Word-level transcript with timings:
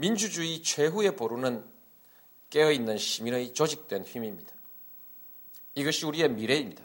민주주의 0.00 0.62
최후의 0.62 1.14
보루는 1.14 1.62
깨어있는 2.48 2.96
시민의 2.96 3.52
조직된 3.52 4.04
힘입니다. 4.04 4.50
이것이 5.74 6.06
우리의 6.06 6.30
미래입니다. 6.30 6.82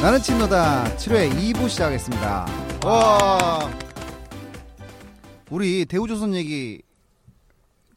나는 0.00 0.22
친노다 0.22 0.84
7회 0.96 1.32
2부 1.34 1.68
시작하겠습니다. 1.68 2.46
와. 2.84 3.89
우리 5.50 5.84
대우조선 5.84 6.34
얘기 6.34 6.82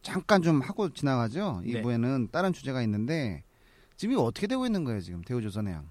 잠깐 0.01 0.41
좀 0.41 0.61
하고 0.61 0.89
지나가죠. 0.91 1.61
네. 1.63 1.81
2부에는 1.81 2.31
다른 2.31 2.51
주제가 2.51 2.81
있는데 2.83 3.43
지금 3.95 4.17
어떻게 4.17 4.47
되고 4.47 4.65
있는 4.65 4.83
거예요, 4.83 4.99
지금 5.01 5.21
대우조선 5.21 5.67
해양. 5.67 5.87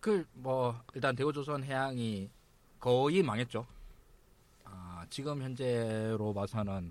그 0.00 0.24
뭐 0.34 0.74
일단 0.94 1.14
대우조선 1.14 1.62
해양이 1.64 2.28
거의 2.80 3.22
망했죠. 3.22 3.66
아, 4.64 5.04
지금 5.10 5.42
현재로 5.42 6.32
봐서는 6.34 6.90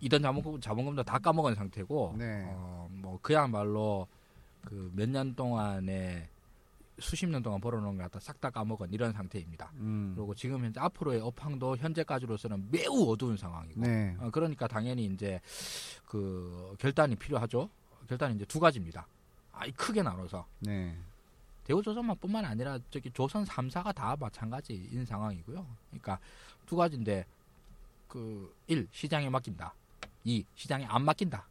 이던 0.00 0.20
자본금 0.20 0.60
자본금도 0.60 1.02
다 1.04 1.18
까먹은 1.18 1.54
상태고 1.54 2.16
네. 2.18 2.44
어, 2.48 2.88
뭐 2.90 3.18
그야말로 3.22 4.06
그 4.62 4.90
몇 4.94 5.08
년 5.08 5.34
동안에 5.34 6.28
수십 6.98 7.26
년 7.26 7.42
동안 7.42 7.60
벌어놓은 7.60 7.96
걸 7.96 8.04
갖다 8.06 8.20
싹 8.20 8.40
다 8.40 8.50
까먹은 8.50 8.92
이런 8.92 9.12
상태입니다. 9.12 9.72
음. 9.76 10.12
그리고 10.16 10.34
지금 10.34 10.64
현재 10.64 10.80
앞으로의 10.80 11.20
업황도 11.20 11.76
현재까지로서는 11.76 12.68
매우 12.70 13.10
어두운 13.10 13.36
상황이고 13.36 13.80
네. 13.80 14.16
어, 14.18 14.30
그러니까 14.30 14.66
당연히 14.66 15.06
이제 15.06 15.40
그 16.04 16.74
결단이 16.78 17.16
필요하죠. 17.16 17.68
결단이 18.08 18.36
이제 18.36 18.44
두 18.44 18.60
가지입니다. 18.60 19.06
아이 19.52 19.70
크게 19.72 20.02
나눠서 20.02 20.46
네. 20.60 20.96
대우조선만뿐만 21.64 22.44
아니라 22.44 22.78
저기 22.90 23.10
조선 23.10 23.44
3사가 23.44 23.94
다 23.94 24.16
마찬가지인 24.18 25.04
상황이고요. 25.04 25.66
그러니까 25.90 26.18
두 26.66 26.76
가지인데 26.76 27.26
그 28.08 28.54
1. 28.68 28.86
시장에 28.92 29.28
맡긴다. 29.28 29.74
2. 30.24 30.44
시장에 30.54 30.84
안 30.84 31.04
맡긴다. 31.04 31.46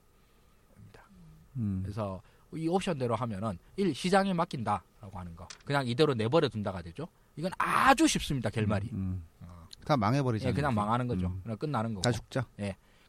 음. 1.58 1.80
그래서 1.84 2.22
이 2.56 2.68
옵션대로 2.68 3.16
하면은 3.16 3.58
1. 3.78 3.94
시장에 3.94 4.34
맡긴다라고 4.34 5.20
하는 5.20 5.36
거. 5.36 5.48
그냥 5.66 5.86
이대로 5.88 6.14
내버려 6.14 6.48
둔다가 6.50 6.82
되죠. 6.82 7.08
이건 7.36 7.52
아주 7.58 8.08
쉽습니다. 8.08 8.50
결말이. 8.50 8.90
음. 8.94 9.24
어. 9.42 9.68
다 9.86 9.98
망해버리죠. 9.98 10.48
예, 10.48 10.54
그냥 10.54 10.74
망하는 10.74 11.08
거죠. 11.08 11.28
음. 11.28 11.40
그냥 11.44 11.58
끝나는 11.58 11.94
거고. 11.94 12.02
다 12.02 12.12
죽자. 12.12 12.46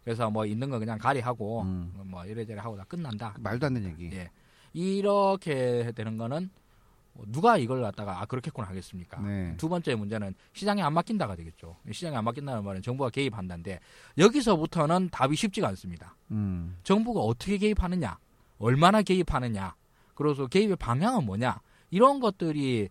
그래서 0.05 0.31
뭐 0.31 0.47
있는 0.47 0.71
거 0.71 0.79
그냥 0.79 0.99
가리하고 0.99 1.63
음. 1.63 1.93
뭐 2.05 2.25
이래저래 2.25 2.61
하고 2.61 2.77
다 2.77 2.85
끝난다. 2.85 3.35
말도 3.41 3.67
안 3.67 3.75
되는 3.75 3.91
얘기. 3.91 4.15
예. 4.17 4.31
이렇게 4.73 5.91
되는 5.97 6.17
거는 6.17 6.51
뭐 7.15 7.25
누가 7.29 7.57
이걸 7.57 7.83
갖다가 7.83 8.21
아 8.21 8.27
그렇겠구나 8.27 8.69
하겠습니까? 8.69 9.21
네. 9.21 9.55
두 9.57 9.69
번째 9.69 9.95
문제는 9.95 10.35
시장에 10.53 10.83
안 10.83 10.93
맡긴다가 10.93 11.35
되겠죠. 11.35 11.77
시장에 11.91 12.17
안 12.17 12.25
맡긴다는 12.25 12.63
말은 12.63 12.83
정부가 12.83 13.11
개입한다는데 13.11 13.81
여기서부터는 14.19 15.09
답이 15.11 15.35
쉽지가 15.35 15.67
않습니다. 15.69 16.15
음. 16.31 16.77
정부가 16.85 17.21
어떻게 17.21 17.57
개입하느냐, 17.59 18.19
얼마나 18.59 19.03
개입하느냐, 19.03 19.75
그래서 20.15 20.47
개입의 20.47 20.77
방향은 20.77 21.25
뭐냐 21.27 21.61
이런 21.91 22.21
것들이 22.21 22.89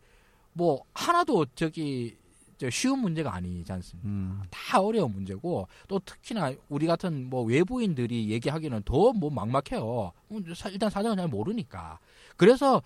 뭐 0.54 0.84
하나도 0.94 1.46
저기 1.56 2.18
저 2.58 2.70
쉬운 2.70 3.00
문제가 3.00 3.34
아니지 3.34 3.70
않습니까? 3.74 4.08
음. 4.08 4.42
다 4.50 4.80
어려운 4.80 5.12
문제고 5.12 5.68
또 5.90 6.00
특히나 6.00 6.54
우리 6.70 6.88
같은 6.88 7.30
뭐 7.30 7.44
외부인들이 7.44 8.30
얘기하기는 8.30 8.84
더 8.84 9.12
뭐 9.12 9.30
막막해요. 9.30 10.12
음, 10.32 10.54
사- 10.56 10.70
일단 10.70 10.90
사정을 10.90 11.18
잘 11.18 11.28
모르니까. 11.28 12.00
그래서 12.38 12.82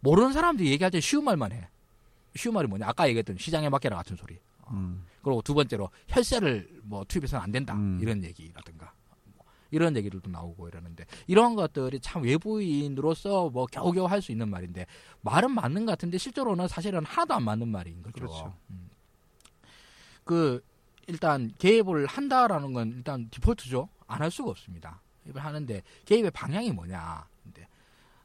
모르는 0.00 0.32
사람들이 0.34 0.70
얘기할 0.72 0.90
때 0.90 1.00
쉬운 1.00 1.24
말만 1.24 1.52
해. 1.52 1.68
쉬운 2.36 2.52
말이 2.54 2.68
뭐냐? 2.68 2.86
아까 2.88 3.08
얘기했던 3.08 3.38
시장에 3.38 3.68
맡겨라 3.70 3.96
같은 3.96 4.14
소리. 4.16 4.36
음. 4.70 5.04
그리고 5.22 5.40
두 5.40 5.54
번째로 5.54 5.88
혈세를 6.08 6.80
뭐 6.82 7.02
투입해서는 7.04 7.42
안 7.42 7.50
된다 7.50 7.74
음. 7.74 7.98
이런 8.02 8.22
얘기라든가 8.22 8.84
뭐 8.84 8.92
이런 9.70 9.96
얘기들도 9.96 10.30
나오고 10.30 10.68
이러는데 10.68 11.04
이런 11.26 11.54
것들이 11.54 12.00
참 12.00 12.22
외부인으로서 12.22 13.50
뭐 13.50 13.66
겨우겨우 13.66 14.06
할 14.06 14.22
수 14.22 14.32
있는 14.32 14.48
말인데 14.48 14.86
말은 15.20 15.50
맞는 15.52 15.86
것 15.86 15.92
같은데 15.92 16.18
실제로는 16.18 16.68
사실은 16.68 17.04
하나도 17.04 17.34
안 17.34 17.42
맞는 17.44 17.68
말인 17.68 18.02
거죠. 18.02 18.12
그렇죠. 18.14 18.54
음. 18.70 18.88
그 20.24 20.62
일단 21.06 21.50
개입을 21.58 22.06
한다라는 22.06 22.72
건 22.72 22.92
일단 22.96 23.28
디폴트죠. 23.30 23.88
안 24.06 24.22
할 24.22 24.30
수가 24.30 24.50
없습니다. 24.50 25.00
개입을 25.24 25.44
하는데 25.44 25.82
개입의 26.06 26.30
방향이 26.32 26.72
뭐냐? 26.72 27.26
근데 27.42 27.66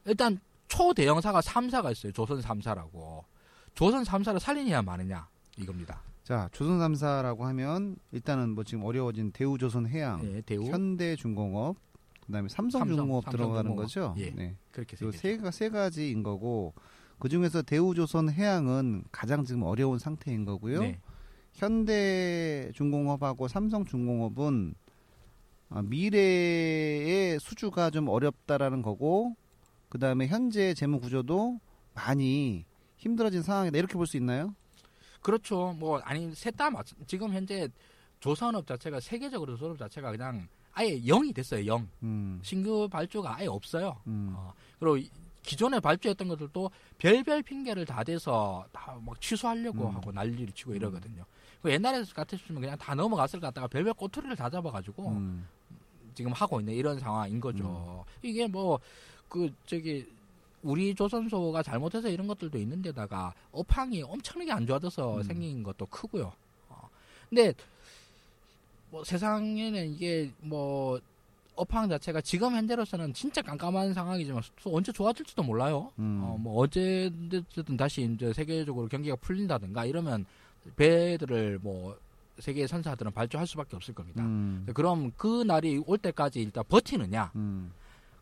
일단 0.06 0.40
초대형사가 0.68 1.42
3사가 1.42 1.92
있어요. 1.92 2.12
조선 2.14 2.42
3사라고. 2.42 3.24
조선 3.76 4.04
3사를 4.04 4.40
살리냐 4.40 4.82
마느냐 4.82 5.28
이겁니다. 5.58 6.02
자, 6.24 6.48
조선 6.54 6.80
3사라고 6.80 7.40
하면 7.42 7.96
일단은 8.12 8.52
뭐 8.56 8.64
지금 8.64 8.84
어려워진 8.86 9.32
대우조선해양, 9.32 10.24
예, 10.36 10.42
대우 10.42 10.64
현대중공업, 10.66 11.76
그다음에 12.26 12.48
삼성중공업 12.48 13.26
삼성, 13.26 13.32
들어가는 13.38 13.72
삼성중공업. 13.76 13.84
거죠. 13.84 14.16
예. 14.18 14.32
네. 14.32 14.56
그렇게 14.72 14.94
요 15.06 15.12
생겼죠. 15.12 15.18
세, 15.20 15.38
가- 15.38 15.52
세 15.52 15.70
가지인 15.70 16.24
거고 16.24 16.74
그 17.20 17.28
중에서 17.28 17.62
대우조선해양은 17.62 19.04
가장 19.12 19.44
지금 19.44 19.64
어려운 19.64 20.00
상태인 20.00 20.46
거고요. 20.46 20.80
네. 20.82 21.00
현대중공업하고 21.54 23.48
삼성중공업은 23.50 24.76
아, 25.70 25.82
미래의 25.82 27.40
수주가 27.40 27.90
좀 27.90 28.08
어렵다라는 28.08 28.82
거고 28.82 29.36
그 29.90 30.00
다음에 30.00 30.28
현재 30.28 30.74
재무 30.74 31.00
구조도 31.00 31.60
많이 31.94 32.66
힘들어진 32.98 33.42
상황이다 33.42 33.78
이렇게 33.78 33.94
볼 33.96 34.06
수 34.08 34.16
있나요? 34.18 34.56
그렇죠. 35.24 35.74
뭐 35.80 36.00
아니 36.00 36.34
셋다 36.36 36.70
지금 37.08 37.34
현재 37.34 37.68
조선업 38.20 38.68
자체가 38.68 39.00
세계적으로 39.00 39.54
조선업 39.56 39.80
자체가 39.80 40.12
그냥 40.12 40.48
아예 40.74 41.00
0이 41.02 41.34
됐어요. 41.34 41.66
0. 41.66 41.88
음, 42.04 42.40
신규 42.44 42.88
발주가 42.90 43.36
아예 43.38 43.48
없어요. 43.48 43.98
음, 44.08 44.34
어, 44.36 44.54
그리고 44.80 44.98
이- 44.98 45.10
기존에 45.44 45.80
발주했던 45.80 46.28
것들도 46.30 46.72
별별 46.98 47.42
핑계를 47.44 47.86
다 47.86 48.04
대서 48.04 48.66
다 48.72 48.98
막 49.02 49.20
취소하려고 49.20 49.90
음. 49.90 49.96
하고 49.96 50.12
난리를 50.12 50.54
치고 50.54 50.74
이러거든요. 50.76 51.26
그 51.62 51.70
옛날에 51.72 52.04
같았으면 52.14 52.62
그냥 52.62 52.78
다 52.78 52.96
넘어갔을 52.96 53.40
것 53.40 53.48
같다가 53.48 53.68
별별 53.68 53.94
꼬투리를 53.94 54.36
다 54.36 54.50
잡아가지고 54.50 55.10
음, 55.10 55.46
지금 56.14 56.32
하고 56.32 56.60
있는 56.60 56.74
이런 56.74 56.98
상황인 57.00 57.40
거죠. 57.42 58.06
이게 58.22 58.48
뭐 58.48 58.80
그 59.30 59.52
저기 59.66 60.06
우리 60.64 60.96
조선소가 60.96 61.62
잘못해서 61.62 62.10
이런 62.10 62.28
것들도 62.28 62.58
있는데다가 62.58 63.34
업황이 63.52 64.02
엄청나게 64.02 64.52
안 64.52 64.66
좋아져서 64.66 65.18
음. 65.18 65.24
생긴 65.24 65.64
것도 65.64 65.86
크고요. 65.88 66.32
어. 66.70 66.90
근데 67.30 67.54
뭐 68.90 69.04
세상에는 69.04 69.94
이게 69.94 70.32
뭐 70.40 71.00
업황 71.56 71.88
자체가 71.88 72.22
지금 72.22 72.56
현재로서는 72.56 73.14
진짜 73.14 73.42
깜깜한 73.42 73.94
상황이지만 73.94 74.42
또 74.64 74.76
언제 74.76 74.92
좋아질지도 74.92 75.44
몰라요. 75.44 75.92
음. 76.00 76.22
어, 76.24 76.38
뭐 76.40 76.64
어제든 76.64 77.78
다시 77.78 78.04
이제 78.04 78.34
세계적으로 78.34 78.88
경기가 78.88 79.16
풀린다든가 79.18 79.86
이러면 79.86 80.26
배들을 80.76 81.60
뭐 81.62 81.98
세계 82.40 82.66
선사들은 82.66 83.12
발주할 83.12 83.46
수밖에 83.46 83.76
없을 83.76 83.94
겁니다. 83.94 84.24
음, 84.24 84.66
그럼 84.74 85.12
그 85.18 85.44
날이 85.44 85.82
올 85.86 85.98
때까지 85.98 86.42
일단 86.42 86.64
버티느냐? 86.68 87.32
음, 87.36 87.72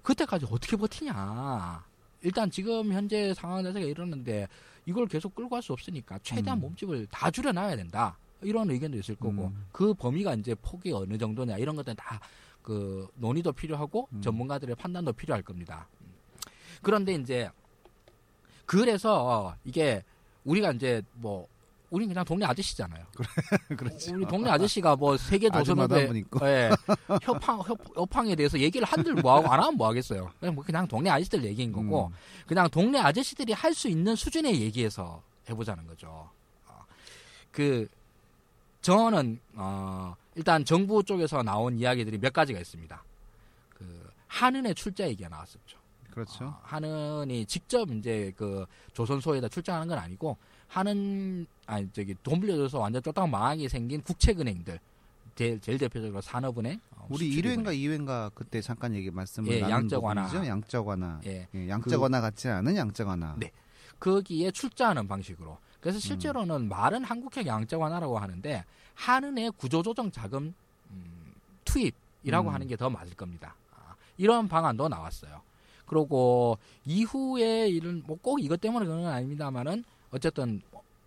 그때까지 0.02 0.48
어떻게 0.50 0.76
버티냐? 0.76 1.84
일단 2.22 2.50
지금 2.52 2.92
현재 2.94 3.34
상황 3.34 3.64
자체가 3.64 3.86
이러는데 3.86 4.48
이걸 4.86 5.08
계속 5.08 5.36
끌고 5.36 5.50
갈 5.50 5.62
수 5.62 5.74
없으니까 5.74 6.20
최대한 6.24 6.58
음. 6.60 6.62
몸집을 6.62 7.08
다 7.12 7.30
줄여놔야 7.32 7.76
된다. 7.76 8.18
이런 8.42 8.70
의견도 8.72 8.98
있을 8.98 9.16
거고 9.16 9.48
음. 9.48 9.68
그 9.72 9.94
범위가 9.94 10.34
이제 10.36 10.56
폭이 10.56 10.92
어느 10.92 11.18
정도냐 11.18 11.58
이런 11.58 11.76
것들 11.76 11.94
다그 11.96 13.08
논의도 13.16 13.52
필요하고 13.54 14.08
음. 14.14 14.22
전문가들의 14.22 14.76
판단도 14.76 15.14
필요할 15.14 15.44
겁니다. 15.44 15.88
그런데 16.82 17.14
이제 17.14 17.50
그래서 18.66 19.56
이게 19.64 20.04
우리가 20.44 20.72
이제 20.72 21.04
뭐 21.14 21.48
우린 21.92 22.08
그냥 22.08 22.24
동네 22.26 22.46
아저씨잖아요. 22.46 23.06
그렇지. 23.78 24.14
우리 24.14 24.26
동네 24.26 24.50
아저씨가 24.50 24.96
뭐 24.96 25.18
세계 25.18 25.50
있고. 26.16 26.48
예, 26.48 26.72
협황 27.22 27.60
협, 27.60 27.78
협황에 27.96 28.34
대해서 28.36 28.58
얘기를 28.58 28.88
한들 28.88 29.16
뭐하고 29.16 29.50
안 29.50 29.60
하면 29.60 29.76
뭐 29.76 29.90
하겠어요. 29.90 30.32
그냥 30.40 30.56
뭐 30.56 30.64
그냥 30.64 30.88
동네 30.88 31.10
아저씨들 31.10 31.44
얘기인 31.44 31.74
거고 31.74 32.08
음. 32.08 32.14
그냥 32.48 32.70
동네 32.70 32.98
아저씨들이 33.00 33.54
할 33.54 33.72
수 33.74 33.88
있는 33.88 34.16
수준의 34.16 34.62
얘기에서 34.62 35.22
해보자는 35.50 35.88
거죠. 35.88 36.30
어, 36.68 36.86
그 37.52 37.88
저는 38.82 39.40
어, 39.56 40.16
일단 40.36 40.64
정부 40.66 41.04
쪽에서 41.04 41.44
나온 41.44 41.78
이야기들이 41.78 42.18
몇 42.18 42.32
가지가 42.32 42.60
있습니다. 42.60 43.04
그 43.70 44.10
한은의 44.28 44.76
출자 44.76 45.08
얘기가 45.10 45.30
나왔었죠. 45.30 45.78
그렇죠. 46.12 46.46
어, 46.46 46.60
한은이 46.64 47.46
직접 47.46 47.90
이제 47.92 48.34
그 48.36 48.66
조선소에다 48.94 49.48
출장하는 49.50 49.88
건 49.88 49.98
아니고 49.98 50.38
한은 50.76 51.46
아니 51.66 51.90
저기 51.92 52.16
돈 52.24 52.40
빌려줘서 52.40 52.80
완전 52.80 53.04
쫄딱 53.04 53.28
망하게 53.30 53.68
생긴 53.68 54.02
국책은행들 54.02 54.80
제일, 55.36 55.60
제일 55.60 55.78
대표적으로 55.78 56.22
산업은행. 56.22 56.80
어, 56.96 57.08
우리 57.10 57.30
수출입은행. 57.32 57.66
1회인가 57.66 58.08
2회인가 58.08 58.32
그때 58.34 58.62
잠깐 58.62 58.94
얘기 58.96 59.12
말씀을 59.12 59.52
예, 59.52 59.62
양적 59.62 60.02
완화. 60.04 60.30
양적 60.46 60.88
완화. 60.88 61.20
예. 61.26 61.48
예, 61.54 61.68
양적 61.70 62.02
완화 62.02 62.22
같지 62.22 62.48
않은 62.48 62.76
양적 62.76 63.08
완화. 63.08 63.36
네. 63.38 63.52
거기에 64.00 64.52
출자하는 64.52 65.08
방식으로. 65.08 65.58
그래서 65.82 66.00
실제로는 66.00 66.70
말은 66.70 67.04
한국형 67.04 67.46
양적 67.46 67.82
완화라고 67.82 68.18
하는데 68.18 68.64
한은의 68.94 69.52
구조조정 69.58 70.12
자금 70.12 70.54
음, 70.92 71.34
투입이라고 71.66 72.50
음. 72.50 72.54
하는 72.54 72.68
게 72.68 72.76
더 72.78 72.90
맞을 72.90 73.16
겁니다. 73.16 73.56
아, 73.76 73.96
이런 74.18 74.48
방안도 74.48 74.88
나왔어요. 74.90 75.42
그리고 75.86 76.58
이후에 76.86 77.68
이런 77.68 78.04
뭐 78.06 78.18
꼭 78.22 78.42
이것 78.42 78.62
때문에 78.62 78.86
그런 78.86 79.04
건 79.04 79.12
아닙니다만은 79.12 79.84
어쨌든 80.12 80.62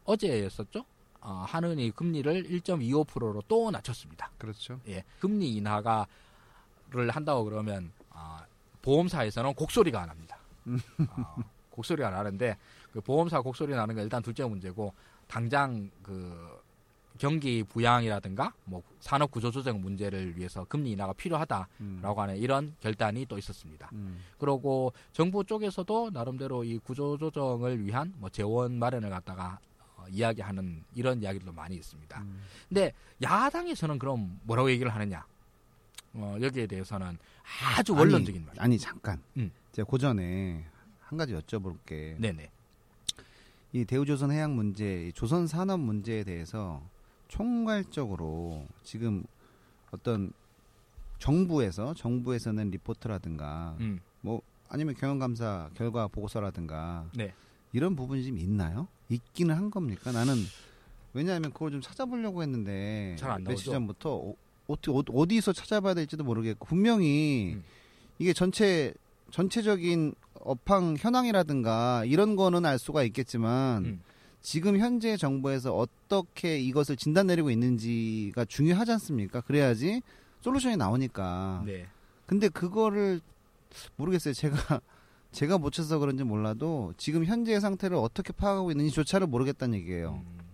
어제였었죠. 0.05 0.85
어, 1.21 1.45
한은이 1.49 1.93
금리를 1.93 2.45
1.25%로 2.45 3.43
또 3.49 3.71
낮췄습니다. 3.71 4.31
그렇죠. 4.37 4.81
예, 4.89 5.05
금리 5.21 5.55
인하가를 5.55 6.06
한다고 7.11 7.45
그러면 7.45 7.93
아, 8.11 8.45
보험사에서는 8.83 9.55
곡소리가 9.55 10.03
안 10.03 10.09
납니다. 10.09 10.39
음. 10.67 10.79
아, 11.17 11.37
곡소리가 11.71 12.11
나는데 12.11 12.56
그 12.93 13.01
보험사 13.01 13.41
곡소리 13.41 13.75
나는 13.75 13.95
건 13.95 14.05
일단 14.05 14.23
둘째 14.23 14.45
문제고 14.45 14.93
당장 15.27 15.91
그 16.03 16.62
경기 17.19 17.63
부양이라든가 17.63 18.53
뭐 18.65 18.83
산업 19.01 19.31
구조 19.31 19.51
조정 19.51 19.81
문제를 19.81 20.37
위해서 20.37 20.65
금리 20.65 20.93
인하가 20.93 21.13
필요하다라고 21.13 21.69
음. 21.81 22.01
하는 22.03 22.37
이런 22.37 22.75
결단이 22.81 23.27
또 23.27 23.39
있었습니다. 23.39 23.89
음. 23.93 24.19
그리고 24.39 24.93
정부 25.13 25.45
쪽에서도 25.45 26.11
나름대로 26.13 26.65
이 26.65 26.79
구조 26.79 27.17
조정을 27.17 27.85
위한 27.85 28.13
뭐 28.19 28.29
재원 28.31 28.79
마련을 28.79 29.11
갖다가 29.11 29.59
어, 29.97 30.07
이야기하는 30.11 30.85
이런 30.95 31.23
이야기도 31.23 31.53
많이 31.53 31.77
있습니다. 31.77 32.21
음. 32.21 32.43
근데 32.69 32.93
야당에서는 33.23 33.99
그럼 33.99 34.41
뭐라고 34.43 34.71
얘기를 34.71 34.93
하느냐? 34.93 35.25
어, 36.15 36.37
여기에 36.41 36.67
대해서는 36.67 37.19
아주 37.77 37.93
아니, 37.93 38.01
원론적인 38.01 38.45
말. 38.45 38.55
아니 38.59 38.79
잠깐. 38.79 39.23
음. 39.37 39.51
제가 39.73 39.89
그 39.89 39.99
전에 39.99 40.65
한 41.01 41.19
가지 41.19 41.33
여쭤볼 41.33 41.77
게. 41.87 42.17
네네. 42.19 42.51
이 43.73 43.85
대우조선 43.85 44.31
해양 44.31 44.55
문제, 44.55 45.09
이 45.09 45.13
조선 45.13 45.49
산업 45.49 45.81
문제에 45.81 46.23
대해서 46.23 46.81
총괄적으로 47.29 48.67
지금 48.82 49.25
어떤 49.91 50.32
정부에서 51.19 51.94
정부에서 51.94 52.53
낸 52.53 52.71
리포트라든가 52.71 53.76
음, 53.81 54.00
뭐 54.21 54.43
아니면 54.69 54.94
경영감사 54.94 55.71
결과 55.75 56.09
보고서라든가 56.09 57.09
네. 57.15 57.32
이런 57.73 57.97
부분이 57.97 58.25
좀 58.25 58.38
있나요? 58.38 58.88
있기는 59.09 59.55
한 59.55 59.71
겁니까? 59.71 60.12
나는 60.12 60.35
왜냐하면 61.12 61.53
그걸 61.53 61.71
좀 61.71 61.81
찾아보려고 61.81 62.43
했는데 62.43 63.17
며칠 63.21 63.44
나오죠? 63.44 63.70
전부터 63.70 64.15
어, 64.15 64.35
어- 64.69 65.03
어디 65.12 65.41
서 65.41 65.53
찾아봐야 65.53 65.94
될지도 65.94 66.25
모르겠고 66.25 66.67
분명히 66.67 67.55
음. 67.55 67.65
이게 68.19 68.32
전체 68.32 68.93
전체적인 69.31 70.15
업황 70.41 70.97
현황이라든가 70.99 72.05
이런 72.05 72.37
거는 72.37 72.65
알 72.67 72.79
수가 72.79 73.03
있겠지만 73.05 73.85
음. 73.85 74.03
지금 74.44 74.79
현재 74.79 75.17
정부에서 75.17 75.75
어떻게 75.75 76.58
이것을 76.61 76.96
진단 76.96 77.29
내리고 77.29 77.50
있는지가 77.50 78.44
중요하지 78.44 78.93
않습니까? 78.93 79.41
그래야지 79.41 80.02
솔루션이 80.43 80.76
나오니까. 80.76 81.62
네. 81.64 81.87
근데 82.26 82.50
그거를 82.50 83.23
모르겠어요. 83.96 84.35
제가 84.35 84.55
제가 85.32 85.56
못 85.56 85.70
쳐서 85.70 85.99
그런지 85.99 86.25
몰라도 86.25 86.93
지금 86.99 87.25
현재의 87.25 87.62
상태를 87.62 87.96
어떻게 87.96 88.35
파악하고 88.35 88.70
있는지조차를 88.70 89.26
모르겠다는 89.26 89.79
얘기예요. 89.79 90.23
음. 90.26 90.44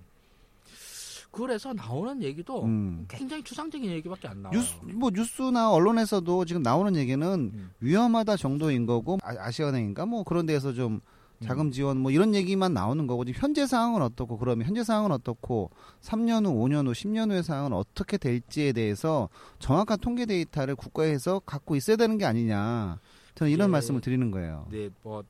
그래서 1.33 1.73
나오는 1.73 2.23
얘기도 2.23 2.65
음. 2.65 3.07
굉장히 3.09 3.43
추상적인 3.43 3.91
얘기밖에 3.91 4.29
안 4.29 4.43
나와요. 4.43 4.57
뉴스 4.57 4.75
뭐 4.95 5.11
뉴스나 5.13 5.73
언론에서도 5.73 6.45
지금 6.45 6.63
나오는 6.63 6.95
얘기는 6.95 7.27
음. 7.27 7.71
위험하다 7.81 8.37
정도인 8.37 8.87
거고 8.87 9.19
아, 9.25 9.35
아시아은행인가 9.37 10.07
뭐 10.07 10.23
그런 10.23 10.47
데에서 10.47 10.73
좀 10.73 11.01
자금 11.43 11.71
지원 11.71 11.99
뭐 11.99 12.11
이런 12.11 12.35
얘기만 12.35 12.75
나오는 12.75 13.07
거고 13.07 13.25
지금 13.25 13.41
현재 13.41 13.67
상황은 13.67 14.03
어떻고 14.03 14.39
그러면 14.39 14.67
현재 14.67 14.85
상황은 14.85 15.11
어떻고 15.13 15.71
3년 16.03 16.47
후, 16.47 16.53
5년 16.53 16.87
후, 16.87 16.93
10년 16.93 17.31
후의 17.31 17.43
상황은 17.43 17.73
어떻게 17.73 18.19
될지에 18.19 18.73
대해서 18.73 19.29
정확한 19.59 19.99
통계 20.01 20.27
데이터를 20.27 20.77
국가에서 20.77 21.41
갖고 21.41 21.77
있어야 21.77 21.97
되는 21.97 22.19
게 22.19 22.27
아니냐. 22.27 22.99
저는 23.35 23.53
이런 23.53 23.69
예. 23.69 23.73
말씀을 23.73 24.01
드리는 24.01 24.31
거예요. 24.31 24.67
네, 24.71 24.91
뭐 25.03 25.23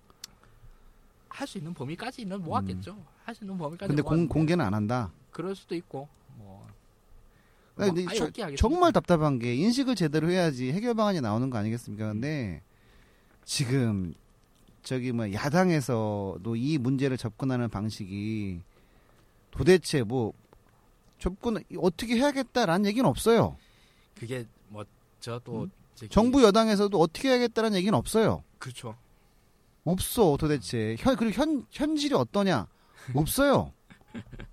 할 1.30 1.46
수 1.46 1.58
있는 1.58 1.72
범위까지는 1.72 2.42
모았겠죠. 2.42 2.96
할수 3.24 3.44
있는 3.44 3.56
범위까지. 3.56 3.86
음. 3.86 3.96
근데 3.96 4.02
공, 4.02 4.28
공개는 4.28 4.64
안 4.64 4.74
한다. 4.74 5.10
그럴 5.30 5.54
수도 5.54 5.74
있고 5.74 6.08
뭐. 6.36 6.66
뭐 7.76 7.86
저-. 8.14 8.30
정말 8.56 8.92
답답한 8.92 9.38
게 9.38 9.54
인식을 9.54 9.94
제대로 9.94 10.28
해야지 10.28 10.70
해결 10.72 10.94
방안이 10.94 11.20
나오는 11.20 11.48
거 11.48 11.56
아니겠습니까? 11.56 12.12
근데 12.12 12.60
지금 13.44 14.12
저기 14.82 15.12
뭐 15.12 15.32
야당에서도 15.32 16.56
이 16.56 16.78
문제를 16.78 17.16
접근하는 17.16 17.68
방식이 17.68 18.60
도대체 19.50 20.02
뭐 20.02 20.32
접근 21.18 21.62
어떻게 21.78 22.16
해야겠다라는 22.16 22.86
얘기는 22.86 23.08
없어요. 23.08 23.56
그게 24.18 24.46
뭐 24.68 24.84
저도 25.20 25.64
음? 25.64 25.70
정부 26.08 26.42
여당에서도 26.42 26.98
어떻게 26.98 27.28
해야겠다라는 27.28 27.76
얘기는 27.76 27.96
없어요. 27.96 28.42
그렇죠. 28.58 28.96
없어 29.84 30.36
도대체 30.38 30.96
현 30.98 31.16
그리고 31.16 31.40
현 31.40 31.66
현실이 31.70 32.14
어떠냐 32.14 32.66
없어요. 33.14 33.72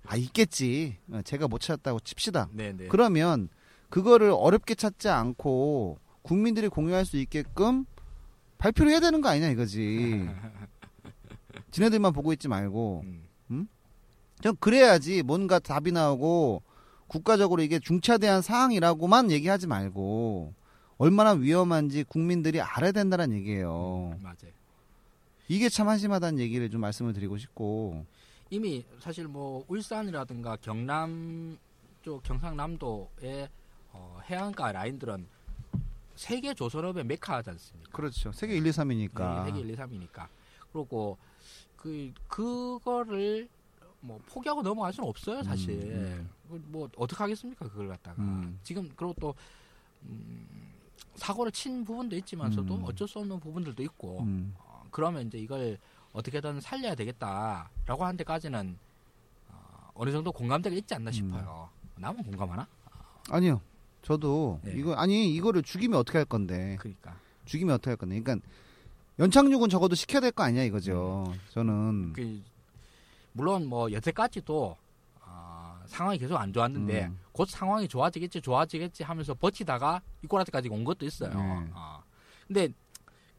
아 0.06 0.16
있겠지. 0.16 0.96
어, 1.10 1.20
제가 1.22 1.48
못 1.48 1.60
찾았다고 1.60 2.00
칩시다. 2.00 2.48
네, 2.52 2.72
네. 2.72 2.86
그러면 2.88 3.48
그거를 3.88 4.30
어렵게 4.30 4.74
찾지 4.74 5.08
않고 5.08 5.98
국민들이 6.22 6.68
공유할 6.68 7.04
수 7.06 7.16
있게끔 7.16 7.86
발표를 8.58 8.92
해야 8.92 9.00
되는 9.00 9.20
거 9.20 9.28
아니냐 9.28 9.48
이거지. 9.48 10.28
지네들만 11.70 12.12
보고 12.12 12.32
있지 12.32 12.48
말고. 12.48 13.04
음. 13.50 13.68
좀 14.40 14.54
그래야지 14.56 15.22
뭔가 15.22 15.58
답이 15.58 15.92
나오고 15.92 16.62
국가적으로 17.08 17.62
이게 17.62 17.78
중차대한 17.78 18.42
사항이라고만 18.42 19.30
얘기하지 19.30 19.66
말고 19.66 20.54
얼마나 20.98 21.32
위험한지 21.32 22.04
국민들이 22.04 22.60
알아야 22.60 22.92
된다는 22.92 23.32
얘기예요. 23.32 24.16
맞아요. 24.22 24.52
이게 25.48 25.68
참 25.68 25.88
한심하다는 25.88 26.38
얘기를 26.40 26.68
좀 26.70 26.80
말씀을 26.82 27.14
드리고 27.14 27.38
싶고. 27.38 28.04
이미 28.50 28.84
사실 29.00 29.26
뭐 29.26 29.64
울산이라든가 29.68 30.56
경남 30.56 31.58
쪽 32.02 32.22
경상남도의 32.22 33.48
어, 33.92 34.20
해안가 34.28 34.72
라인들은 34.72 35.26
세계 36.18 36.52
조선업의 36.52 37.04
메카하지 37.04 37.50
않습니까? 37.50 37.92
그렇죠. 37.92 38.32
세계 38.32 38.56
1, 38.56 38.66
2, 38.66 38.70
3이니까. 38.70 39.44
세계 39.46 39.60
1, 39.60 39.70
2, 39.70 39.76
3이니까. 39.76 40.26
그리고 40.72 41.16
그 41.76 42.12
그거를 42.26 43.48
뭐 44.00 44.20
포기하고 44.26 44.62
넘어갈 44.62 44.92
수는 44.92 45.08
없어요, 45.08 45.44
사실. 45.44 45.80
음, 45.80 46.28
그걸 46.42 46.60
뭐 46.66 46.88
어떻게 46.96 47.22
하겠습니까, 47.22 47.68
그걸 47.68 47.86
갖다가. 47.86 48.20
음. 48.20 48.58
지금 48.64 48.90
그리고 48.96 49.14
또 49.20 49.32
음, 50.02 50.74
사고를 51.14 51.52
친 51.52 51.84
부분도 51.84 52.16
있지만서도 52.16 52.74
음. 52.74 52.84
어쩔 52.84 53.06
수 53.06 53.20
없는 53.20 53.38
부분들도 53.38 53.80
있고. 53.84 54.22
음. 54.22 54.56
어, 54.58 54.82
그러면 54.90 55.28
이제 55.28 55.38
이걸 55.38 55.78
어떻게든 56.12 56.60
살려야 56.60 56.96
되겠다라고 56.96 58.04
하는 58.04 58.16
데까지는 58.16 58.76
어, 59.50 59.90
어느 59.94 60.10
정도 60.10 60.32
공감대가 60.32 60.74
있지 60.74 60.94
않나 60.94 61.10
음. 61.10 61.12
싶어요. 61.12 61.68
남은 61.94 62.24
공감하나? 62.24 62.66
아니요. 63.30 63.60
저도 64.02 64.60
네. 64.62 64.72
이거 64.76 64.94
아니 64.94 65.32
이거를 65.34 65.62
죽이면 65.62 65.98
어떻게 65.98 66.18
할 66.18 66.24
건데? 66.24 66.76
그러니까 66.80 67.18
죽이면 67.44 67.74
어떻게 67.74 67.90
할 67.90 67.96
건데? 67.96 68.20
그러니까 68.20 68.46
연착륙은 69.18 69.68
적어도 69.68 69.94
시켜야 69.94 70.20
될 70.20 70.30
거 70.32 70.44
아니야 70.44 70.62
이거죠. 70.64 71.34
저는 71.50 72.12
그 72.12 72.42
물론 73.32 73.66
뭐 73.66 73.90
여태까지도 73.92 74.76
어, 75.22 75.80
상황이 75.86 76.18
계속 76.18 76.36
안 76.36 76.52
좋았는데 76.52 77.06
음. 77.06 77.18
곧 77.32 77.48
상황이 77.48 77.86
좋아지겠지 77.88 78.40
좋아지겠지 78.40 79.02
하면서 79.02 79.34
버티다가 79.34 80.00
이꼬라지까지 80.24 80.68
온 80.68 80.84
것도 80.84 81.04
있어요. 81.06 81.30
네. 81.34 81.68
어. 81.74 82.02
근데 82.46 82.68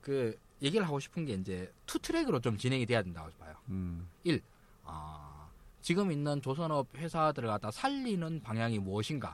그 0.02 0.38
얘기를 0.62 0.86
하고 0.86 1.00
싶은 1.00 1.26
게 1.26 1.34
이제 1.34 1.72
two 1.86 1.98
track으로 2.00 2.40
좀 2.42 2.58
진행이 2.58 2.86
돼야 2.86 3.02
된다고 3.02 3.30
봐요. 3.40 3.54
음, 3.70 4.08
아, 4.86 5.48
지금 5.82 6.12
있는 6.12 6.42
조선업 6.42 6.88
회사들을 6.96 7.48
갖다 7.48 7.72
살리는 7.72 8.42
방향이 8.42 8.80
무엇인가의 8.80 9.34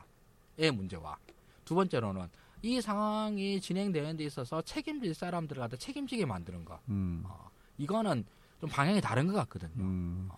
문제와 0.58 1.16
두 1.64 1.74
번째로는 1.74 2.28
이 2.62 2.80
상황이 2.80 3.60
진행되는 3.60 4.16
데 4.16 4.24
있어서 4.24 4.62
책임질 4.62 5.14
사람들을 5.14 5.60
갖다 5.60 5.76
책임지게 5.76 6.24
만드는 6.26 6.64
거. 6.64 6.80
음, 6.88 7.22
어, 7.26 7.50
이거는 7.78 8.24
좀 8.60 8.70
방향이 8.70 9.00
다른 9.00 9.26
것 9.26 9.34
같거든요. 9.34 9.72
음, 9.76 10.28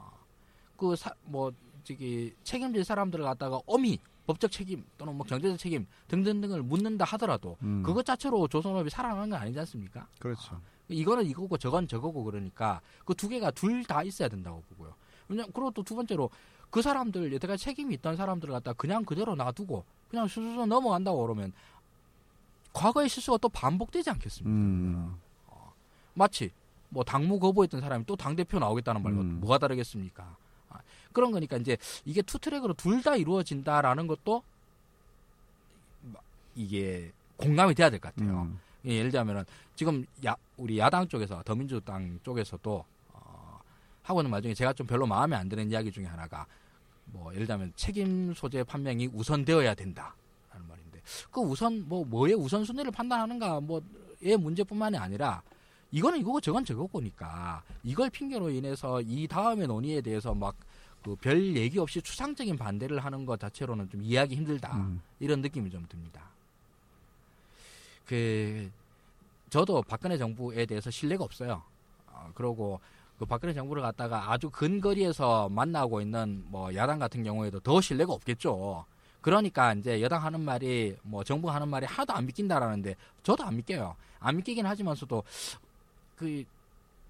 그뭐 0.77 1.53
저기 1.85 2.35
책임질 2.45 2.85
사람들을 2.85 3.25
갖다가 3.25 3.61
엄히 3.67 3.99
법적 4.27 4.51
책임 4.51 4.85
또는 4.99 5.15
뭐 5.17 5.25
경제적 5.27 5.59
책임 5.59 5.87
등등등을 6.09 6.63
묻는다 6.63 7.05
하더라도 7.07 7.57
음. 7.63 7.83
그것 7.83 8.05
자체로 8.05 8.47
조선업이 8.47 8.91
살아나는 8.91 9.31
건 9.31 9.41
아니지 9.41 9.59
않습니까? 9.61 10.07
그렇죠. 10.19 10.61
이거는 10.89 11.25
이거고 11.27 11.57
저건 11.57 11.87
저거고 11.89 12.25
그러니까 12.25 12.81
그 13.07 13.15
두 13.15 13.29
개가 13.29 13.51
둘 13.53 13.85
다 13.85 14.03
있어야 14.03 14.29
된다고 14.29 14.63
보고요. 14.69 14.95
왜냐 15.29 15.45
그리고 15.45 15.71
또 15.71 15.83
두 15.83 15.95
번째로 15.95 16.29
그 16.71 16.83
사람들 16.83 17.33
여태까지 17.35 17.63
책임이 17.65 17.95
있던 17.95 18.17
사람들을 18.17 18.53
갖다 18.53 18.75
그냥 18.75 19.05
그대로 19.05 19.35
놔두고 19.35 19.85
그냥 20.11 20.27
수수수 20.27 20.67
넘어간다고 20.67 21.21
그러면 21.23 21.53
과거의 22.73 23.09
실수가 23.09 23.39
또 23.39 23.49
반복되지 23.49 24.11
않겠습니까? 24.11 24.51
음. 24.51 25.17
마치 26.15 26.51
뭐 26.91 27.05
당무 27.05 27.39
거부했던 27.39 27.81
사람이 27.81 28.05
또 28.07 28.17
당 28.17 28.35
대표 28.35 28.59
나오겠다는 28.59 29.03
말과 29.03 29.21
음. 29.21 29.41
뭐가 29.41 29.59
다르겠습니까? 29.59 30.37
아, 30.71 30.79
그런 31.13 31.31
거니까 31.33 31.57
이제 31.57 31.77
이게 32.05 32.23
two 32.23 32.39
track으로 32.39 32.75
둘 32.75 33.03
다 33.03 33.17
이루어진다라는 33.17 34.07
것도 34.07 34.43
이게 36.57 37.13
공감이 37.37 37.75
돼야 37.75 37.91
될 37.91 38.01
것 38.01 38.15
같아요. 38.15 38.43
음. 38.43 38.59
예, 38.87 38.95
예를 38.95 39.11
들자면은 39.11 39.45
지금 39.77 40.05
야, 40.27 40.35
우리 40.57 40.79
야당 40.79 41.07
쪽에서 41.07 41.43
더민주당 41.45 42.19
쪽에서도 42.23 42.85
어, 43.13 43.61
하고 44.03 44.21
있는 44.21 44.31
말 44.31 44.43
중에 44.43 44.55
제가 44.55 44.73
좀 44.73 44.87
별로 44.87 45.07
마음에 45.07 45.37
안 45.37 45.49
드는 45.49 45.71
이야기 45.71 45.93
중에 45.93 46.07
하나가 46.07 46.47
뭐 47.13 47.33
예를 47.33 47.47
들자면 47.47 47.73
책임 47.77 48.33
소재 48.35 48.63
판명이 48.63 49.09
우선되어야 49.13 49.75
된다라는 49.75 50.69
말인데 50.69 51.01
그 51.31 51.41
우선 51.41 51.89
뭐 51.89 52.05
뭐의 52.05 52.35
우선 52.35 52.65
순위를 52.65 52.91
판단하는가 52.91 53.61
뭐의 53.61 54.37
문제뿐만이 54.39 54.97
아니라 54.97 55.43
이거는 55.91 56.21
이거고 56.21 56.41
저건 56.41 56.65
저거고니까 56.65 57.63
이걸 57.83 58.11
핑계로 58.11 58.51
인해서 58.51 59.01
이 59.01 59.27
다음의 59.27 59.67
논의에 59.67 60.01
대해서 60.01 60.35
막 60.35 60.55
그 61.03 61.17
별 61.17 61.57
얘기 61.57 61.79
없이 61.79 62.03
추상적인 62.03 62.57
반대를 62.57 63.05
하는 63.05 63.25
것 63.25 63.39
자체로는 63.41 63.89
좀 63.89 64.03
이해하기 64.03 64.35
힘들다 64.35 64.77
음. 64.77 65.01
이런 65.21 65.41
느낌이 65.41 65.71
좀 65.71 65.87
듭니다. 65.89 66.23
그 68.05 68.71
저도 69.51 69.83
박근혜 69.83 70.19
정부에 70.19 70.67
대해서 70.67 70.91
신뢰가 70.91 71.25
없어요. 71.25 71.63
어, 72.09 72.31
그러고 72.35 72.81
그 73.19 73.27
박근혜 73.27 73.53
정부를 73.53 73.83
갖다가 73.83 74.31
아주 74.33 74.49
근거리에서 74.49 75.49
만나고 75.49 76.01
있는 76.01 76.45
뭐 76.47 76.73
야당 76.75 76.99
같은 76.99 77.25
경우에도 77.25 77.59
더 77.61 77.81
신뢰가 77.81 78.13
없겠죠. 78.13 78.85
그러니까 79.21 79.75
이제 79.75 80.01
여당 80.01 80.23
하는 80.25 80.41
말이 80.41 80.97
뭐 81.03 81.25
정부 81.25 81.51
하는 81.51 81.69
말이 81.69 81.85
하나도 81.85 82.13
안 82.13 82.27
믿긴다라는데 82.27 82.95
저도 83.25 83.45
안 83.45 83.57
믿겨요. 83.57 83.97
안 84.21 84.37
믿기긴 84.37 84.65
하지만서도 84.65 85.25
그 86.17 86.45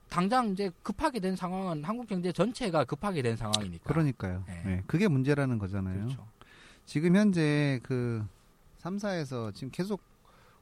당장 0.08 0.48
이제 0.48 0.70
급하게 0.82 1.20
된 1.20 1.36
상황은 1.36 1.84
한국 1.84 2.06
경제 2.08 2.32
전체가 2.32 2.84
급하게 2.86 3.20
된 3.20 3.36
상황이니까. 3.36 3.84
그러니까요. 3.84 4.42
네. 4.46 4.62
네, 4.64 4.82
그게 4.86 5.06
문제라는 5.08 5.58
거잖아요. 5.58 5.94
그렇죠. 6.06 6.26
지금 6.86 7.14
현재 7.16 7.78
그 7.82 8.24
3사에서 8.82 9.54
지금 9.54 9.70
계속 9.70 10.00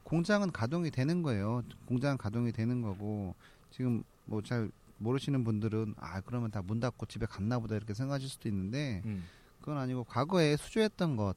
공장은 0.03 0.51
가동이 0.51 0.91
되는 0.91 1.23
거예요. 1.23 1.63
공장은 1.85 2.17
가동이 2.17 2.51
되는 2.51 2.81
거고 2.81 3.33
지금 3.71 4.03
뭐 4.25 4.41
잘 4.41 4.69
모르시는 4.99 5.43
분들은 5.43 5.95
아 5.97 6.21
그러면 6.21 6.51
다 6.51 6.61
문 6.61 6.79
닫고 6.79 7.05
집에 7.05 7.25
갔나 7.25 7.59
보다 7.59 7.75
이렇게 7.75 7.93
생각하실 7.93 8.27
수도 8.29 8.49
있는데 8.49 9.01
음. 9.05 9.23
그건 9.59 9.77
아니고 9.77 10.03
과거에 10.03 10.57
수주했던 10.57 11.15
것 11.15 11.35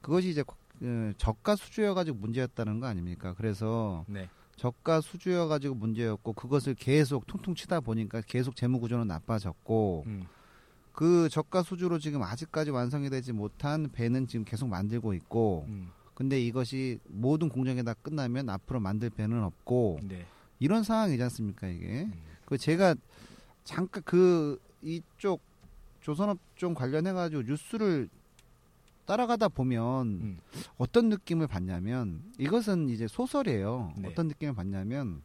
그것이 0.00 0.28
이제 0.30 0.44
그 0.78 1.14
저가 1.16 1.56
수주여 1.56 1.94
가지고 1.94 2.18
문제였다는 2.18 2.80
거 2.80 2.86
아닙니까? 2.86 3.34
그래서 3.36 4.04
네. 4.08 4.28
저가 4.56 5.00
수주여 5.00 5.48
가지고 5.48 5.74
문제였고 5.74 6.32
그것을 6.34 6.74
계속 6.74 7.26
통통 7.26 7.54
치다 7.54 7.80
보니까 7.80 8.20
계속 8.26 8.56
재무 8.56 8.80
구조는 8.80 9.06
나빠졌고 9.06 10.04
음. 10.06 10.26
그 10.92 11.28
저가 11.30 11.62
수주로 11.62 11.98
지금 11.98 12.22
아직까지 12.22 12.70
완성이 12.70 13.10
되지 13.10 13.32
못한 13.32 13.90
배는 13.92 14.26
지금 14.26 14.44
계속 14.44 14.68
만들고 14.68 15.12
있고 15.14 15.64
음. 15.68 15.90
근데 16.14 16.40
이것이 16.40 16.98
모든 17.08 17.48
공정이 17.50 17.84
다 17.84 17.92
끝나면 17.94 18.48
앞으로 18.48 18.80
만들 18.80 19.10
배는 19.10 19.42
없고 19.42 20.00
네. 20.02 20.26
이런 20.58 20.82
상황이지 20.82 21.22
않습니까 21.24 21.68
이게 21.68 22.04
음. 22.04 22.22
그 22.46 22.56
제가 22.56 22.94
잠깐 23.64 24.02
그 24.04 24.58
이쪽 24.80 25.42
조선업종 26.00 26.74
관련해 26.74 27.12
가지고 27.12 27.42
뉴스를 27.42 28.08
따라가다 29.04 29.48
보면 29.48 30.06
음. 30.06 30.38
어떤 30.78 31.08
느낌을 31.08 31.46
받냐면 31.46 32.22
이것은 32.38 32.88
이제 32.88 33.06
소설이에요. 33.06 33.92
네. 33.98 34.08
어떤 34.08 34.28
느낌을 34.28 34.54
받냐면 34.54 35.22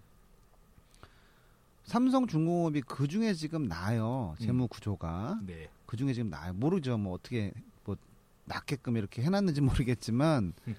삼성중공업이 1.86 2.82
그 2.82 3.08
중에 3.08 3.34
지금 3.34 3.68
나요 3.68 4.36
음. 4.40 4.46
재무 4.46 4.68
구조가 4.68 5.42
네. 5.46 5.68
그 5.86 5.98
중에 5.98 6.14
지금 6.14 6.30
나요 6.30 6.54
모르죠 6.54 6.98
뭐 6.98 7.14
어떻게 7.14 7.52
뭐 7.84 7.98
낫게끔 8.46 8.98
이렇게 8.98 9.22
해놨는지 9.24 9.62
모르겠지만 9.62 10.54
음. 10.68 10.76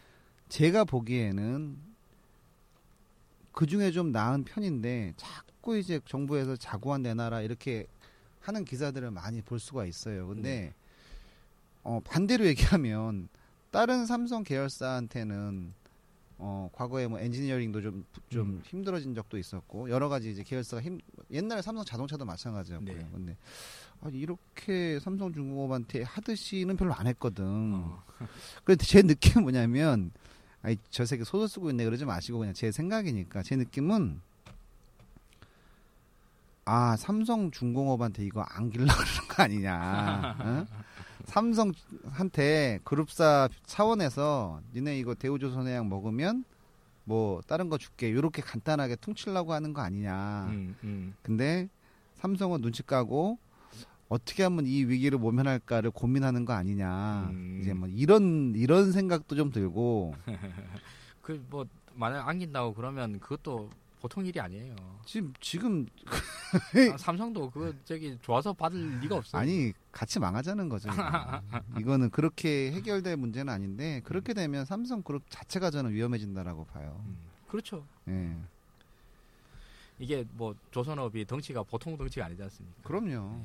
제가 0.49 0.84
보기에는 0.84 1.76
그 3.52 3.66
중에 3.66 3.90
좀 3.90 4.12
나은 4.12 4.44
편인데 4.44 5.14
자꾸 5.16 5.51
이제 5.76 6.00
정부에서 6.07 6.57
자구안 6.57 7.02
내놔라 7.02 7.42
이렇게 7.42 7.87
하는 8.40 8.64
기사들을 8.64 9.11
많이 9.11 9.40
볼 9.40 9.59
수가 9.59 9.87
있어요. 9.87 10.26
근데 10.26 10.75
어, 11.83 12.00
반대로 12.04 12.47
얘기하면 12.47 13.28
다른 13.71 14.07
삼성 14.07 14.42
계열사한테는 14.42 15.73
어, 16.38 16.69
과거에 16.73 17.07
뭐 17.07 17.21
엔지니어링도 17.21 17.81
좀, 17.81 18.04
좀 18.28 18.49
음. 18.49 18.62
힘들어진 18.64 19.14
적도 19.14 19.38
있었고 19.38 19.90
여러 19.90 20.09
가지 20.09 20.31
이제 20.31 20.42
계열사가 20.42 20.83
힘 20.83 20.99
옛날에 21.31 21.62
삼성 21.62 21.85
자동차도 21.85 22.25
마찬가지였고요. 22.25 22.97
네. 22.97 23.09
근데 23.12 23.37
아니, 24.00 24.19
이렇게 24.19 24.99
삼성중공업한테 24.99 26.02
하듯이는 26.02 26.76
별로 26.76 26.92
안 26.95 27.07
했거든. 27.07 27.45
어. 27.47 28.02
그런데 28.64 28.85
제 28.85 29.02
느낌은 29.02 29.42
뭐냐면 29.42 30.11
아이 30.62 30.76
저 30.90 31.04
새끼 31.04 31.25
소설 31.25 31.49
쓰고 31.49 31.71
있네 31.71 31.85
그러지 31.85 32.04
마시고 32.04 32.40
그냥 32.40 32.54
제 32.54 32.73
생각이니까 32.73 33.42
제 33.45 33.54
느낌은 33.54 34.21
아 36.64 36.97
삼성 36.97 37.50
중공업한테 37.50 38.25
이거 38.25 38.42
안길라 38.42 38.92
그러는 38.95 39.28
거 39.28 39.42
아니냐 39.42 40.37
어? 40.38 40.66
삼성한테 41.25 42.81
그룹사 42.85 43.49
차원에서 43.66 44.61
니네 44.75 44.99
이거 44.99 45.14
대우조선해양 45.14 45.88
먹으면 45.88 46.45
뭐 47.04 47.40
다른 47.47 47.69
거 47.69 47.78
줄게 47.78 48.09
이렇게 48.09 48.42
간단하게 48.42 48.97
퉁치려고 48.97 49.52
하는 49.52 49.73
거 49.73 49.83
아니냐 49.83 50.47
음, 50.50 50.76
음. 50.85 51.14
근데 51.23 51.69
삼성은 52.14 52.61
눈치 52.61 52.83
까고 52.85 53.38
어떻게 54.09 54.42
하면 54.45 54.66
이 54.66 54.85
위기를 54.85 55.19
모면할까를 55.19 55.90
고민하는 55.90 56.45
거 56.45 56.52
아니냐. 56.52 57.31
음. 57.31 57.61
이제 57.62 57.73
뭐 57.73 57.88
이런 57.88 58.52
이런 58.54 58.92
생각도 58.92 59.35
좀 59.37 59.50
들고 59.50 60.14
그 61.23 61.42
뭐 61.49 61.64
만약 61.95 62.28
안긴다고 62.28 62.75
그러면 62.75 63.19
그것도 63.21 63.71
보통 64.02 64.26
일이 64.26 64.40
아니에요. 64.40 64.75
지금 65.06 65.32
지금 65.40 65.87
아, 66.92 66.97
삼성도 66.99 67.50
그 67.50 67.78
저기 67.85 68.18
좋아서 68.21 68.52
받을 68.52 68.99
리가 68.99 69.14
없어요. 69.14 69.40
아니 69.40 69.73
같이 69.92 70.18
망하자는 70.18 70.68
거죠. 70.68 70.90
이거는 71.78 72.11
그렇게 72.11 72.73
해결될 72.73 73.16
문제는 73.16 73.52
아닌데 73.52 74.00
그렇게 74.04 74.35
되면 74.35 74.64
삼성 74.64 75.02
그룹 75.02 75.23
자체가 75.30 75.71
저는 75.71 75.92
위험해진다라고 75.92 76.64
봐요. 76.64 77.00
음, 77.06 77.16
그렇죠. 77.47 77.87
예. 78.09 78.37
이게 80.00 80.25
뭐 80.32 80.52
조선업이 80.73 81.25
덩치가 81.25 81.62
보통 81.62 81.97
덩치가 81.97 82.26
아니지 82.26 82.42
않습니까? 82.42 82.82
그럼요. 82.82 83.40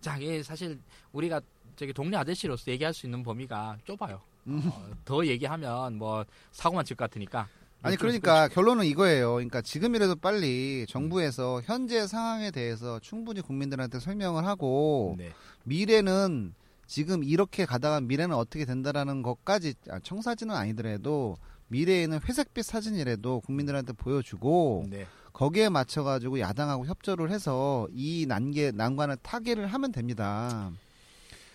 자, 0.00 0.16
이게 0.16 0.42
사실 0.42 0.80
우리가 1.12 1.42
저기 1.76 1.92
동네 1.92 2.16
아저씨로서 2.16 2.70
얘기할 2.72 2.94
수 2.94 3.06
있는 3.06 3.22
범위가 3.22 3.76
좁아요. 3.84 4.22
음. 4.46 4.62
어, 4.64 4.90
더 5.04 5.26
얘기하면 5.26 5.98
뭐 5.98 6.24
사고만 6.52 6.86
칠 6.86 6.96
것 6.96 7.04
같으니까. 7.10 7.46
아니 7.82 7.96
좀 7.96 8.06
그러니까 8.06 8.48
결론은 8.48 8.84
이거예요. 8.84 9.34
그러니까 9.34 9.62
지금이라도 9.62 10.16
빨리 10.16 10.84
정부에서 10.88 11.62
현재 11.64 12.06
상황에 12.06 12.50
대해서 12.50 12.98
충분히 12.98 13.40
국민들한테 13.40 14.00
설명을 14.00 14.46
하고 14.46 15.14
네. 15.16 15.32
미래는 15.64 16.54
지금 16.86 17.22
이렇게 17.22 17.66
가다가 17.66 18.00
미래는 18.00 18.34
어떻게 18.34 18.64
된다라는 18.64 19.22
것까지 19.22 19.74
아, 19.90 20.00
청사진은 20.00 20.54
아니더라도 20.54 21.36
미래에는 21.68 22.20
회색빛 22.24 22.64
사진이라도 22.64 23.40
국민들한테 23.40 23.92
보여주고 23.92 24.86
네. 24.88 25.06
거기에 25.32 25.68
맞춰가지고 25.68 26.40
야당하고 26.40 26.86
협조를 26.86 27.30
해서 27.30 27.86
이 27.92 28.26
난계 28.26 28.72
난관을 28.72 29.18
타개를 29.22 29.66
하면 29.68 29.92
됩니다. 29.92 30.72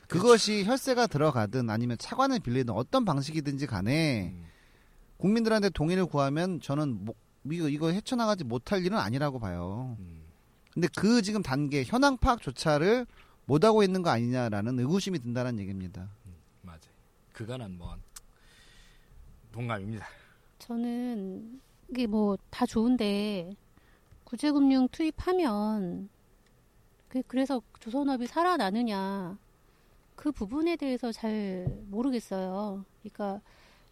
그것이 0.08 0.64
혈세가 0.64 1.08
들어가든 1.08 1.70
아니면 1.70 1.98
차관을 1.98 2.40
빌리든 2.40 2.74
어떤 2.74 3.04
방식이든지 3.04 3.66
간에 3.68 4.32
음, 4.34 4.46
국민들한테 5.28 5.70
동의를 5.70 6.06
구하면 6.06 6.60
저는 6.60 7.06
뭐, 7.06 7.16
이거 7.50 7.70
이거 7.70 7.90
헤쳐나가지 7.92 8.44
못할 8.44 8.84
일은 8.86 8.98
아니라고 8.98 9.40
봐요. 9.40 9.96
음. 10.00 10.22
근데 10.74 10.90
그 10.98 11.22
지금 11.22 11.42
단계 11.42 11.86
현황 11.86 12.18
파악조차를 12.18 13.06
못 13.46 13.64
하고 13.64 13.84
있는 13.84 14.02
거 14.02 14.10
아니냐라는 14.10 14.78
의구심이 14.80 15.20
든다는 15.20 15.60
얘기입니다. 15.60 16.10
맞아요. 16.62 16.82
그거는 17.32 17.78
뭐 17.78 17.96
동감입니다. 19.54 20.06
저는 20.60 21.62
이게 21.90 22.06
뭐 22.06 22.36
다 22.50 22.66
좋은데 22.66 23.56
구제금융 24.26 24.90
투입하면 24.90 26.10
그- 27.08 27.24
그래서 27.28 27.62
조선업이 27.80 28.28
살아나느냐 28.28 29.38
그 30.18 30.34
부분에 30.34 30.76
대해서 30.76 31.14
잘 31.14 31.66
모르겠어요. 31.88 32.84
그러니까 33.02 33.40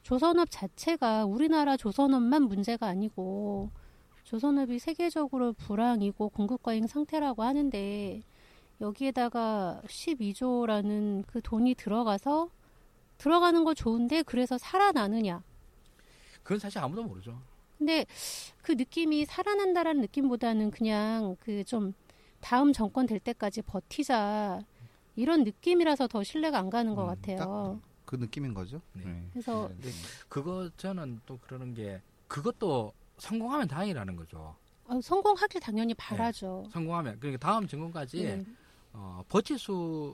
조선업 0.03 0.49
자체가 0.49 1.25
우리나라 1.25 1.77
조선업만 1.77 2.43
문제가 2.43 2.87
아니고 2.87 3.69
조선업이 4.23 4.79
세계적으로 4.79 5.53
불황이고 5.53 6.29
공급 6.29 6.63
과잉 6.63 6.87
상태라고 6.87 7.43
하는데 7.43 8.21
여기에다가 8.79 9.81
12조라는 9.85 11.23
그 11.27 11.41
돈이 11.41 11.75
들어가서 11.75 12.49
들어가는 13.17 13.63
거 13.63 13.73
좋은데 13.73 14.23
그래서 14.23 14.57
살아나느냐. 14.57 15.43
그건 16.41 16.57
사실 16.59 16.79
아무도 16.79 17.03
모르죠. 17.03 17.39
근데 17.77 18.05
그 18.63 18.71
느낌이 18.73 19.25
살아난다라는 19.25 20.01
느낌보다는 20.01 20.71
그냥 20.71 21.35
그 21.39 21.63
좀 21.65 21.93
다음 22.39 22.73
정권 22.73 23.05
될 23.05 23.19
때까지 23.19 23.61
버티자 23.61 24.61
이런 25.15 25.43
느낌이라서 25.43 26.07
더 26.07 26.23
신뢰가 26.23 26.57
안 26.57 26.69
가는 26.71 26.95
것 26.95 27.03
음, 27.03 27.07
같아요. 27.07 27.79
그 28.11 28.17
느낌인 28.17 28.53
거죠. 28.53 28.81
네. 28.91 29.05
네. 29.05 29.25
그래서 29.31 29.69
근데 29.69 29.89
그거 30.27 30.69
저는 30.75 31.21
또 31.25 31.39
그러는 31.39 31.73
게 31.73 32.01
그것도 32.27 32.91
성공하면 33.17 33.69
다행이라는 33.69 34.17
거죠. 34.17 34.53
아, 34.85 34.99
성공하길 35.01 35.61
당연히 35.61 35.93
바라죠. 35.93 36.67
성공하면 36.73 37.21
그러니까 37.21 37.47
다음 37.47 37.65
네. 38.35 38.45
어, 38.91 39.23
버틸 39.29 39.57
수 39.57 40.13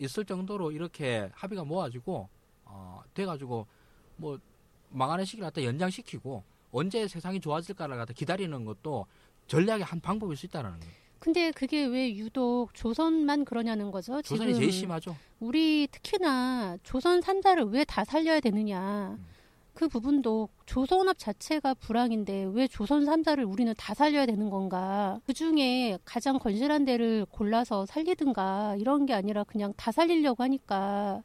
있을 0.00 0.24
정도로 0.24 0.72
이렇게 0.72 1.30
합의가 1.32 1.62
모아지고 1.62 2.28
어, 2.64 3.02
돼가지고 3.14 3.68
뭐 4.16 4.40
망하는 4.88 5.24
시기를 5.24 5.46
갖다 5.46 5.62
연장시키고 5.62 6.42
언제 6.72 7.06
세상이 7.06 7.38
좋아질까를 7.38 7.96
갖다 7.96 8.12
기다리는 8.14 8.64
것도 8.64 9.06
전략의 9.46 9.84
한 9.84 10.00
방법일 10.00 10.36
수 10.36 10.46
있다는 10.46 10.70
거예요. 10.80 10.92
근데 11.18 11.50
그게 11.50 11.84
왜 11.84 12.14
유독 12.14 12.72
조선만 12.74 13.44
그러냐는 13.44 13.90
거죠. 13.90 14.22
조선이 14.22 14.54
제일 14.54 14.70
심하죠. 14.72 15.16
우리 15.40 15.88
특히나 15.90 16.78
조선 16.82 17.20
산자를 17.20 17.64
왜 17.64 17.84
다 17.84 18.04
살려야 18.04 18.40
되느냐. 18.40 19.16
음. 19.18 19.26
그 19.74 19.86
부분도 19.88 20.48
조선업 20.66 21.18
자체가 21.18 21.74
불황인데 21.74 22.50
왜 22.52 22.66
조선 22.66 23.04
삼자를 23.04 23.44
우리는 23.44 23.72
다 23.78 23.94
살려야 23.94 24.26
되는 24.26 24.50
건가? 24.50 25.20
그 25.24 25.32
중에 25.32 25.98
가장 26.04 26.38
건실한 26.38 26.84
데를 26.84 27.24
골라서 27.30 27.86
살리든가 27.86 28.74
이런 28.80 29.06
게 29.06 29.14
아니라 29.14 29.44
그냥 29.44 29.72
다 29.76 29.92
살리려고 29.92 30.42
하니까 30.42 31.22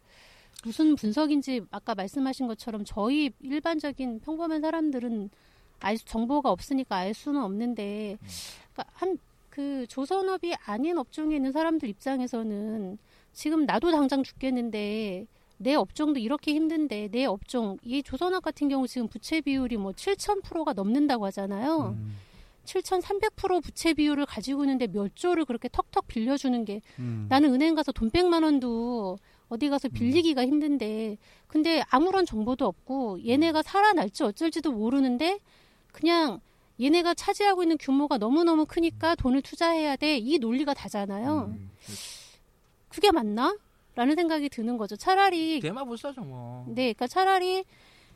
무슨 0.63 0.95
분석인지 0.95 1.61
아까 1.71 1.95
말씀하신 1.95 2.45
것처럼 2.45 2.83
저희 2.85 3.31
일반적인 3.41 4.19
평범한 4.19 4.61
사람들은 4.61 5.31
알 5.79 5.97
수- 5.97 6.05
정보가 6.05 6.51
없으니까 6.51 6.95
알 6.95 7.15
수는 7.15 7.41
없는데 7.41 8.17
그러니까 8.73 8.85
한 8.93 9.17
그 9.53 9.85
조선업이 9.87 10.55
아닌 10.65 10.97
업종에 10.97 11.35
있는 11.35 11.51
사람들 11.51 11.87
입장에서는 11.87 12.97
지금 13.33 13.67
나도 13.67 13.91
당장 13.91 14.23
죽겠는데 14.23 15.27
내 15.59 15.75
업종도 15.75 16.19
이렇게 16.19 16.55
힘든데 16.55 17.09
내 17.11 17.25
업종 17.25 17.77
이 17.83 18.01
조선업 18.01 18.43
같은 18.43 18.67
경우 18.67 18.87
지금 18.87 19.07
부채 19.07 19.41
비율이 19.41 19.77
뭐 19.77 19.91
7,000%가 19.91 20.73
넘는다고 20.73 21.27
하잖아요. 21.27 21.95
음. 21.95 22.15
7,300% 22.65 23.63
부채 23.63 23.93
비율을 23.93 24.25
가지고 24.25 24.63
있는데 24.63 24.87
몇 24.87 25.15
조를 25.15 25.45
그렇게 25.45 25.69
턱턱 25.71 26.07
빌려주는 26.07 26.65
게 26.65 26.81
음. 26.97 27.27
나는 27.29 27.53
은행 27.53 27.75
가서 27.75 27.91
돈 27.91 28.09
100만 28.09 28.43
원도 28.43 29.19
어디 29.49 29.69
가서 29.69 29.87
빌리기가 29.87 30.47
힘든데 30.47 31.17
근데 31.45 31.83
아무런 31.91 32.25
정보도 32.25 32.65
없고 32.65 33.19
얘네가 33.23 33.61
살아날지 33.61 34.23
어쩔지도 34.23 34.71
모르는데 34.71 35.37
그냥 35.91 36.41
얘네가 36.81 37.13
차지하고 37.13 37.63
있는 37.63 37.77
규모가 37.77 38.17
너무너무 38.17 38.65
크니까 38.65 39.15
돈을 39.15 39.41
투자해야 39.41 39.95
돼. 39.95 40.17
이 40.17 40.37
논리가 40.39 40.73
다잖아요. 40.73 41.51
음, 41.53 41.69
그게 42.89 43.11
맞나? 43.11 43.55
라는 43.95 44.15
생각이 44.15 44.49
드는 44.49 44.77
거죠. 44.77 44.95
차라리 44.95 45.59
대마불사죠 45.59 46.21
뭐. 46.21 46.65
네, 46.67 46.93
그러니까 46.93 47.07
차라리 47.07 47.63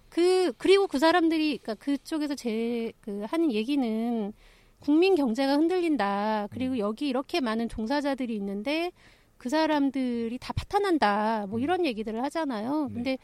그 0.09 0.51
그리고 0.57 0.87
그 0.87 0.97
사람들이 0.99 1.59
그러니까 1.59 1.75
그쪽에서 1.75 2.35
제 2.35 2.91
그 3.01 3.23
하는 3.27 3.51
얘기는 3.51 4.33
국민 4.79 5.15
경제가 5.15 5.53
흔들린다. 5.53 6.47
그리고 6.51 6.77
여기 6.77 7.07
이렇게 7.07 7.41
많은 7.41 7.67
종사자들이 7.69 8.35
있는데 8.35 8.91
그 9.37 9.49
사람들이 9.49 10.37
다 10.39 10.53
파탄난다. 10.53 11.45
뭐 11.47 11.59
이런 11.59 11.85
얘기들을 11.85 12.23
하잖아요. 12.23 12.87
네. 12.89 12.93
근데 12.93 13.17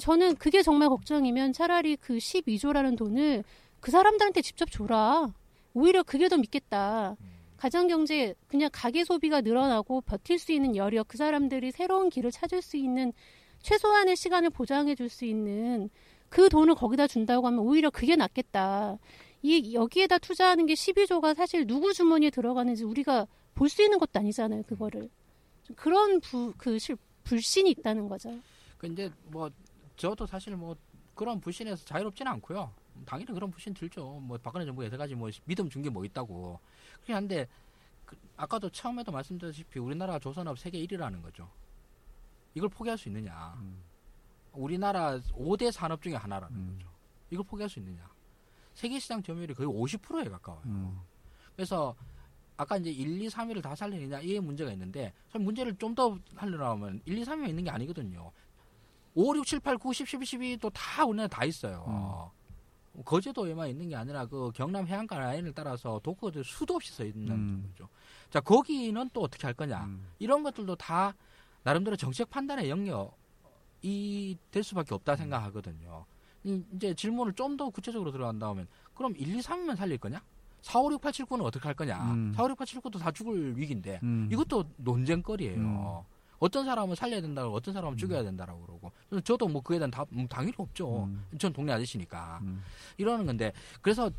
저는 0.00 0.36
그게 0.36 0.62
정말 0.62 0.88
걱정이면 0.88 1.52
차라리 1.52 1.96
그 1.96 2.16
12조라는 2.16 2.96
돈을 2.96 3.44
그 3.80 3.90
사람들한테 3.90 4.42
직접 4.42 4.70
줘라. 4.70 5.32
오히려 5.74 6.02
그게 6.02 6.28
더 6.28 6.36
믿겠다. 6.36 7.16
가정 7.56 7.88
경제 7.88 8.34
그냥 8.48 8.70
가계 8.72 9.04
소비가 9.04 9.40
늘어나고 9.40 10.00
버틸 10.02 10.38
수 10.38 10.52
있는 10.52 10.76
여력 10.76 11.08
그 11.08 11.18
사람들이 11.18 11.72
새로운 11.72 12.08
길을 12.08 12.30
찾을 12.30 12.62
수 12.62 12.76
있는 12.76 13.12
최소한의 13.60 14.16
시간을 14.16 14.50
보장해 14.50 14.94
줄 14.94 15.08
수 15.10 15.24
있는 15.26 15.90
그 16.30 16.48
돈을 16.48 16.74
거기다 16.74 17.06
준다고 17.06 17.46
하면 17.48 17.60
오히려 17.60 17.90
그게 17.90 18.16
낫겠다. 18.16 18.98
이 19.42 19.74
여기에다 19.74 20.18
투자하는 20.18 20.66
게 20.66 20.74
12조가 20.74 21.34
사실 21.34 21.66
누구 21.66 21.92
주머니에 21.92 22.30
들어가는지 22.30 22.84
우리가 22.84 23.26
볼 23.54 23.68
수 23.68 23.82
있는 23.82 23.98
것도 23.98 24.18
아니잖아요. 24.20 24.62
그거를 24.62 25.10
좀 25.64 25.76
그런 25.76 26.20
부그 26.20 26.78
불신이 27.24 27.70
있다는 27.70 28.08
거죠. 28.08 28.38
근데 28.78 29.10
뭐 29.26 29.50
저도 29.96 30.26
사실 30.26 30.56
뭐 30.56 30.74
그런 31.14 31.40
불신에서 31.40 31.84
자유롭지는 31.84 32.32
않고요. 32.32 32.72
당연히 33.06 33.32
그런 33.32 33.50
불신 33.50 33.74
들죠. 33.74 34.20
뭐 34.20 34.38
박근혜 34.38 34.64
정부 34.66 34.84
여태까지 34.84 35.14
뭐 35.14 35.30
믿음 35.44 35.68
준 35.68 35.82
게 35.82 35.90
뭐 35.90 36.04
있다고. 36.04 36.58
그렇긴 36.94 37.14
한데 37.16 37.48
그 38.04 38.16
아까도 38.36 38.68
처음에도 38.70 39.12
말씀드렸다시피 39.12 39.78
우리나라가 39.78 40.18
조선업 40.18 40.58
세계 40.58 40.78
1위라는 40.86 41.22
거죠. 41.22 41.48
이걸 42.54 42.68
포기할 42.68 42.98
수 42.98 43.08
있느냐. 43.08 43.54
음. 43.58 43.82
우리나라 44.52 45.18
5대 45.32 45.70
산업 45.70 46.02
중에 46.02 46.14
하나라는 46.16 46.56
음. 46.56 46.74
거죠. 46.78 46.90
이걸 47.30 47.44
포기할 47.44 47.68
수 47.70 47.78
있느냐. 47.78 48.08
세계 48.74 48.98
시장 48.98 49.22
점유율이 49.22 49.54
거의 49.54 49.68
50%에 49.68 50.28
가까워요. 50.28 50.62
음. 50.66 51.00
그래서 51.54 51.94
아까 52.56 52.76
이제 52.76 52.90
1, 52.90 53.22
2, 53.22 53.28
3위를 53.28 53.62
다 53.62 53.74
살리느냐 53.74 54.20
이게 54.20 54.38
문제가 54.40 54.70
있는데 54.72 55.12
사실 55.28 55.40
문제를 55.40 55.76
좀 55.76 55.94
더 55.94 56.18
하려면 56.34 57.00
1, 57.04 57.16
2, 57.18 57.24
3위가 57.24 57.48
있는 57.48 57.64
게 57.64 57.70
아니거든요. 57.70 58.30
5, 59.14 59.36
6, 59.36 59.46
7, 59.46 59.60
8, 59.60 59.78
9, 59.78 59.92
10, 59.92 60.06
11, 60.06 60.26
12도 60.58 60.70
다 60.72 61.04
우리나라 61.04 61.28
다 61.28 61.44
있어요. 61.44 62.30
거제도에만 63.04 63.68
있는 63.68 63.88
게 63.88 63.96
아니라 63.96 64.26
그 64.26 64.50
경남 64.54 64.86
해안가 64.86 65.18
라인을 65.18 65.52
따라서 65.52 66.00
도커들 66.02 66.44
수도 66.44 66.74
없이 66.74 66.92
서 66.92 67.04
있는 67.04 67.30
음. 67.34 67.68
거죠. 67.72 67.88
자 68.30 68.40
거기는 68.40 69.08
또 69.12 69.22
어떻게 69.22 69.46
할 69.46 69.54
거냐 69.54 69.84
음. 69.84 70.06
이런 70.18 70.42
것들도 70.42 70.76
다 70.76 71.14
나름대로 71.62 71.96
정책 71.96 72.30
판단의 72.30 72.70
영역이 72.70 74.36
될 74.50 74.62
수밖에 74.62 74.94
없다 74.94 75.16
생각하거든요. 75.16 76.04
이- 76.44 76.62
이제 76.74 76.94
질문을 76.94 77.34
좀 77.34 77.56
더 77.56 77.68
구체적으로 77.70 78.10
들어간다면 78.12 78.66
그럼 78.94 79.14
1, 79.16 79.36
2, 79.36 79.40
3위만 79.40 79.76
살릴 79.76 79.98
거냐? 79.98 80.22
4, 80.62 80.78
5, 80.80 80.92
6, 80.92 81.00
8, 81.00 81.12
7, 81.12 81.26
9는 81.26 81.42
어떻게 81.42 81.64
할 81.64 81.74
거냐? 81.74 81.98
음. 82.12 82.32
4, 82.34 82.44
5, 82.44 82.50
6, 82.50 82.56
8, 82.58 82.66
7, 82.66 82.80
9도 82.80 82.98
다 82.98 83.10
죽을 83.10 83.56
위기인데 83.58 84.00
음. 84.02 84.28
이것도 84.32 84.64
논쟁거리예요. 84.76 86.04
음. 86.40 86.44
어떤 86.44 86.64
사람은 86.64 86.96
살려야 86.96 87.20
된다고 87.20 87.54
어떤 87.54 87.72
사람은 87.74 87.96
죽여야 87.96 88.22
된다라고 88.22 88.60
그러고 88.62 88.90
그래서 89.08 89.22
저도 89.22 89.46
뭐 89.46 89.62
그에 89.62 89.78
대한 89.78 89.90
답 89.90 90.08
음, 90.12 90.26
당연히 90.26 90.54
없죠. 90.56 91.04
음. 91.04 91.24
전 91.38 91.52
동네 91.52 91.72
아저씨니까 91.72 92.40
음. 92.42 92.62
이러는 92.96 93.26
건데 93.26 93.52
그래서 93.80 94.10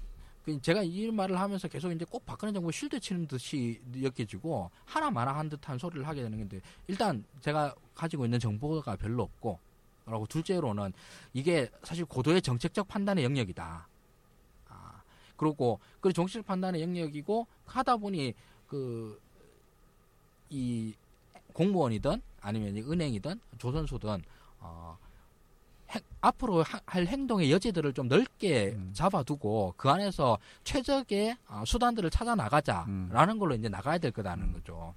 그 0.45 0.60
제가 0.62 0.81
이 0.84 1.12
말을 1.12 1.39
하면서 1.39 1.67
계속 1.67 1.91
이제 1.91 2.05
꼭 2.10 2.25
박근혜 2.25 2.53
정부 2.53 2.71
실드 2.71 2.99
치는 2.99 3.27
듯이 3.27 3.79
느껴지고 3.91 4.71
하나 4.86 5.12
마나 5.12 5.36
한 5.36 5.49
듯한 5.49 5.77
소리를 5.77 6.07
하게 6.07 6.23
되는 6.23 6.38
건데 6.38 6.62
일단 6.88 7.23
제가 7.41 7.75
가지고 7.93 8.25
있는 8.25 8.39
정보가 8.39 8.95
별로 8.95 9.23
없고 9.23 9.60
그리고 10.05 10.25
둘째로는 10.25 10.93
이게 11.34 11.69
사실 11.84 12.05
고도의 12.05 12.41
정책적 12.41 12.88
판단의 12.88 13.23
영역이다. 13.23 13.88
아, 14.69 15.03
그리고 15.38 15.79
그 15.99 16.12
정책 16.12 16.45
판단의 16.45 16.81
영역이고 16.81 17.47
하다 17.65 17.97
보니 17.97 18.34
그 18.67 19.19
이 20.51 20.93
공무원이든 21.54 22.22
아니면 22.42 22.76
이 22.76 22.82
은행이든 22.82 23.40
조선소든 23.58 24.22
어, 24.60 24.98
행- 25.92 26.02
앞으로 26.22 26.64
하- 26.64 26.80
할 26.86 27.06
행동의 27.06 27.52
여지들을 27.52 27.94
좀 27.94 28.08
넓게 28.08 28.70
음. 28.76 28.92
잡아두고 28.94 29.74
그 29.78 29.90
안에서 29.90 30.38
최적의 30.64 31.36
어, 31.48 31.64
수단들을 31.66 32.10
찾아 32.10 32.36
나가자라는 32.36 33.38
걸로 33.40 33.56
이제 33.56 33.70
나가야 33.70 33.98
될 33.98 34.12
거다는 34.12 34.46
음. 34.46 34.54
거죠. 34.54 34.94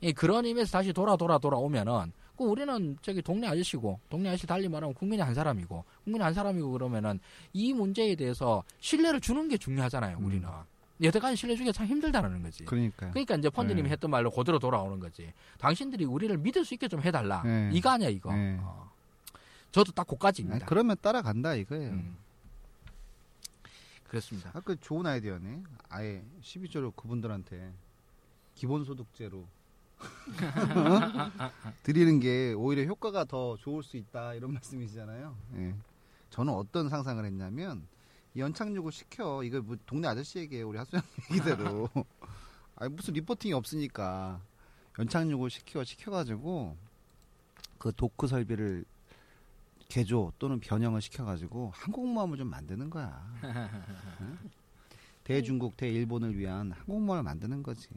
이 0.00 0.12
그런 0.12 0.44
의미에서 0.44 0.70
다시 0.70 0.92
돌아 0.92 1.16
돌아 1.16 1.38
돌아오면은 1.38 2.12
그 2.36 2.44
우리는 2.44 2.96
저기 3.02 3.20
동네 3.20 3.48
아저씨고 3.48 3.98
동네 4.08 4.28
아저씨 4.28 4.46
달리 4.46 4.68
말하면 4.68 4.94
국민이 4.94 5.20
한 5.22 5.34
사람이고 5.34 5.84
국민이 6.04 6.22
한 6.22 6.32
사람이고 6.32 6.70
그러면은 6.70 7.18
이 7.52 7.72
문제에 7.72 8.14
대해서 8.14 8.62
신뢰를 8.78 9.20
주는 9.20 9.48
게 9.48 9.56
중요하잖아요. 9.56 10.18
음. 10.18 10.24
우리는 10.24 10.48
여태까지 11.02 11.36
신뢰 11.36 11.54
주기가 11.54 11.72
참 11.72 11.86
힘들다는 11.86 12.42
거지. 12.42 12.64
그러니까요. 12.64 13.10
그러니까 13.12 13.36
이제 13.36 13.50
펀드님이 13.50 13.84
네. 13.88 13.92
했던 13.92 14.10
말로 14.10 14.30
그대로 14.30 14.58
돌아오는 14.58 14.98
거지. 14.98 15.32
당신들이 15.58 16.04
우리를 16.04 16.36
믿을 16.38 16.64
수 16.64 16.74
있게 16.74 16.88
좀 16.88 17.00
해달라. 17.02 17.42
네. 17.42 17.70
이거 17.72 17.90
아니야 17.90 18.08
이거. 18.08 18.34
네. 18.34 18.58
어. 18.60 18.90
저도 19.70 19.92
딱 19.92 20.06
고까지입니다. 20.06 20.66
그러면 20.66 20.96
따라간다 21.00 21.54
이거예요. 21.54 21.90
음. 21.90 22.16
그렇습니다. 24.08 24.50
아, 24.54 24.60
그 24.60 24.76
좋은 24.80 25.06
아이디어네. 25.06 25.62
아예 25.90 26.24
12조를 26.42 26.96
그분들한테 26.96 27.72
기본소득제로 28.54 29.46
드리는 31.82 32.18
게 32.20 32.54
오히려 32.54 32.84
효과가 32.84 33.24
더 33.24 33.56
좋을 33.58 33.82
수 33.82 33.96
있다 33.96 34.34
이런 34.34 34.54
말씀이시잖아요. 34.54 35.36
예. 35.56 35.74
저는 36.30 36.52
어떤 36.52 36.88
상상을 36.88 37.24
했냐면 37.24 37.82
이 37.82 37.97
연착륙을 38.36 38.92
시켜 38.92 39.42
이거 39.42 39.60
뭐 39.60 39.76
동네 39.86 40.08
아저씨에게 40.08 40.62
우리 40.62 40.78
하수영 40.78 41.02
얘기대로 41.32 41.88
아니 42.76 42.92
무슨 42.92 43.14
리포팅이 43.14 43.52
없으니까 43.52 44.40
연착륙을 44.98 45.50
시켜 45.50 45.84
시켜가지고 45.84 46.76
그 47.78 47.92
도크 47.94 48.26
설비를 48.26 48.84
개조 49.88 50.32
또는 50.38 50.60
변형을 50.60 51.00
시켜가지고 51.00 51.72
항공모함을 51.74 52.36
좀 52.36 52.48
만드는 52.48 52.90
거야. 52.90 53.26
응? 54.20 54.38
대중국, 55.24 55.76
대일본을 55.76 56.36
위한 56.36 56.72
항공모함을 56.72 57.22
만드는 57.22 57.62
거지. 57.62 57.88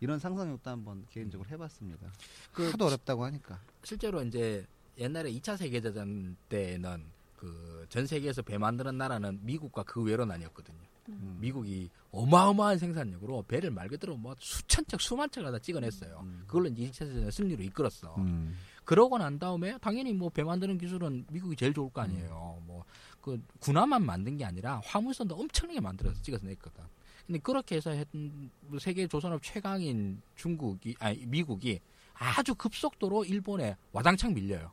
이런 0.00 0.18
상상력도 0.18 0.68
한번 0.68 1.06
개인적으로 1.10 1.48
해봤습니다. 1.50 2.10
그 2.52 2.70
하도 2.70 2.86
어렵다고 2.86 3.24
하니까. 3.24 3.60
실제로 3.84 4.22
이제 4.22 4.66
옛날에 4.98 5.30
2차 5.32 5.56
세계대전 5.56 6.36
때는 6.48 7.04
그 7.40 7.70
전 7.88 8.06
세계에서 8.06 8.42
배 8.42 8.56
만드는 8.56 8.96
나라는 8.98 9.40
미국과 9.42 9.82
그 9.82 10.00
외로 10.02 10.24
나뉘었거든요. 10.24 10.78
음. 11.08 11.38
미국이 11.40 11.90
어마어마한 12.12 12.78
생산력으로 12.78 13.42
배를 13.48 13.72
말 13.72 13.88
그대로 13.88 14.16
뭐 14.16 14.36
수천 14.38 14.84
척, 14.86 15.00
수만 15.00 15.28
척을 15.28 15.50
다 15.50 15.58
찍어냈어요. 15.58 16.20
음. 16.22 16.44
그걸로 16.46 16.68
이제 16.68 16.84
2차 16.88 16.98
세계대전 16.98 17.30
승리로 17.32 17.64
이끌었어. 17.64 18.14
음. 18.18 18.54
그러고 18.84 19.18
난 19.18 19.40
다음에 19.40 19.76
당연히 19.80 20.12
뭐 20.12 20.30
배 20.30 20.44
만드는 20.44 20.78
기술은 20.78 21.26
미국이 21.32 21.56
제일 21.56 21.74
좋을 21.74 21.90
거 21.90 22.02
아니에요. 22.02 22.62
뭐 22.66 22.84
그 23.20 23.42
군함만 23.58 24.04
만든 24.06 24.36
게 24.38 24.44
아니라 24.46 24.80
화물선도 24.84 25.34
엄청나게 25.34 25.80
만들어서 25.80 26.22
찍어서 26.22 26.46
냈거든. 26.46 26.82
근데 27.26 27.38
그렇게 27.40 27.76
해서 27.76 27.90
했던 27.90 28.50
세계 28.80 29.06
조선업 29.08 29.42
최강인 29.42 30.22
중국이 30.36 30.94
아니 31.00 31.26
미국이 31.26 31.80
아주 32.14 32.54
급속도로 32.54 33.24
일본에 33.24 33.76
와장창 33.92 34.32
밀려요. 34.34 34.72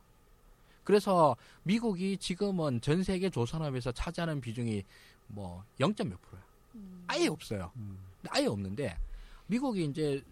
그래서 0.87 1.35
미국이 1.63 2.15
지금은 2.17 2.79
전 2.79 3.03
세계 3.03 3.29
조선업에서 3.29 3.91
차지하는 3.91 4.39
비중이 4.39 4.85
뭐 5.27 5.61
0. 5.81 5.93
몇 5.97 6.21
프로야. 6.21 6.41
아예 7.07 7.27
없어요. 7.27 7.73
음. 7.75 7.99
아예 8.29 8.45
없는데 8.45 8.97
미국이 9.47 9.83
이제 9.83 10.23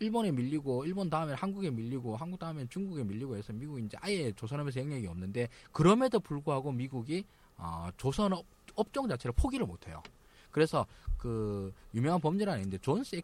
일본에 0.00 0.32
밀리고 0.32 0.84
일본 0.86 1.08
다음에 1.08 1.34
한국에 1.34 1.70
밀리고 1.70 2.16
한국 2.16 2.40
다음에 2.40 2.66
중국에 2.68 3.04
밀리고 3.04 3.36
해서 3.36 3.52
미국이 3.52 3.84
이제 3.84 3.96
아예 4.00 4.32
조선업에서 4.32 4.80
영역이 4.80 5.06
없는데 5.06 5.46
그럼에도 5.70 6.18
불구하고 6.18 6.72
미국이 6.72 7.24
어, 7.56 7.88
조선업 7.96 8.44
업종 8.74 9.08
자체를 9.08 9.32
포기를 9.36 9.66
못해요. 9.66 10.02
그래서 10.50 10.84
그 11.16 11.72
유명한 11.94 12.20
법률안이 12.20 12.62
있는데 12.62 12.78
존스 12.78 13.22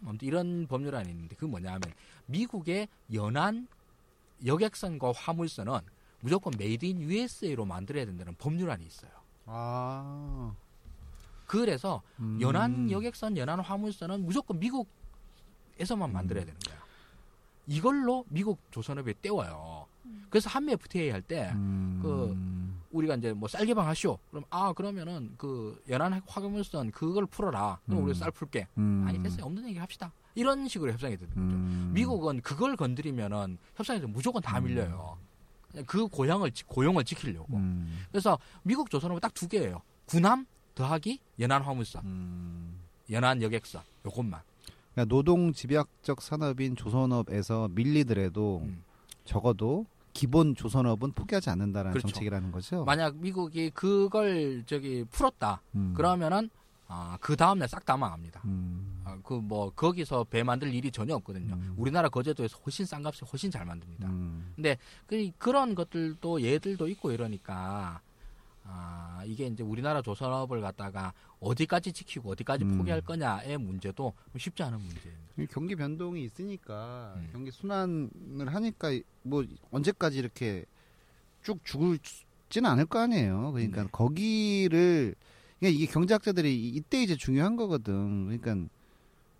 아무튼 0.00 0.28
이런 0.28 0.68
법률안이 0.68 1.10
있는데 1.10 1.34
그 1.34 1.44
뭐냐면 1.44 1.80
미국의 2.26 2.86
연안 3.12 3.66
여객선과 4.46 5.10
화물선은 5.16 5.80
무조건 6.20 6.52
made 6.58 6.84
in 6.84 7.00
USA로 7.00 7.64
만들어야 7.64 8.04
된다는 8.04 8.34
법률안이 8.38 8.84
있어요. 8.84 9.10
아. 9.46 10.52
그래서 11.46 12.02
음. 12.20 12.38
연안 12.40 12.90
여객선, 12.90 13.36
연안 13.36 13.60
화물선은 13.60 14.24
무조건 14.24 14.60
미국에서만 14.60 16.12
만들어야 16.12 16.44
되는 16.44 16.58
거야. 16.60 16.78
이걸로 17.66 18.24
미국 18.28 18.58
조선업에 18.70 19.14
떼워요. 19.20 19.86
그래서 20.28 20.48
한미 20.48 20.72
FTA 20.72 21.10
할때 21.10 21.50
음. 21.54 21.98
그 22.02 22.36
우리가 22.90 23.16
이제 23.16 23.32
뭐 23.32 23.48
쌀 23.48 23.66
개방하시오. 23.66 24.18
그럼 24.30 24.44
아 24.50 24.72
그러면은 24.72 25.34
그 25.36 25.80
연안 25.88 26.20
화물선 26.26 26.90
그걸 26.92 27.26
풀어라. 27.26 27.80
그럼 27.86 28.00
음. 28.00 28.04
우리 28.06 28.14
쌀 28.14 28.30
풀게. 28.30 28.66
음. 28.78 29.04
아니 29.08 29.22
됐어요. 29.22 29.44
없는 29.46 29.68
얘기 29.68 29.78
합시다. 29.78 30.12
이런 30.36 30.68
식으로 30.68 30.92
협상이 30.92 31.16
되는 31.16 31.28
거죠. 31.34 31.40
음. 31.40 31.90
미국은 31.92 32.40
그걸 32.42 32.76
건드리면은 32.76 33.58
협상에서 33.74 34.06
무조건 34.06 34.40
다 34.42 34.58
음. 34.58 34.64
밀려요. 34.64 35.18
그 35.86 36.06
고향을 36.08 36.50
지- 36.52 36.64
고용을 36.64 37.04
지키려고. 37.04 37.56
음. 37.56 38.04
그래서 38.10 38.38
미국 38.62 38.90
조선업은 38.90 39.20
딱 39.20 39.32
두 39.34 39.46
개예요. 39.48 39.82
군함 40.06 40.46
더하기 40.74 41.20
연안 41.38 41.62
화물선, 41.62 42.04
음. 42.04 42.80
연안 43.10 43.40
여객선 43.42 43.82
요것만. 44.06 44.40
그러니까 44.94 45.14
노동 45.14 45.52
집약적 45.52 46.20
산업인 46.20 46.74
조선업에서 46.76 47.68
밀리더라도 47.72 48.62
음. 48.64 48.82
적어도 49.24 49.86
기본 50.12 50.56
조선업은 50.56 51.12
포기하지 51.12 51.50
않는다라는 51.50 51.92
그렇죠. 51.92 52.08
정책이라는 52.08 52.50
거죠. 52.50 52.84
만약 52.84 53.16
미국이 53.16 53.70
그걸 53.70 54.64
저기 54.66 55.04
풀었다. 55.10 55.62
음. 55.76 55.94
그러면은 55.96 56.50
아, 56.92 57.16
그 57.20 57.36
다음날 57.36 57.68
싹 57.68 57.84
다 57.84 57.96
망합니다. 57.96 58.42
음. 58.46 59.00
아, 59.04 59.16
그 59.22 59.34
뭐 59.40 59.70
거기서 59.70 60.24
배 60.24 60.42
만들 60.42 60.74
일이 60.74 60.90
전혀 60.90 61.14
없거든요. 61.14 61.54
음. 61.54 61.74
우리나라 61.76 62.08
거제도에서 62.08 62.58
훨씬 62.66 62.84
싼 62.84 63.02
값에 63.04 63.24
훨씬 63.30 63.48
잘 63.50 63.64
만듭니다. 63.64 64.08
음. 64.08 64.54
그, 65.06 65.30
그런 65.38 65.76
것들도 65.76 66.42
예들도 66.42 66.88
있고 66.88 67.12
이러니까 67.12 68.00
아, 68.64 69.22
이게 69.24 69.46
이제 69.46 69.62
우리나라 69.62 70.02
조선업을 70.02 70.60
갖다가 70.60 71.12
어디까지 71.38 71.92
지키고 71.92 72.32
어디까지 72.32 72.64
음. 72.64 72.78
포기할 72.78 73.00
거냐의 73.02 73.56
문제도 73.56 74.12
쉽지 74.36 74.64
않은 74.64 74.78
문제입니다. 74.80 75.52
경기 75.52 75.76
변동이 75.76 76.24
있으니까 76.24 77.14
음. 77.16 77.28
경기 77.32 77.52
순환을 77.52 78.52
하니까 78.52 78.88
뭐 79.22 79.44
언제까지 79.70 80.18
이렇게 80.18 80.64
쭉 81.42 81.60
죽을지는 81.64 82.68
않을 82.68 82.86
거 82.86 82.98
아니에요. 82.98 83.52
그러니까 83.52 83.84
네. 83.84 83.88
거기를 83.92 85.14
그러니까 85.60 85.78
이게 85.82 85.86
경제학자들이 85.92 86.54
이- 86.54 86.68
이때 86.70 87.02
이제 87.02 87.16
중요한 87.16 87.56
거거든. 87.56 88.26
그러니까 88.38 88.68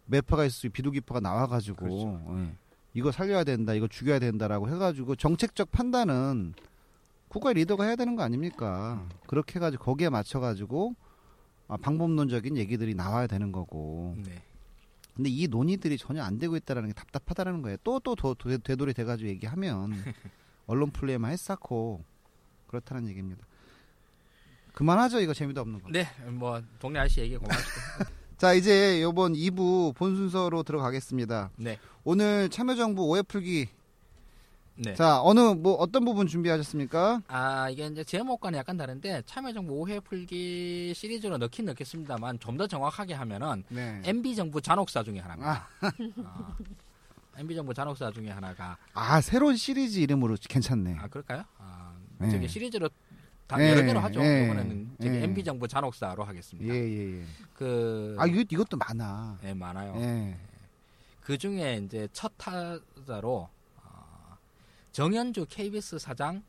매파가 0.06 0.44
있을 0.44 0.54
수 0.60 0.70
비둘기파가 0.70 1.20
나와가지고 1.20 1.76
그렇죠. 1.76 2.24
예. 2.38 2.52
이거 2.94 3.12
살려야 3.12 3.44
된다, 3.44 3.72
이거 3.74 3.86
죽여야 3.88 4.18
된다라고 4.18 4.68
해가지고 4.68 5.16
정책적 5.16 5.70
판단은 5.70 6.54
국가 7.28 7.52
리더가 7.52 7.84
해야 7.84 7.96
되는 7.96 8.16
거 8.16 8.22
아닙니까? 8.22 9.06
그렇게 9.28 9.54
해가지고 9.56 9.84
거기에 9.84 10.08
맞춰가지고 10.08 10.94
아, 11.68 11.76
방법론적인 11.76 12.56
얘기들이 12.56 12.94
나와야 12.96 13.28
되는 13.28 13.52
거고. 13.52 14.16
네. 14.18 14.42
근데 15.14 15.30
이 15.30 15.46
논의들이 15.46 15.98
전혀 15.98 16.22
안 16.22 16.38
되고 16.38 16.56
있다라는 16.56 16.88
게 16.88 16.94
답답하다는 16.94 17.62
거예요. 17.62 17.76
또또 17.84 18.16
되돌이 18.34 18.92
돼가지고 18.94 19.28
얘기하면 19.30 19.92
언론 20.66 20.90
플레이만 20.90 21.30
했었고 21.30 22.02
그렇다는 22.66 23.08
얘기입니다. 23.08 23.46
그만하죠 24.84 25.20
이거 25.20 25.34
재미도 25.34 25.60
없는 25.60 25.82
거. 25.82 25.90
네, 25.90 26.06
뭐 26.26 26.62
동네 26.78 27.00
아저씨 27.00 27.20
얘기 27.20 27.36
고맙습니다. 27.36 28.10
자 28.38 28.54
이제 28.54 29.02
요번 29.02 29.34
2부 29.34 29.94
본 29.94 30.16
순서로 30.16 30.62
들어가겠습니다. 30.62 31.50
네, 31.56 31.78
오늘 32.02 32.48
참여정부 32.48 33.02
오해 33.04 33.20
풀기. 33.20 33.68
네. 34.76 34.94
자 34.94 35.20
어느 35.20 35.40
뭐 35.40 35.74
어떤 35.74 36.06
부분 36.06 36.26
준비하셨습니까? 36.26 37.20
아 37.28 37.68
이게 37.68 37.84
이제 37.88 38.02
제목과는 38.02 38.58
약간 38.58 38.78
다른데 38.78 39.24
참여정부 39.26 39.74
오해 39.74 40.00
풀기 40.00 40.94
시리즈로 40.96 41.36
넣긴 41.36 41.66
넣겠습니다만 41.66 42.38
좀 42.40 42.56
더 42.56 42.66
정확하게 42.66 43.12
하면은 43.12 43.62
네. 43.68 44.00
MB 44.02 44.34
정부 44.34 44.62
잔혹사 44.62 45.02
중에 45.02 45.18
하나입니다. 45.18 45.68
아, 45.82 45.92
어, 46.24 46.56
MB 47.36 47.54
정부 47.54 47.74
잔혹사 47.74 48.10
중에 48.12 48.30
하나가 48.30 48.78
아 48.94 49.20
새로운 49.20 49.56
시리즈 49.56 49.98
이름으로 49.98 50.36
괜찮네. 50.48 50.96
아 50.98 51.06
그럴까요? 51.08 51.44
아, 51.58 51.92
네. 52.16 52.30
저기 52.30 52.48
시리즈로 52.48 52.88
다 53.50 53.56
네, 53.56 53.70
여러 53.70 53.82
개로 53.82 53.98
하죠. 53.98 54.20
네, 54.20 54.44
이번에는 54.44 54.96
저기 54.98 55.10
네. 55.10 55.24
MB 55.24 55.42
정부 55.42 55.66
잔혹사로 55.66 56.22
하겠습니다. 56.22 56.72
예예 56.72 57.18
예. 57.20 57.24
그 57.54 58.14
아 58.16 58.26
이것 58.26 58.46
이것도 58.50 58.76
많아. 58.76 59.38
네, 59.42 59.52
많아요. 59.54 59.94
예. 59.96 60.36
그 61.20 61.36
중에 61.36 61.78
이제 61.84 62.06
첫 62.12 62.30
타자로 62.36 63.48
어, 63.82 64.36
정현주 64.92 65.46
KBS 65.48 65.98
사장 65.98 66.44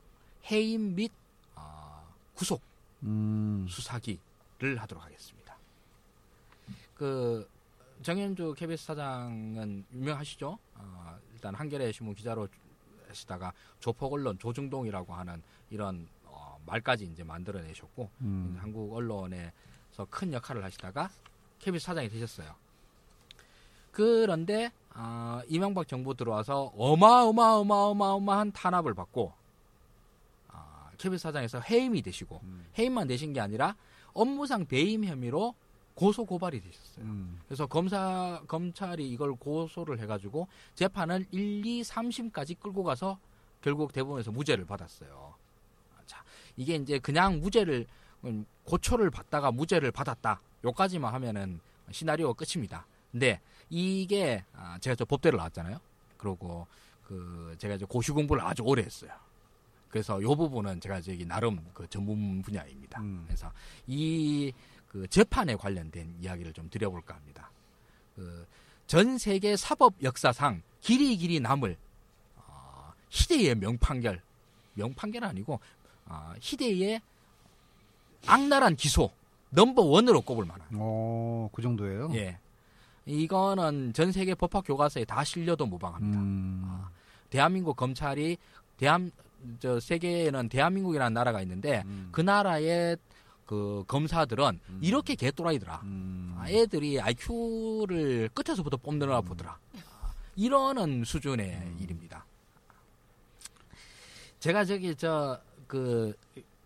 해임 0.51 0.93
및 0.93 1.11
어, 1.55 2.03
구속 2.35 2.61
음. 3.01 3.65
수사기를 3.67 4.77
하도록 4.77 5.03
하겠습니다. 5.03 5.57
그 6.93 7.49
정현주 8.03 8.53
KBS 8.57 8.85
사장은 8.85 9.85
유명하시죠? 9.91 10.55
어, 10.75 11.17
일단 11.33 11.55
한겨레 11.55 11.91
신문 11.93 12.13
기자로 12.13 12.47
하시다가 13.07 13.53
조폭 13.79 14.13
언론 14.13 14.37
조중동이라고 14.37 15.13
하는 15.15 15.41
이런 15.71 16.07
어, 16.20 16.20
말까지 16.65 17.05
이제 17.05 17.23
만들어내셨고 17.23 18.09
음. 18.21 18.57
한국 18.59 18.93
언론에서 18.93 20.05
큰 20.09 20.33
역할을 20.33 20.63
하시다가 20.63 21.09
KBS 21.59 21.85
사장이 21.85 22.09
되셨어요. 22.09 22.53
그런데 23.91 24.71
아, 24.93 25.41
이명박 25.47 25.87
정부 25.87 26.15
들어와서 26.15 26.71
어마어마어마어마어마한 26.75 28.51
탄압을 28.51 28.93
받고 28.93 29.33
아, 30.49 30.89
KBS 30.97 31.23
사장에서 31.23 31.59
해임이 31.59 32.01
되시고 32.01 32.39
음. 32.43 32.65
해임만 32.77 33.07
되신 33.07 33.33
게 33.33 33.39
아니라 33.39 33.75
업무상 34.13 34.65
배임 34.65 35.05
혐의로 35.05 35.55
고소 35.93 36.25
고발이 36.25 36.61
되셨어요. 36.61 37.05
음. 37.05 37.39
그래서 37.45 37.67
검사 37.67 38.41
검찰이 38.47 39.07
이걸 39.09 39.35
고소를 39.35 39.99
해가지고 39.99 40.47
재판을 40.73 41.25
1, 41.31 41.65
2, 41.65 41.81
3심까지 41.83 42.59
끌고 42.59 42.83
가서 42.83 43.19
결국 43.61 43.93
대법원에서 43.93 44.31
무죄를 44.31 44.65
받았어요. 44.65 45.35
자, 46.51 46.55
이게 46.57 46.75
이제 46.75 46.99
그냥 46.99 47.39
무죄를 47.39 47.85
음, 48.25 48.45
고초를 48.65 49.09
받다가 49.09 49.51
무죄를 49.51 49.91
받았다. 49.91 50.41
요까지만 50.63 51.13
하면은 51.13 51.59
시나리오가 51.91 52.33
끝입니다. 52.33 52.85
근데 53.11 53.39
이게 53.69 54.43
아, 54.53 54.77
제가 54.79 54.95
저 54.95 55.05
법대를 55.05 55.37
나왔잖아요. 55.37 55.79
그리고 56.17 56.67
그 57.03 57.55
제가 57.57 57.75
이제 57.75 57.85
고시 57.85 58.11
공부를 58.11 58.43
아주 58.43 58.63
오래 58.63 58.83
했어요. 58.83 59.11
그래서 59.89 60.21
요 60.21 60.35
부분은 60.35 60.79
제가 60.79 61.01
저기 61.01 61.25
나름 61.25 61.59
그 61.73 61.87
전문 61.89 62.41
분야입니다. 62.41 63.01
음. 63.01 63.23
그래서 63.27 63.51
이 63.87 64.51
그 64.91 65.07
재판에 65.07 65.55
관련된 65.55 66.17
이야기를 66.19 66.51
좀 66.51 66.69
드려볼까 66.69 67.15
합니다. 67.15 67.49
그 68.15 68.45
전 68.91 69.17
세계 69.17 69.55
사법 69.55 69.93
역사상 70.03 70.61
길이 70.81 71.15
길이 71.15 71.39
남을 71.39 71.77
어, 72.35 72.93
희대의 73.09 73.55
명판결 73.55 74.21
명판결은 74.73 75.29
아니고 75.29 75.61
아, 76.11 76.33
희대의 76.41 77.01
악랄한 78.27 78.75
기소 78.75 79.09
넘버 79.49 79.81
원으로 79.81 80.21
꼽을 80.21 80.45
만한. 80.45 80.67
어, 80.73 81.49
그 81.53 81.61
정도예요? 81.61 82.11
예. 82.13 82.37
이거는 83.05 83.93
전 83.93 84.11
세계 84.11 84.35
법학 84.35 84.65
교과서에 84.65 85.05
다 85.05 85.23
실려도 85.23 85.65
무방합니다. 85.65 86.19
음. 86.19 86.61
아, 86.65 86.89
대한민국 87.29 87.75
검찰이 87.75 88.37
대한 88.77 89.11
저 89.59 89.79
세계에는 89.79 90.49
대한민국이라는 90.49 91.13
나라가 91.13 91.41
있는데 91.41 91.81
음. 91.85 92.09
그 92.11 92.21
나라의 92.21 92.97
그 93.45 93.83
검사들은 93.87 94.59
음. 94.69 94.79
이렇게 94.81 95.15
개또라이더라. 95.15 95.81
음. 95.83 96.35
아, 96.37 96.49
애들이 96.49 97.01
IQ를 97.01 98.29
끝에서부터 98.33 98.77
뽑느라 98.77 99.19
음. 99.19 99.25
보더라. 99.25 99.57
아, 100.01 100.13
이러는 100.35 101.03
수준의 101.03 101.47
음. 101.49 101.77
일입니다. 101.81 102.25
제가 104.39 104.65
저기 104.65 104.95
저 104.95 105.39
그 105.71 106.13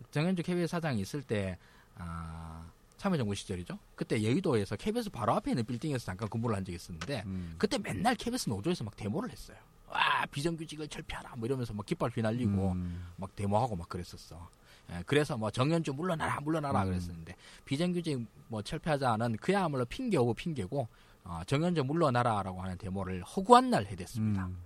정현주 0.09 0.41
KBS 0.41 0.71
사장이 0.71 0.99
있을 1.01 1.21
때 1.21 1.59
아, 1.95 2.65
참여정부 2.97 3.35
시절이죠. 3.35 3.77
그때 3.93 4.23
여의도에서 4.23 4.75
KBS 4.77 5.11
바로 5.11 5.33
앞에 5.35 5.51
있는 5.51 5.63
빌딩에서 5.63 6.05
잠깐 6.05 6.27
근무를 6.27 6.55
한 6.55 6.65
적이 6.65 6.77
있었는데 6.77 7.21
음. 7.27 7.53
그때 7.59 7.77
맨날 7.77 8.15
KBS 8.15 8.49
노조에서 8.49 8.83
막 8.83 8.95
데모를 8.95 9.29
했어요. 9.29 9.57
와 9.89 10.25
비정규직을 10.31 10.87
철폐하라 10.87 11.35
뭐 11.35 11.45
이러면서 11.45 11.71
막 11.73 11.85
깃발 11.85 12.09
휘날리고 12.09 12.71
음. 12.71 13.05
막 13.17 13.35
데모하고 13.35 13.75
막 13.75 13.87
그랬었어. 13.87 14.49
예, 14.89 15.03
그래서 15.05 15.37
뭐 15.37 15.51
정연주 15.51 15.93
물러나라 15.93 16.39
물러나라 16.41 16.81
음. 16.81 16.87
그랬었는데 16.87 17.35
비정규직 17.65 18.25
뭐 18.47 18.63
철폐하자는 18.63 19.37
그야말로 19.37 19.85
핑계오고 19.85 20.33
핑계고 20.33 20.87
어, 21.25 21.41
정연주 21.45 21.83
물러나라라고 21.83 22.59
하는 22.59 22.75
데모를 22.79 23.21
허구한 23.21 23.69
날 23.69 23.85
해댔습니다. 23.85 24.47
음. 24.47 24.57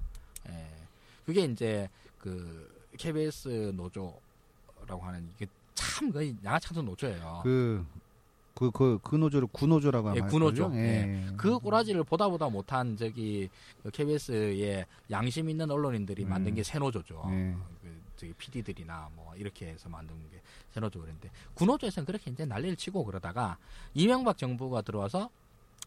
예, 0.47 0.65
그게 1.25 1.43
이제 1.43 1.89
그 2.17 2.79
KBS 2.97 3.73
노조 3.75 4.17
라고 4.89 5.03
하는 5.03 5.29
이게 5.35 5.45
참 5.75 6.11
거의 6.11 6.35
양아찬수 6.43 6.81
노조예요. 6.81 7.41
그, 7.43 7.85
그, 8.55 8.71
그, 8.71 8.99
그 9.03 9.15
노조를 9.15 9.47
구노조라고 9.51 10.09
예, 10.15 10.19
하는 10.19 10.27
구노조. 10.27 10.69
거죠? 10.69 10.77
예. 10.77 11.27
그 11.37 11.59
꼬라지를 11.59 12.03
보다 12.03 12.27
보다 12.27 12.49
못한 12.49 12.97
저기 12.97 13.47
그 13.83 13.91
KBS의 13.91 14.85
양심 15.11 15.49
있는 15.49 15.69
언론인들이 15.69 16.23
음. 16.23 16.29
만든 16.29 16.55
게 16.55 16.63
새노조죠. 16.63 17.23
예. 17.29 17.55
그 17.81 18.01
저기 18.17 18.33
PD들이나 18.33 19.09
뭐 19.15 19.33
이렇게 19.35 19.67
해서 19.67 19.87
만든 19.87 20.15
게 20.31 20.41
새노조 20.71 20.99
그랬는데 20.99 21.29
구노조에서는 21.53 22.05
그렇게 22.05 22.31
이제 22.31 22.45
난리를 22.45 22.75
치고 22.75 23.05
그러다가 23.05 23.57
이명박 23.93 24.37
정부가 24.37 24.81
들어와서 24.81 25.29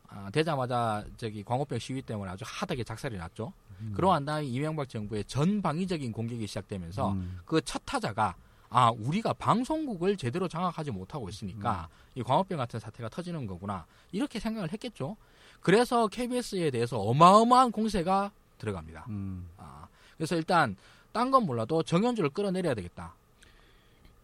아, 0.09 0.31
되자마자 0.31 1.05
저기 1.17 1.43
광우병 1.43 1.79
시위 1.79 2.03
때문에 2.03 2.31
아주 2.31 2.45
하다게 2.47 2.85
작살이 2.85 3.17
났죠. 3.17 3.53
음. 3.81 3.93
그러고 3.97 4.15
난 4.15 4.25
다음에 4.25 4.47
이명박 4.47 4.89
정부의 4.89 5.25
전방위적인 5.25 6.13
공격이 6.13 6.47
시작되면서 6.47 7.13
음. 7.13 7.41
그첫 7.47 7.83
타자가 7.85 8.37
아 8.75 8.91
우리가 8.91 9.35
방송국을 9.35 10.17
제대로 10.17 10.49
장악하지 10.49 10.91
못하고 10.93 11.29
있으니까 11.29 11.89
이 12.15 12.23
광우병 12.23 12.57
같은 12.57 12.81
사태가 12.81 13.11
터지는 13.11 13.47
거구나 13.47 13.87
이렇게 14.13 14.39
생각을 14.41 14.73
했겠죠. 14.73 15.17
그래서 15.61 16.09
KBS에 16.09 16.71
대해서 16.71 16.99
어마어마한 16.99 17.71
공세가 17.71 18.33
들어갑니다. 18.59 19.05
음. 19.11 19.47
아, 19.59 19.87
그래서 20.17 20.37
일단 20.37 20.77
딴 21.13 21.31
건 21.31 21.45
몰라도 21.45 21.83
정현주를 21.83 22.31
끌어내려야 22.31 22.75
되겠다. 22.75 23.15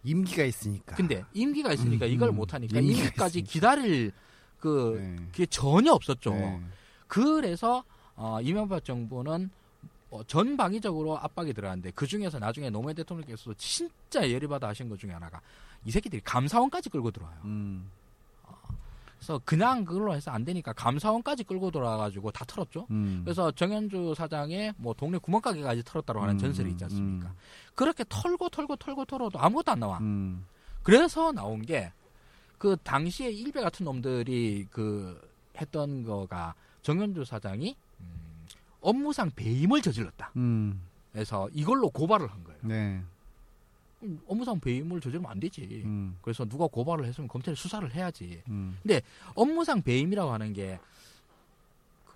임기가 0.05 0.45
있으니까. 0.45 0.97
근데 0.97 1.23
임기가 1.35 1.73
있으니까 1.75 2.07
음, 2.07 2.11
이걸 2.11 2.31
음. 2.31 2.37
못하니까 2.37 2.81
임기까지 2.81 3.41
있으니까. 3.41 3.53
기다릴 3.53 4.13
그 4.59 4.99
네. 4.99 5.25
그게 5.31 5.47
전혀 5.47 5.93
없었죠. 5.93 6.31
네. 6.31 6.61
그래서 7.07 7.85
어, 8.17 8.41
이명박 8.41 8.85
정부는 8.85 9.51
어, 10.11 10.23
전방위적으로 10.25 11.19
압박이 11.19 11.53
들어갔는데 11.53 11.93
그 11.95 12.07
중에서 12.07 12.39
나중에 12.39 12.71
노무현 12.71 12.97
대통령께서도 12.97 13.55
진짜 13.55 14.29
예리받아 14.29 14.69
하신 14.69 14.89
것 14.89 14.99
중에 14.99 15.11
하나가 15.13 15.41
이 15.85 15.91
새끼들이 15.91 16.23
감사원까지 16.25 16.91
끌고 16.91 17.11
들어와요. 17.11 17.39
음. 17.45 17.91
그래서 19.19 19.41
그냥 19.45 19.85
그걸로 19.85 20.15
해서 20.15 20.31
안 20.31 20.45
되니까 20.45 20.73
감사원까지 20.73 21.43
끌고 21.45 21.73
들어와가지고 21.73 22.31
다 22.31 22.45
털었죠. 22.47 22.87
음. 22.91 23.23
그래서 23.25 23.51
정현주 23.51 24.15
사장의 24.17 24.75
뭐 24.77 24.95
동네 24.95 25.19
구멍가게까지 25.19 25.83
털었다고 25.85 26.21
하는 26.21 26.35
음, 26.35 26.39
전설이 26.39 26.71
있지 26.71 26.85
않습니까? 26.85 27.29
음. 27.29 27.35
그렇게 27.75 28.05
털고 28.09 28.49
털고 28.49 28.77
털고 28.77 29.05
털어도 29.07 29.41
아무것도 29.41 29.73
안 29.73 29.81
나와. 29.81 29.99
음. 29.99 30.47
그래서 30.83 31.33
나온 31.33 31.63
게 31.63 31.93
그 32.59 32.77
당시에 32.83 33.31
일베 33.31 33.61
같은 33.61 33.85
놈들이 33.85 34.67
그 34.71 35.19
했던 35.57 36.05
거가 36.05 36.55
정현주 36.83 37.25
사장이 37.25 37.71
음, 37.71 37.75
업무상 38.81 39.31
배임을 39.35 39.83
저질렀다. 39.83 40.33
음. 40.37 40.81
그래서 41.13 41.49
이걸로 41.53 41.91
고발을 41.91 42.31
한 42.31 42.45
거예요. 42.45 42.59
네. 42.63 43.03
음, 44.03 44.21
업무상 44.29 44.61
배임을 44.61 45.01
저지르면 45.01 45.31
안 45.31 45.41
되지. 45.41 45.83
음. 45.85 46.17
그래서 46.23 46.45
누가 46.45 46.67
고발을 46.67 47.05
했으면 47.05 47.27
검찰이 47.29 47.57
수사를 47.57 47.93
해야지. 47.93 48.43
음. 48.49 48.79
업무상 49.35 49.83
배임이라고 49.83 50.31
하는 50.31 50.53
게 50.53 50.79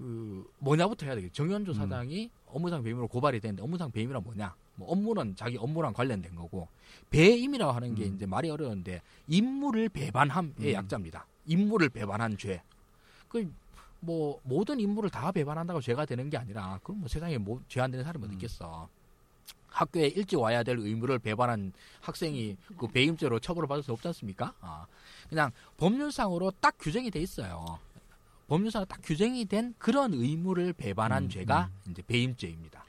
그 0.03 0.51
뭐냐부터 0.59 1.07
해야 1.07 1.15
되겠죠. 1.15 1.33
정현주 1.33 1.71
음. 1.71 1.75
사장이 1.75 2.29
업무상 2.47 2.83
배임으로 2.83 3.07
고발이 3.07 3.39
되는데 3.39 3.63
업무상 3.63 3.91
배임이란 3.93 4.23
뭐냐? 4.25 4.53
뭐 4.75 4.91
업무는 4.91 5.37
자기 5.37 5.57
업무랑 5.57 5.93
관련된 5.93 6.35
거고 6.35 6.67
배임이라고 7.11 7.71
하는 7.73 7.95
게 7.95 8.07
음. 8.07 8.15
이제 8.17 8.27
말이 8.27 8.51
어려운데 8.51 9.01
임무를 9.29 9.89
배반함의 9.91 10.55
음. 10.59 10.73
약자입니다. 10.73 11.27
임무를 11.47 11.89
배반한 11.89 12.37
죄. 12.37 12.63
그 13.29 13.49
뭐 14.05 14.41
모든 14.43 14.81
임무를 14.81 15.11
다 15.11 15.31
배반한다고 15.33 15.81
죄가 15.81 16.05
되는 16.07 16.29
게 16.29 16.37
아니라 16.37 16.79
그럼 16.83 17.01
뭐 17.01 17.09
세상에 17.09 17.39
뭐 17.39 17.61
죄 17.69 17.81
안 17.81 17.91
되는 17.91 18.05
사람이 18.05 18.25
어디 18.25 18.35
음. 18.35 18.37
있겠어. 18.37 18.89
학교에 19.69 20.09
일찍 20.09 20.39
와야 20.39 20.63
될 20.63 20.79
의무를 20.79 21.19
배반한 21.19 21.73
학생이 22.03 22.57
그 22.77 22.89
배임죄로 22.89 23.39
처벌을 23.39 23.67
받을 23.69 23.83
수 23.83 23.93
없지 23.93 24.07
않습니까? 24.09 24.53
아, 24.61 24.87
그냥 25.31 25.51
법률상으로 25.79 26.53
딱 26.61 26.75
규정이 26.79 27.11
돼 27.11 27.21
있어요. 27.21 27.79
법률상으로 28.49 28.87
딱 28.87 29.01
규정이 29.03 29.47
된 29.47 29.75
그런 29.79 30.13
의무를 30.13 30.73
배반한 30.75 31.25
음, 31.25 31.29
죄가 31.31 31.71
이제 31.89 32.03
배임죄입니다. 32.07 32.85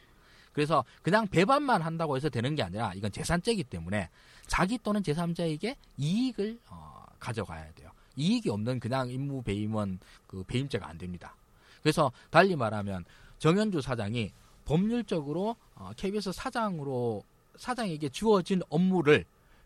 그래서 0.51 0.83
그냥 1.01 1.25
배반만 1.27 1.81
한다고 1.81 2.17
해서 2.17 2.27
되는 2.29 2.53
게 2.53 2.63
아니라 2.63 2.93
이건 2.95 3.11
재산죄이기 3.11 3.63
때문에 3.65 4.09
자기 4.47 4.77
또는 4.79 5.01
제3자에게 5.03 5.77
이익을 5.97 6.59
어, 6.69 7.05
가져가야 7.19 7.71
돼요. 7.73 7.82
이익이 8.15 8.49
없는 8.49 8.79
그냥 8.79 9.09
임무 9.09 9.43
배임은 9.43 9.99
그 10.27 10.43
배임죄가 10.43 10.87
안 10.87 10.97
됩니다. 10.97 11.35
그래서 11.81 12.11
달리 12.29 12.55
말하면 12.55 13.05
정현주 13.39 13.81
사장이 13.81 14.31
법률적으로 14.65 15.55
어, 15.75 15.91
KBS 15.97 16.31
사장으로 16.31 17.23
사장에게 17.57 18.09
주어진 18.09 18.61
업무를 18.69 19.25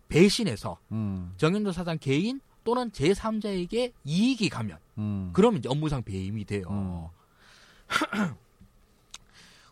배신해서 0.09 0.77
음. 0.91 1.33
정현주 1.37 1.71
사장 1.71 1.97
개인 1.99 2.41
또는 2.63 2.89
제3자에게 2.91 3.93
이익이 4.03 4.49
가면 4.49 4.77
음. 4.97 5.29
그러면 5.33 5.59
이제 5.59 5.69
업무상 5.69 6.03
배임이 6.03 6.43
돼요. 6.45 7.11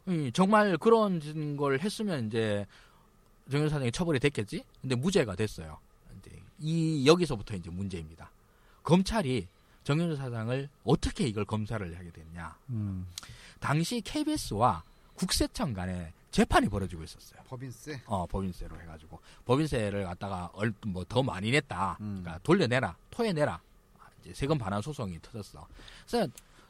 음, 0.08 0.32
정말 0.34 0.78
그런 0.78 1.58
걸 1.58 1.80
했으면 1.80 2.28
이제 2.28 2.66
정현 3.52 3.70
사장이 3.70 3.92
처벌이 3.92 4.20
됐겠지. 4.20 4.64
근데 4.82 4.96
무죄가 4.96 5.36
됐어요. 5.36 5.78
이제 6.20 6.40
이 6.60 7.06
여기서부터 7.08 7.56
이제 7.56 7.70
문제입니다. 7.70 8.30
검찰이 8.86 9.48
정현주 9.84 10.16
사장을 10.16 10.70
어떻게 10.84 11.28
이걸 11.28 11.44
검사를 11.46 11.86
하게 11.98 12.12
됐냐? 12.12 12.58
음. 12.70 13.06
당시 13.60 14.00
KBS와 14.02 14.84
국세청 15.16 15.74
간에 15.74 16.14
재판이 16.32 16.68
벌어지고 16.70 17.04
있었어요. 17.04 17.42
법인세. 17.48 18.02
어, 18.06 18.26
법인세로 18.26 18.80
해가지고 18.82 19.20
법인세를 19.46 20.04
갖다가 20.06 20.52
뭐 20.86 21.04
더 21.06 21.24
많이 21.24 21.52
냈다. 21.52 21.98
음. 22.02 22.20
그러니까 22.22 22.40
돌려내라, 22.44 22.96
토해내라. 23.12 23.62
이제 24.22 24.34
세금 24.34 24.58
반환 24.58 24.82
소송이 24.82 25.20
터졌어. 25.22 25.66
그래서 26.08 26.28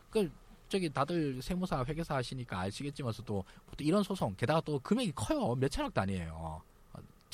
그 0.10 0.30
저기 0.70 0.90
다들 0.90 1.42
세무사 1.42 1.84
회계사 1.86 2.16
하시니까 2.16 2.60
아시겠지만서도 2.62 3.44
보통 3.68 3.88
이런 3.88 4.04
소송 4.04 4.36
게다가 4.36 4.62
또 4.62 4.80
금액이 4.80 5.14
커요. 5.16 5.56
몇 5.56 5.70
천억 5.70 5.94
단위예요. 5.94 6.62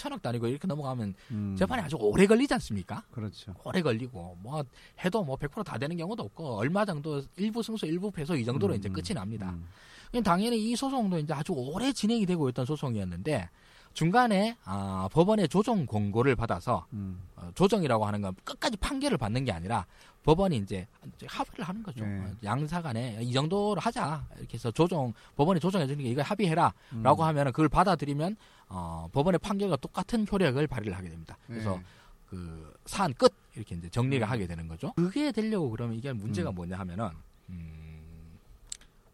어, 0.02 0.04
천억 0.04 0.22
단위고 0.22 0.48
이렇게 0.48 0.68
넘어가면 0.68 1.14
음. 1.30 1.56
재판이 1.58 1.84
아주 1.84 1.96
오래 2.00 2.26
걸리지 2.26 2.54
않습니까? 2.56 3.04
그렇죠. 3.12 3.54
오래 3.64 3.82
걸리고 3.82 4.38
뭐 4.42 4.64
해도 5.06 5.24
뭐 5.24 5.38
100%다 5.38 5.78
되는 5.78 5.96
경우도 5.96 6.24
없고 6.24 6.58
얼마 6.58 6.84
정도 6.86 7.22
일부 7.38 7.62
승소 7.62 7.86
일부 7.86 8.10
패소 8.10 8.36
이 8.36 8.44
정도로 8.44 8.74
음, 8.74 8.80
이제 8.80 8.90
끝이 8.90 9.14
납니다. 9.14 9.52
음. 9.52 10.24
당연히 10.24 10.72
이 10.72 10.76
소송도 10.76 11.20
이제 11.20 11.34
아주 11.34 11.54
오래 11.54 11.94
진행이 11.94 12.26
되고 12.26 12.50
있던 12.50 12.66
소송이었는데 12.66 13.50
중간에 13.94 14.58
아, 14.64 15.08
법원의 15.12 15.50
조정 15.50 15.86
공고를 15.86 16.36
받아서 16.36 16.86
음. 16.94 17.22
어, 17.36 17.50
조정이라고 17.56 18.06
하는 18.06 18.22
건 18.22 18.36
끝까지 18.44 18.78
판결을 18.78 19.18
받는 19.18 19.46
게 19.46 19.52
아니라 19.52 19.86
법원이 20.24 20.58
이제 20.58 20.88
합의를 21.26 21.66
하는 21.66 21.82
거죠. 21.82 22.06
네. 22.06 22.20
어, 22.20 22.32
양사 22.44 22.82
간에 22.82 23.20
이 23.22 23.34
정도로 23.34 23.80
하자 23.80 24.24
이렇게 24.38 24.54
해서 24.54 24.70
조정 24.72 25.14
법원이 25.36 25.60
조정해 25.60 25.88
주는 25.88 26.04
게 26.04 26.10
이거 26.10 26.22
합의해라라고 26.22 26.74
음. 26.94 27.28
하면은 27.28 27.52
그걸 27.52 27.70
받아들이면 27.70 28.36
어, 28.70 29.08
법원의 29.12 29.40
판결과 29.40 29.78
똑같은 29.78 30.26
효력을 30.32 30.66
발휘를 30.68 30.96
하게 30.96 31.10
됩니다. 31.10 31.38
그래서 31.48 31.76
네. 31.76 31.84
그 32.28 32.74
사안 32.86 33.14
끝 33.16 33.34
이렇게 33.56 33.76
이제 33.76 33.90
정리가 33.90 34.28
음. 34.28 34.32
하게 34.32 34.48
되는 34.48 34.68
거죠. 34.68 34.94
그게 34.94 35.32
되려고 35.32 35.70
그러면 35.70 35.98
이게 35.98 36.14
문제가 36.14 36.52
음. 36.52 36.56
뭐냐 36.56 36.78
하면은 36.80 37.10
음, 37.50 38.38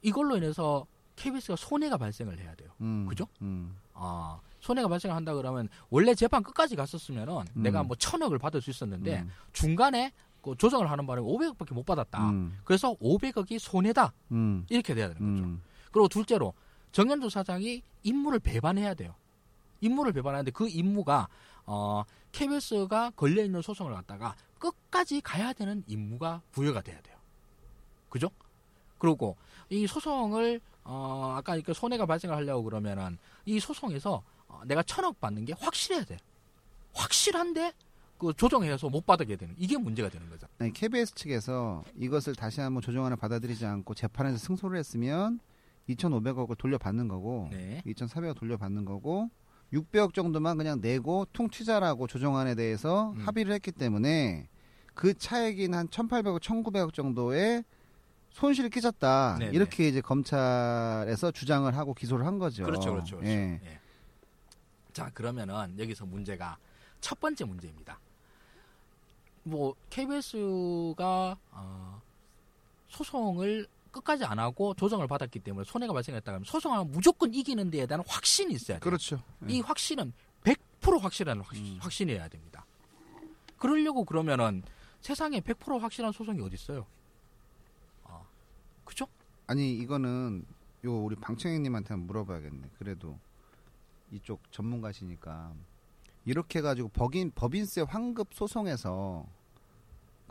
이걸로 0.01 0.37
인해서 0.37 0.85
KBS가 1.15 1.55
손해가 1.55 1.97
발생을 1.97 2.37
해야 2.39 2.53
돼요. 2.55 2.69
음. 2.81 3.07
그죠? 3.07 3.27
음. 3.41 3.75
아 3.93 4.39
손해가 4.59 4.87
발생한다 4.87 5.33
그러면 5.33 5.69
원래 5.89 6.13
재판 6.13 6.43
끝까지 6.43 6.75
갔었으면은 6.75 7.45
음. 7.55 7.63
내가 7.63 7.83
뭐 7.83 7.95
천억을 7.95 8.37
받을 8.37 8.61
수 8.61 8.69
있었는데 8.69 9.21
음. 9.21 9.31
중간에 9.53 10.11
그 10.47 10.55
조정을 10.57 10.89
하는 10.89 11.05
바람에 11.05 11.27
500억밖에 11.27 11.73
못 11.73 11.85
받았다. 11.85 12.29
음. 12.29 12.57
그래서 12.63 12.93
500억이 12.95 13.59
손해다 13.59 14.13
음. 14.31 14.65
이렇게 14.69 14.95
돼야 14.95 15.09
되는 15.09 15.19
거죠. 15.35 15.43
음. 15.45 15.61
그리고 15.91 16.07
둘째로 16.07 16.53
정현주 16.93 17.29
사장이 17.29 17.83
임무를 18.03 18.39
배반해야 18.39 18.93
돼요. 18.93 19.15
임무를 19.81 20.13
배반하는데 20.13 20.51
그 20.51 20.69
임무가 20.69 21.27
어, 21.65 22.03
KBS가 22.31 23.11
걸려 23.15 23.43
있는 23.43 23.61
소송을 23.61 23.93
갖다가 23.93 24.35
끝까지 24.57 25.21
가야 25.21 25.51
되는 25.53 25.83
임무가 25.85 26.41
부여가 26.51 26.81
돼야 26.81 26.99
돼요. 27.01 27.17
그죠? 28.09 28.29
그리고 28.97 29.35
이 29.69 29.85
소송을 29.85 30.61
어, 30.85 31.35
아까 31.37 31.59
그 31.59 31.73
손해가 31.73 32.05
발생을 32.05 32.35
하려고 32.35 32.63
그러면은 32.63 33.17
이 33.45 33.59
소송에서 33.59 34.23
어, 34.47 34.61
내가 34.65 34.81
천억 34.83 35.19
받는 35.19 35.43
게 35.43 35.53
확실해야 35.59 36.05
돼. 36.05 36.17
확실한데 36.93 37.73
그 38.17 38.33
조정해서 38.33 38.89
못 38.89 39.05
받게 39.05 39.35
되는 39.35 39.53
이게 39.57 39.77
문제가 39.77 40.09
되는 40.09 40.29
거죠. 40.29 40.47
아니, 40.59 40.73
KBS 40.73 41.13
측에서 41.13 41.83
이것을 41.97 42.35
다시 42.35 42.61
한번 42.61 42.81
조정안을 42.81 43.17
받아들이지 43.17 43.65
않고 43.65 43.93
재판에서 43.93 44.37
승소를 44.37 44.77
했으면 44.77 45.39
2,500억을 45.89 46.57
돌려받는 46.57 47.07
거고 47.07 47.49
네. 47.51 47.81
2,400억 47.85 48.35
돌려받는 48.35 48.85
거고 48.85 49.29
600억 49.73 50.13
정도만 50.13 50.57
그냥 50.57 50.79
내고 50.81 51.25
퉁치자라고 51.33 52.07
조정안에 52.07 52.55
대해서 52.55 53.11
음. 53.11 53.21
합의를 53.25 53.53
했기 53.53 53.71
때문에 53.71 54.49
그 54.93 55.13
차액인 55.13 55.73
한 55.73 55.87
1,800억, 55.87 56.41
1,900억 56.41 56.93
정도의 56.93 57.63
손실이 58.31 58.69
끼쳤다. 58.69 59.37
네네. 59.39 59.55
이렇게 59.55 59.87
이제 59.87 60.01
검찰에서 60.01 61.31
주장을 61.31 61.75
하고 61.75 61.93
기소를 61.93 62.25
한 62.25 62.39
거죠. 62.39 62.63
그렇죠, 62.63 62.91
그렇죠, 62.91 63.17
그렇죠. 63.17 63.31
예. 63.31 63.61
예. 63.63 63.79
자, 64.91 65.09
그러면은 65.13 65.77
여기서 65.77 66.05
문제가 66.05 66.57
첫 66.99 67.19
번째 67.19 67.45
문제입니다. 67.45 67.99
뭐 69.47 69.75
KBS가 69.89 71.37
어, 71.51 72.01
소송을 72.89 73.67
끝까지 73.91 74.25
안 74.25 74.39
하고 74.39 74.73
조정을 74.73 75.07
받았기 75.07 75.39
때문에 75.39 75.63
손해가 75.65 75.93
발생했다 75.93 76.31
그러면 76.31 76.45
소송하면 76.45 76.91
무조건 76.91 77.33
이기는 77.33 77.69
데에 77.69 77.85
대한 77.85 78.03
확신이 78.07 78.53
있어야 78.53 78.77
돼요. 78.77 78.83
그렇죠. 78.83 79.21
이 79.47 79.61
확신은 79.61 80.13
100% 80.43 81.01
확실한 81.01 81.41
확, 81.41 81.55
음. 81.55 81.77
확신이어야 81.81 82.27
됩니다. 82.27 82.65
그러려고 83.57 84.03
그러면은 84.03 84.63
세상에 85.01 85.39
100% 85.39 85.79
확실한 85.79 86.11
소송이 86.11 86.41
어디 86.41 86.55
있어요? 86.55 86.85
아, 88.05 88.21
그죠? 88.83 89.07
아니 89.47 89.73
이거는 89.73 90.45
요 90.85 91.03
우리 91.03 91.15
방청객님한테 91.15 91.89
한번 91.89 92.07
물어봐야겠네. 92.07 92.69
그래도 92.77 93.17
이쪽 94.11 94.41
전문가시니까 94.51 95.53
이렇게 96.25 96.59
해가지고 96.59 96.89
법인 96.89 97.31
법인세 97.31 97.81
환급 97.81 98.33
소송에서 98.33 99.25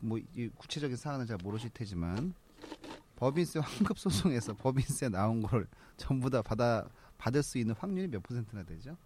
뭐이 0.03 0.51
구체적인 0.57 0.97
사안은 0.97 1.27
잘 1.27 1.39
모르실 1.43 1.71
테지만 1.71 2.35
법인세 3.17 3.59
환급 3.59 3.99
소송에서 3.99 4.55
법인세 4.59 5.09
나온 5.09 5.43
걸 5.43 5.67
전부 5.97 6.31
다 6.31 6.43
받아 6.43 6.87
받을 7.19 7.43
수 7.43 7.59
있는 7.59 7.75
확률이 7.75 8.09
몇 8.09 8.23
퍼센트나 8.23 8.63
되죠? 8.65 8.97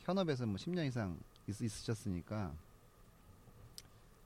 현업에서 0.00 0.46
뭐 0.46 0.56
10년 0.56 0.86
이상 0.86 1.18
있, 1.46 1.60
있으셨으니까 1.60 2.52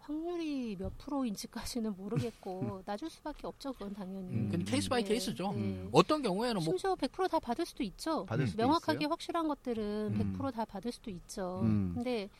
확률이 0.06 0.76
몇 0.78 0.96
프로인지까지는 0.98 1.96
모르겠고 1.96 2.82
놔줄 2.86 3.10
수밖에 3.10 3.48
없죠. 3.48 3.72
그건 3.72 3.92
당연히. 3.92 4.34
음, 4.34 4.48
근데 4.50 4.64
case 4.64 4.88
by 4.88 5.02
네, 5.02 5.08
case죠. 5.08 5.52
네. 5.52 5.88
어떤 5.90 6.22
경우에는 6.22 6.54
뭐 6.54 6.62
심지어 6.62 6.94
100%다 6.94 7.40
받을 7.40 7.66
수도 7.66 7.82
있죠. 7.82 8.24
받을 8.24 8.44
음. 8.44 8.46
수도 8.46 8.62
명확하게 8.62 8.98
있어요. 9.00 9.10
확실한 9.10 9.48
것들은 9.48 9.84
음. 10.14 10.36
100%다 10.38 10.64
받을 10.64 10.92
수도 10.92 11.10
있죠. 11.10 11.60
음. 11.64 11.90
근데 11.92 12.30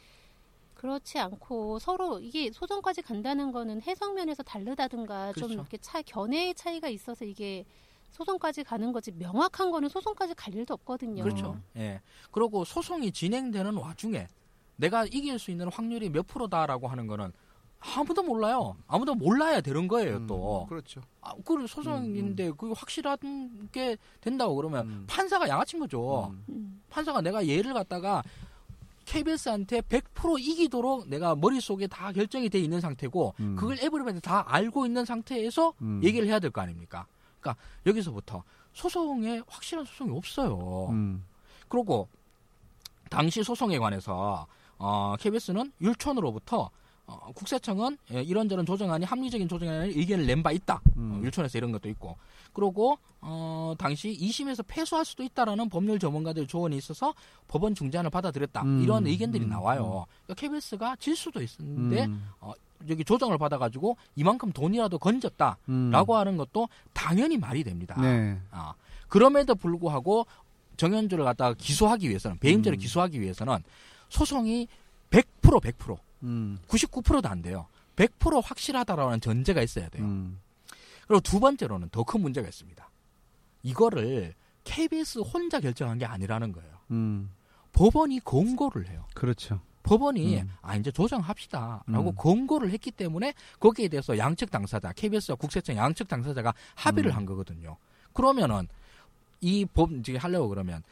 그렇지 0.76 1.18
않고 1.18 1.78
서로 1.78 2.20
이게 2.20 2.52
소송까지 2.52 3.02
간다는 3.02 3.50
거는 3.50 3.82
해석면에서 3.82 4.42
다르다든가 4.42 5.32
좀 5.32 5.48
그렇죠. 5.48 5.54
이렇게 5.54 5.78
차 5.78 6.02
견해의 6.02 6.54
차이가 6.54 6.88
있어서 6.88 7.24
이게 7.24 7.64
소송까지 8.10 8.62
가는 8.62 8.92
거지 8.92 9.10
명확한 9.12 9.70
거는 9.70 9.88
소송까지 9.88 10.34
갈 10.34 10.54
일도 10.54 10.74
없거든요. 10.74 11.22
그렇죠. 11.24 11.58
예. 11.76 12.00
그리고 12.30 12.64
소송이 12.64 13.10
진행되는 13.10 13.74
와중에 13.74 14.28
내가 14.76 15.06
이길 15.06 15.38
수 15.38 15.50
있는 15.50 15.68
확률이 15.68 16.10
몇 16.10 16.26
프로다라고 16.26 16.88
하는 16.88 17.06
거는 17.06 17.32
아무도 17.78 18.22
몰라요. 18.22 18.76
아무도 18.86 19.14
몰라야 19.14 19.60
되는 19.60 19.86
거예요, 19.88 20.16
음, 20.16 20.26
또. 20.26 20.66
그렇죠. 20.68 21.00
아, 21.20 21.32
그 21.44 21.66
소송인데 21.66 22.52
그 22.56 22.72
확실한 22.72 23.68
게 23.70 23.96
된다고 24.20 24.54
그러면 24.56 24.88
음. 24.88 25.04
판사가 25.06 25.48
양아친 25.48 25.80
거죠. 25.80 26.28
음. 26.30 26.44
음. 26.48 26.82
판사가 26.90 27.20
내가 27.20 27.46
얘를 27.46 27.72
갖다가 27.74 28.22
KBS한테 29.06 29.80
100% 29.82 30.38
이기도록 30.40 31.08
내가 31.08 31.34
머릿속에 31.34 31.86
다 31.86 32.12
결정이 32.12 32.48
돼 32.50 32.58
있는 32.58 32.80
상태고 32.80 33.34
음. 33.40 33.56
그걸 33.56 33.78
에브리바디 33.80 34.20
다 34.20 34.44
알고 34.46 34.84
있는 34.86 35.04
상태에서 35.04 35.72
음. 35.80 36.00
얘기를 36.04 36.28
해야 36.28 36.38
될 36.38 36.50
거 36.50 36.60
아닙니까? 36.60 37.06
그러니까 37.40 37.60
여기서부터 37.86 38.42
소송에 38.72 39.40
확실한 39.46 39.84
소송이 39.86 40.16
없어요. 40.16 40.88
음. 40.90 41.24
그리고 41.68 42.08
당시 43.08 43.42
소송에 43.42 43.78
관해서 43.78 44.46
어, 44.78 45.14
KBS는 45.18 45.72
율촌으로부터 45.80 46.70
어, 47.06 47.30
국세청은 47.34 47.98
예, 48.14 48.22
이런저런 48.22 48.66
조정안이 48.66 49.04
합리적인 49.04 49.48
조정안에 49.48 49.86
의견을 49.88 50.26
낸 50.26 50.42
바 50.42 50.50
있다. 50.52 50.80
음. 50.96 51.12
어, 51.20 51.24
율촌에서 51.24 51.56
이런 51.58 51.72
것도 51.72 51.88
있고. 51.90 52.16
그리고 52.52 52.98
어, 53.20 53.74
당시 53.78 54.16
2심에서 54.20 54.64
패소할 54.66 55.04
수도 55.04 55.22
있다라는 55.22 55.68
법률 55.68 55.98
전문가들 55.98 56.46
조언이 56.46 56.76
있어서 56.76 57.14
법원 57.48 57.74
중재안을 57.74 58.10
받아들였다. 58.10 58.62
음. 58.62 58.82
이런 58.82 59.06
의견들이 59.06 59.44
음. 59.44 59.50
나와요. 59.50 60.06
그러니까 60.24 60.34
KBS가 60.40 60.96
질 60.96 61.14
수도 61.16 61.40
있는데 61.42 62.06
음. 62.06 62.28
여기 62.88 63.04
조정을 63.04 63.38
받아가지고 63.38 63.96
이만큼 64.16 64.52
돈이라도 64.52 64.98
건졌다라고 64.98 65.58
음. 65.68 66.18
하는 66.18 66.36
것도 66.36 66.68
당연히 66.92 67.36
말이 67.38 67.62
됩니다. 67.64 67.96
네. 68.00 68.38
아, 68.50 68.74
그럼에도 69.08 69.54
불구하고 69.54 70.26
정현주를 70.76 71.24
갖다가 71.24 71.54
기소하기 71.54 72.08
위해서는 72.08 72.38
배임죄를 72.38 72.76
음. 72.76 72.80
기소하기 72.80 73.20
위해서는 73.20 73.58
소송이 74.08 74.68
100% 75.10 75.24
100% 75.62 75.96
음. 76.22 76.58
99%도 76.68 77.28
안 77.28 77.42
돼요. 77.42 77.66
100% 77.96 78.42
확실하다라는 78.44 79.20
전제가 79.20 79.62
있어야 79.62 79.88
돼요. 79.88 80.04
음. 80.04 80.40
그리고 81.06 81.20
두 81.20 81.40
번째로는 81.40 81.88
더 81.90 82.04
큰 82.04 82.20
문제가 82.20 82.48
있습니다. 82.48 82.88
이거를 83.62 84.34
KBS 84.64 85.20
혼자 85.20 85.60
결정한 85.60 85.98
게 85.98 86.04
아니라는 86.04 86.52
거예요. 86.52 86.70
음. 86.90 87.30
법원이 87.72 88.20
권고를 88.24 88.88
해요. 88.88 89.06
그렇죠. 89.14 89.60
법원이 89.82 90.40
음. 90.40 90.50
아 90.62 90.74
이제 90.76 90.90
조정합시다라고 90.90 92.10
음. 92.10 92.14
권고를 92.16 92.70
했기 92.70 92.90
때문에 92.90 93.34
거기에 93.60 93.86
대해서 93.88 94.18
양측 94.18 94.50
당사자 94.50 94.92
KBS와 94.92 95.36
국세청 95.36 95.76
양측 95.76 96.08
당사자가 96.08 96.52
합의를 96.74 97.12
음. 97.12 97.16
한 97.16 97.26
거거든요. 97.26 97.76
그러면은 98.12 98.66
이 99.40 99.64
법 99.66 99.92
이제 99.92 100.16
하려고 100.16 100.48
그러면 100.48 100.82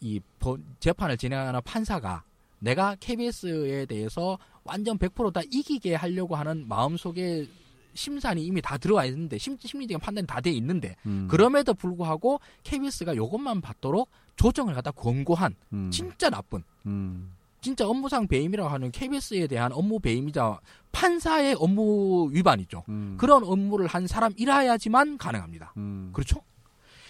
이 0.00 0.20
법- 0.38 0.58
재판을 0.80 1.16
진행하는 1.16 1.60
판사가 1.64 2.22
내가 2.60 2.96
KBS에 3.00 3.86
대해서 3.86 4.38
완전 4.64 4.98
100%다 4.98 5.40
이기게 5.50 5.94
하려고 5.94 6.36
하는 6.36 6.66
마음속에 6.68 7.46
심산이 7.94 8.44
이미 8.44 8.62
다 8.62 8.78
들어와 8.78 9.04
있는데 9.06 9.36
심, 9.36 9.56
심리적인 9.58 9.98
판단이 9.98 10.26
다 10.26 10.40
돼 10.40 10.50
있는데 10.52 10.94
음. 11.06 11.26
그럼에도 11.28 11.74
불구하고 11.74 12.40
KBS가 12.62 13.14
이것만 13.14 13.60
받도록 13.60 14.08
조정을 14.36 14.74
갖다 14.74 14.90
권고한 14.92 15.54
음. 15.72 15.90
진짜 15.90 16.30
나쁜 16.30 16.62
음. 16.86 17.32
진짜 17.60 17.86
업무상 17.86 18.26
배임이라고 18.26 18.70
하는 18.70 18.90
KBS에 18.90 19.46
대한 19.48 19.72
업무 19.72 19.98
배임이자 19.98 20.60
판사의 20.92 21.56
업무 21.58 22.30
위반이죠. 22.32 22.84
음. 22.88 23.16
그런 23.18 23.42
업무를 23.44 23.86
한 23.86 24.06
사람이라야지만 24.06 25.18
가능합니다. 25.18 25.74
음. 25.76 26.10
그렇죠? 26.14 26.40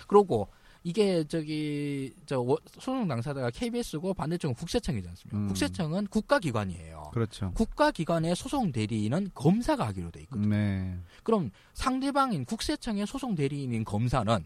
그리고 0.08 0.48
이게 0.82 1.24
저기 1.24 2.14
저 2.26 2.40
워- 2.40 2.58
소송 2.78 3.06
당사자가 3.06 3.50
KBS고 3.50 4.14
반대쪽은 4.14 4.54
국세청이지 4.54 5.06
않습니까? 5.08 5.36
음. 5.38 5.46
국세청은 5.48 6.06
국가기관이에요. 6.06 7.10
그렇죠. 7.12 7.52
국가기관의 7.54 8.34
소송 8.34 8.72
대리인은 8.72 9.30
검사가 9.34 9.86
하기로 9.88 10.10
돼 10.10 10.20
있거든요. 10.22 10.48
네. 10.48 10.98
그럼 11.22 11.50
상대방인 11.74 12.44
국세청의 12.46 13.06
소송 13.06 13.34
대리인인 13.34 13.84
검사는 13.84 14.44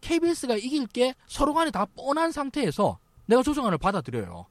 KBS가 0.00 0.56
이길 0.56 0.86
게 0.86 1.14
서로 1.26 1.52
간에 1.54 1.70
다 1.70 1.84
뻔한 1.96 2.30
상태에서 2.32 2.98
내가 3.26 3.42
조정안을 3.42 3.78
받아들여요. 3.78 4.46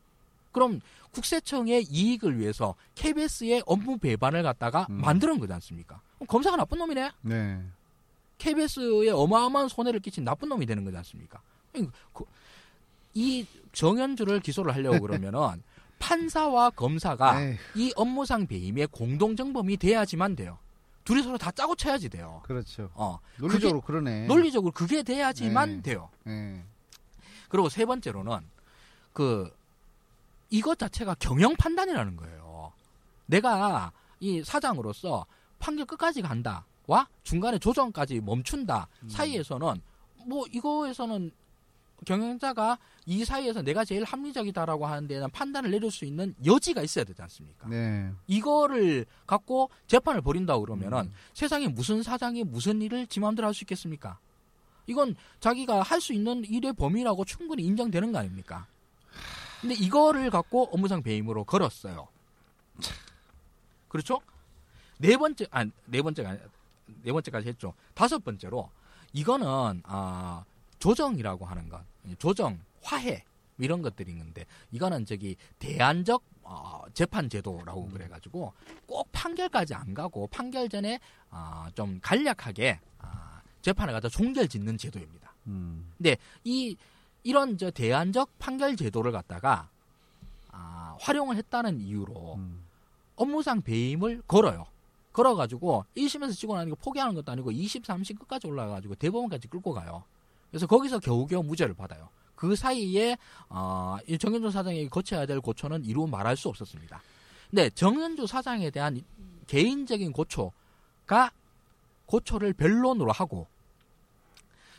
그럼 0.51 0.81
국세청의 1.11 1.83
이익을 1.89 2.39
위해서 2.39 2.75
KBS의 2.95 3.63
업무 3.65 3.97
배반을 3.97 4.43
갖다가 4.43 4.85
음. 4.89 4.99
만드는 5.01 5.39
거지 5.39 5.51
않습니까? 5.53 6.01
검사가 6.27 6.57
나쁜 6.57 6.77
놈이네? 6.79 7.11
네. 7.21 7.61
KBS에 8.41 9.09
어마어마한 9.11 9.67
손해를 9.69 9.99
끼친 9.99 10.23
나쁜 10.23 10.49
놈이 10.49 10.65
되는 10.65 10.83
거지 10.83 10.97
않습니까? 10.97 11.39
그- 12.11 12.25
이 13.13 13.45
정현주를 13.73 14.39
기소를 14.39 14.73
하려고 14.73 14.99
그러면은 15.01 15.61
판사와 15.99 16.71
검사가 16.71 17.41
에이, 17.41 17.57
이 17.75 17.93
업무상 17.95 18.47
배임의 18.47 18.87
공동 18.87 19.35
정범이 19.35 19.77
돼야지만 19.77 20.35
돼요. 20.35 20.57
둘이 21.03 21.21
서로 21.21 21.37
다 21.37 21.51
짜고 21.51 21.75
쳐야지 21.75 22.09
돼요. 22.09 22.41
그렇죠. 22.43 22.89
어, 22.95 23.19
논리적으로 23.37 23.81
그러네. 23.81 24.25
논리적으로 24.25 24.71
그게 24.71 25.03
돼야지만 25.03 25.77
네. 25.77 25.81
돼요. 25.83 26.09
네. 26.23 26.63
그리고 27.49 27.69
세 27.69 27.85
번째로는 27.85 28.39
그 29.13 29.51
이것 30.49 30.79
자체가 30.79 31.15
경영 31.19 31.55
판단이라는 31.55 32.15
거예요. 32.15 32.73
내가 33.27 33.91
이 34.19 34.41
사장으로서 34.43 35.25
판결 35.59 35.85
끝까지 35.85 36.21
간다 36.21 36.65
와 36.87 37.07
중간에 37.23 37.57
조정까지 37.59 38.21
멈춘다 38.21 38.87
사이에서는 39.07 39.81
뭐 40.25 40.45
이거에서는 40.51 41.31
경영자가 42.05 42.79
이 43.05 43.23
사이에서 43.23 43.61
내가 43.61 43.85
제일 43.85 44.03
합리적이다라고 44.03 44.87
하는 44.87 45.07
데는 45.07 45.29
판단을 45.29 45.69
내릴 45.69 45.91
수 45.91 46.03
있는 46.05 46.33
여지가 46.43 46.81
있어야 46.81 47.05
되지 47.05 47.21
않습니까? 47.21 47.67
네. 47.67 48.11
이거를 48.25 49.05
갖고 49.27 49.69
재판을 49.85 50.21
벌인다고 50.21 50.61
그러면은 50.65 50.99
음. 51.03 51.13
세상에 51.33 51.67
무슨 51.67 52.01
사장이 52.01 52.43
무슨 52.43 52.81
일을 52.81 53.05
지 53.05 53.19
마음대로 53.19 53.45
할 53.47 53.53
수 53.53 53.63
있겠습니까? 53.63 54.17
이건 54.87 55.15
자기가 55.39 55.83
할 55.83 56.01
수 56.01 56.11
있는 56.13 56.43
일의 56.43 56.73
범위라고 56.73 57.23
충분히 57.23 57.63
인정되는 57.63 58.11
거 58.11 58.17
아닙니까? 58.17 58.65
근데 59.61 59.75
이거를 59.75 60.31
갖고 60.31 60.69
업무상 60.73 61.03
배임으로 61.03 61.43
걸었어요. 61.43 62.07
그렇죠? 63.89 64.19
네 64.97 65.17
번째, 65.17 65.45
아, 65.51 65.65
네 65.85 66.01
번째가, 66.01 66.29
아니- 66.31 66.39
네 67.03 67.11
번째까지 67.11 67.47
했죠. 67.47 67.73
다섯 67.93 68.23
번째로, 68.23 68.69
이거는, 69.13 69.81
아, 69.83 70.43
조정이라고 70.79 71.45
하는 71.45 71.69
것, 71.69 71.81
조정, 72.17 72.59
화해, 72.81 73.23
이런 73.57 73.81
것들이 73.81 74.11
있는데, 74.11 74.45
이거는 74.71 75.05
저기, 75.05 75.35
대안적, 75.59 76.23
어, 76.43 76.83
재판 76.93 77.29
제도라고 77.29 77.87
그래가지고, 77.89 78.53
꼭 78.85 79.11
판결까지 79.11 79.73
안 79.73 79.93
가고, 79.93 80.27
판결 80.27 80.69
전에, 80.69 80.99
아, 81.29 81.69
좀 81.75 81.99
간략하게, 82.01 82.79
아, 82.99 83.41
재판을 83.61 83.93
갖다 83.93 84.09
종결 84.09 84.47
짓는 84.47 84.77
제도입니다. 84.77 85.33
음. 85.47 85.91
이 86.43 86.75
이런 87.23 87.57
저 87.57 87.69
대안적 87.69 88.39
판결 88.39 88.75
제도를 88.75 89.11
갖다가 89.11 89.69
아, 90.51 90.97
활용을 90.99 91.35
했다는 91.37 91.79
이유로 91.79 92.35
음. 92.35 92.63
업무상 93.15 93.61
배임을 93.61 94.23
걸어요. 94.27 94.65
걸어가지고 95.13 95.85
1심에서 95.95 96.33
찍고 96.35 96.55
나니까 96.55 96.77
포기하는 96.81 97.15
것도 97.15 97.31
아니고 97.31 97.51
20, 97.51 97.85
30 97.85 98.19
끝까지 98.19 98.47
올라가가지고 98.47 98.95
대법원까지 98.95 99.47
끌고 99.47 99.73
가요. 99.73 100.03
그래서 100.49 100.67
거기서 100.67 100.99
겨우겨우 100.99 101.43
무죄를 101.43 101.73
받아요. 101.73 102.09
그 102.35 102.55
사이에 102.55 103.17
어, 103.49 103.97
이 104.07 104.17
정현주 104.17 104.51
사장이 104.51 104.89
거쳐야 104.89 105.25
될 105.25 105.39
고초는 105.41 105.85
이루 105.85 106.07
말할 106.07 106.35
수 106.35 106.49
없었습니다. 106.49 107.01
근데 107.49 107.69
정현주 107.69 108.27
사장에 108.27 108.69
대한 108.71 109.01
개인적인 109.47 110.11
고초가 110.13 111.31
고초를 112.05 112.53
변론으로 112.53 113.11
하고 113.11 113.47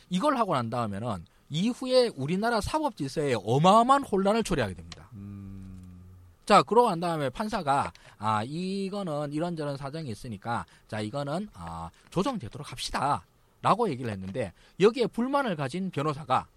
이걸 0.09 0.37
하고 0.37 0.53
난 0.53 0.69
다음에는 0.69 1.25
이후에 1.49 2.09
우리나라 2.15 2.59
사법 2.61 2.97
질서에 2.97 3.35
어마어마한 3.43 4.03
혼란을 4.03 4.43
초래하게 4.43 4.73
됩니다. 4.73 5.07
음. 5.13 6.01
자, 6.45 6.61
그러고 6.63 6.89
난 6.89 6.99
다음에 6.99 7.29
판사가 7.29 7.93
아 8.25 8.41
이거는 8.45 9.33
이런저런 9.33 9.75
사정이 9.75 10.09
있으니까 10.09 10.65
자 10.87 11.01
이거는 11.01 11.49
아 11.53 11.89
조정되도록 12.09 12.71
합시다 12.71 13.25
라고 13.61 13.89
얘기를 13.89 14.09
했는데 14.09 14.53
여기에 14.79 15.07
불만을 15.07 15.57
가진 15.57 15.91
변호사가 15.91 16.47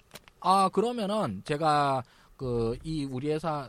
아 0.40 0.68
그러면은 0.72 1.42
제가 1.44 2.04
그 2.36 2.76
이 2.84 3.04
우리 3.04 3.32
회사 3.32 3.68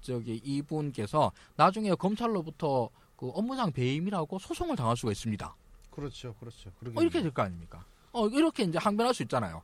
저기 0.00 0.40
이분께서 0.42 1.30
나중에 1.56 1.94
검찰로부터 1.96 2.88
그 3.16 3.28
업무상 3.34 3.72
배임이라고 3.72 4.38
소송을 4.38 4.76
당할 4.76 4.96
수가 4.96 5.12
있습니다. 5.12 5.54
그렇죠, 5.90 6.34
그렇죠. 6.40 6.70
어, 6.96 7.02
이렇게 7.02 7.20
될 7.20 7.30
거 7.32 7.42
아닙니까? 7.42 7.84
어, 8.12 8.26
이렇게 8.28 8.62
이제 8.62 8.78
항변할 8.78 9.12
수 9.12 9.22
있잖아요. 9.24 9.60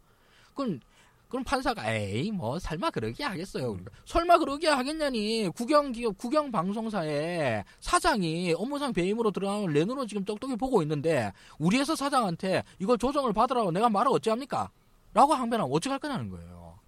그럼, 0.54 0.80
그럼 1.28 1.42
판사가, 1.42 1.92
에이, 1.92 2.30
뭐, 2.30 2.58
설마 2.58 2.90
그러게 2.90 3.24
하겠어요. 3.24 3.68
그러니까. 3.72 3.90
설마 4.04 4.38
그러게 4.38 4.68
하겠냐니, 4.68 5.48
국영기업, 5.56 6.16
국영방송사에 6.16 7.64
사장이 7.80 8.52
업무상 8.52 8.92
배임으로 8.92 9.32
들어가는 9.32 9.72
내 9.72 9.80
눈으로 9.80 10.06
지금 10.06 10.24
똑똑히 10.24 10.54
보고 10.54 10.80
있는데, 10.82 11.32
우리 11.58 11.78
회사 11.78 11.96
사장한테 11.96 12.62
이걸 12.78 12.98
조정을 12.98 13.32
받으라고 13.32 13.72
내가 13.72 13.88
말을 13.88 14.12
어찌합니까? 14.12 14.70
라고 15.12 15.34
항변하면 15.34 15.74
어찌할 15.74 15.98
거냐는 15.98 16.30
거예요. 16.30 16.78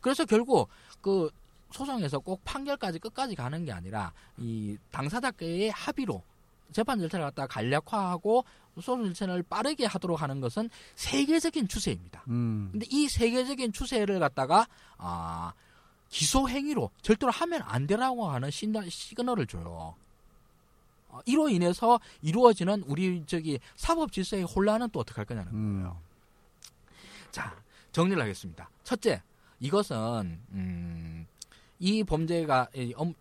그래서 0.00 0.24
결국, 0.24 0.68
그, 1.00 1.30
소송에서 1.70 2.18
꼭 2.18 2.40
판결까지 2.44 2.98
끝까지 2.98 3.36
가는 3.36 3.64
게 3.64 3.70
아니라, 3.70 4.12
이 4.38 4.76
당사자끼리의 4.90 5.70
합의로 5.70 6.22
재판 6.72 6.98
절차를 6.98 7.24
갖다가 7.26 7.46
간략화하고 7.46 8.44
소송 8.76 9.04
절차를 9.04 9.42
빠르게 9.42 9.86
하도록 9.86 10.20
하는 10.20 10.40
것은 10.40 10.68
세계적인 10.94 11.68
추세입니다. 11.68 12.24
음. 12.28 12.68
근데 12.72 12.86
이 12.90 13.08
세계적인 13.08 13.72
추세를 13.72 14.18
갖다가 14.18 14.66
아 14.98 15.52
기소 16.08 16.48
행위로 16.48 16.90
절대로 17.02 17.32
하면 17.32 17.62
안 17.62 17.86
되라고 17.86 18.28
하는 18.28 18.50
시그널을 18.50 19.46
줘요. 19.46 19.94
어, 21.08 21.20
이로 21.24 21.48
인해서 21.48 21.98
이루어지는 22.22 22.84
우리 22.86 23.24
저기 23.26 23.58
사법 23.76 24.12
질서의 24.12 24.44
혼란은 24.44 24.90
또 24.90 25.00
어떻게 25.00 25.16
할 25.16 25.24
거냐는 25.24 25.52
음. 25.52 25.74
거예요. 25.74 26.00
자 27.30 27.56
정리를 27.92 28.20
하겠습니다. 28.22 28.68
첫째 28.84 29.22
이것은 29.60 30.38
음, 30.52 31.26
이 31.78 32.04
범죄가 32.04 32.68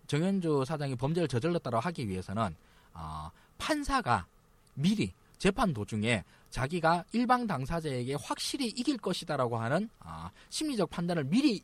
정현주 0.08 0.66
사장이 0.66 0.96
범죄를 0.96 1.28
저질렀다고 1.28 1.80
하기 1.80 2.08
위해서는 2.08 2.56
어, 2.96 3.30
판사가 3.58 4.26
미리 4.74 5.14
재판 5.38 5.74
도중에 5.74 6.24
자기가 6.50 7.04
일방 7.12 7.46
당사자에게 7.46 8.16
확실히 8.16 8.68
이길 8.68 8.98
것이다라고 8.98 9.58
하는 9.58 9.90
아, 10.00 10.32
심리적 10.50 10.90
판단을 10.90 11.26
미리 11.26 11.62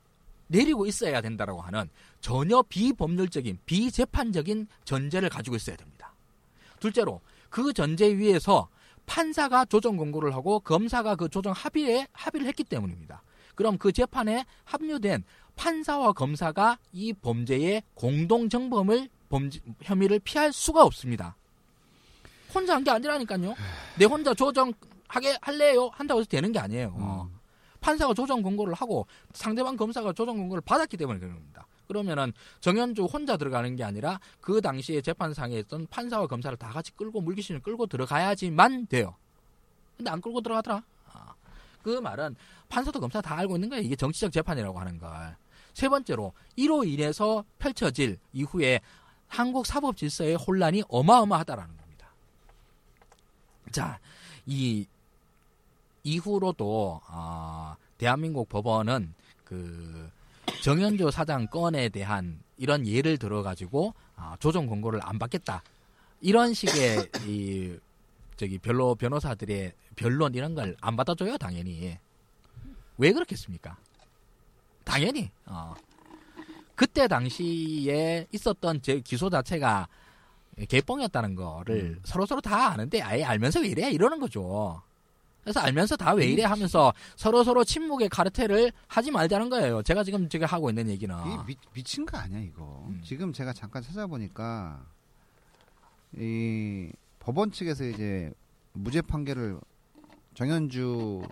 내리고 0.48 0.86
있어야 0.86 1.22
된다라고 1.22 1.62
하는 1.62 1.90
전혀 2.20 2.62
비법률적인 2.62 3.60
비재판적인 3.66 4.68
전제를 4.84 5.30
가지고 5.30 5.56
있어야 5.56 5.78
됩니다. 5.78 6.14
둘째로 6.80 7.22
그 7.50 7.72
전제 7.72 8.14
위에서 8.18 8.68
판사가 9.06 9.66
조정 9.66 9.96
공고를 9.98 10.34
하고 10.36 10.60
검사가 10.60 11.16
그 11.16 11.30
조정 11.30 11.54
합의에 11.54 12.08
합의를 12.12 12.48
했기 12.48 12.64
때문입니다. 12.64 13.24
그럼 13.56 13.78
그 13.78 13.92
재판에 13.92 14.46
합류된 14.66 15.24
판사와 15.56 16.14
검사가 16.14 16.80
이 16.92 17.14
범죄의 17.14 17.84
공동 17.94 18.50
정범을 18.50 19.10
범죄 19.32 19.60
혐의를 19.82 20.20
피할 20.20 20.54
수가 20.54 20.84
없습니다. 20.84 21.36
혼자 22.54 22.76
한 22.76 22.84
게 22.84 22.92
아니라니까요. 22.92 23.56
내 23.98 24.06
혼자 24.06 24.34
조정하게 24.34 25.38
할래요 25.42 25.90
한다고 25.94 26.20
해서 26.20 26.28
되는 26.30 26.52
게 26.52 26.60
아니에요. 26.60 26.94
음. 27.30 27.40
판사가 27.80 28.14
조정 28.14 28.42
공고를 28.44 28.74
하고 28.76 29.08
상대방 29.34 29.76
검사가 29.76 30.14
조정 30.14 30.38
공고를 30.38 30.62
받았기 30.62 30.98
때문에 30.98 31.20
그런 31.20 31.34
겁니다. 31.34 31.66
그러면은 31.88 32.32
정현주 32.60 33.06
혼자 33.06 33.38
들어가는 33.38 33.76
게 33.76 33.84
아니라 33.84 34.20
그 34.40 34.62
당시에 34.62 35.02
재판상에 35.02 35.58
있던 35.60 35.88
판사와 35.90 36.28
검사를 36.28 36.56
다 36.58 36.70
같이 36.70 36.92
끌고 36.92 37.22
물귀신을 37.22 37.62
끌고 37.62 37.88
들어가야지만 37.88 38.86
돼요. 38.88 39.16
근데 39.98 40.12
안 40.12 40.22
끌고 40.22 40.42
들어가더라. 40.42 40.84
아, 41.12 41.34
그 41.82 42.00
말은 42.00 42.36
판사도 42.70 43.00
검사 43.00 43.20
다 43.20 43.38
알고 43.38 43.56
있는 43.56 43.70
거예요. 43.70 43.84
이게 43.84 43.96
정치적 43.96 44.32
재판이라고 44.32 44.80
하는 44.80 44.98
걸. 45.00 45.36
세 45.74 45.90
번째로 45.90 46.34
이로 46.56 46.84
인해서 46.84 47.44
펼쳐질 47.58 48.20
이후에 48.34 48.80
한국 49.32 49.66
사법 49.66 49.96
질서의 49.96 50.36
혼란이 50.36 50.84
어마어마하다라는 50.90 51.78
겁니다. 51.78 52.08
자, 53.72 53.98
이 54.46 54.86
이후로도 56.04 57.00
아, 57.08 57.78
대한민국 57.98 58.50
법원은 58.50 59.14
그 59.46 60.10
정현조 60.62 61.12
사장 61.12 61.48
건에 61.48 61.88
대한 61.88 62.42
이런 62.58 62.86
예를 62.86 63.18
들어가지고 63.18 63.94
아, 64.18 64.36
조정 64.42 64.68
공고를 64.68 65.00
안 65.02 65.18
받겠다 65.18 65.64
이런 66.20 66.54
식의 66.54 67.10
이 67.26 67.78
저기 68.36 68.58
변로 68.58 68.96
변호사들의 68.96 69.72
변론 69.96 70.36
이런 70.36 70.56
걸 70.56 70.76
안 70.82 70.96
받아줘요 70.98 71.38
당연히 71.38 71.98
왜 72.98 73.14
그렇겠습니까? 73.14 73.78
당연히 74.84 75.32
어. 75.46 75.74
그때 76.82 77.08
당시에 77.08 78.26
있었던 78.32 78.82
제 78.82 79.02
기소 79.02 79.30
자체가 79.30 79.88
개뻥이었다는 80.68 81.36
거를 81.36 82.00
서로 82.04 82.26
서로 82.26 82.42
다 82.42 82.72
아는데 82.72 83.04
아예 83.04 83.24
알면서 83.24 83.60
왜 83.60 83.68
이래 83.68 83.92
이러는 83.92 84.20
거죠. 84.20 84.82
그래서 85.44 85.60
알면서 85.60 85.96
다 85.96 86.16
왜 86.16 86.26
이래 86.26 86.44
하면서 86.44 86.92
서로 87.16 87.44
서로 87.44 87.64
침묵의 87.64 88.10
카르텔을 88.10 88.72
하지 88.88 89.12
말자는 89.12 89.50
거예요. 89.52 89.84
제가 89.84 90.04
지금 90.04 90.28
제가 90.28 90.48
하고 90.48 90.70
있는 90.70 90.90
얘기는 90.90 91.16
이 91.16 91.46
미, 91.46 91.56
미친 91.72 92.04
거 92.04 92.18
아니야 92.18 92.40
이거. 92.40 92.84
음. 92.90 93.00
지금 93.06 93.32
제가 93.32 93.54
잠깐 93.54 93.84
찾아보니까 93.84 94.84
이 96.18 96.90
법원 97.20 97.52
측에서 97.52 97.86
이제 97.86 98.34
무죄 98.74 99.04
판결을 99.04 99.60
정현주 100.34 101.28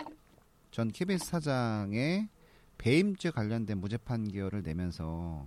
전 0.70 0.92
KBS 0.92 1.26
사장의 1.26 2.28
배임죄 2.80 3.30
관련된 3.30 3.78
무죄 3.78 3.98
판결을 3.98 4.64
내면서 4.64 5.46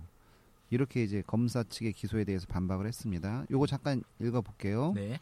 이렇게 0.69 1.03
이제 1.03 1.21
검사 1.27 1.63
측의 1.63 1.91
기소에 1.91 2.23
대해서 2.23 2.47
반박을 2.47 2.87
했습니다. 2.87 3.45
요거 3.51 3.67
잠깐 3.67 4.01
읽어볼게요. 4.21 4.93
네. 4.95 5.19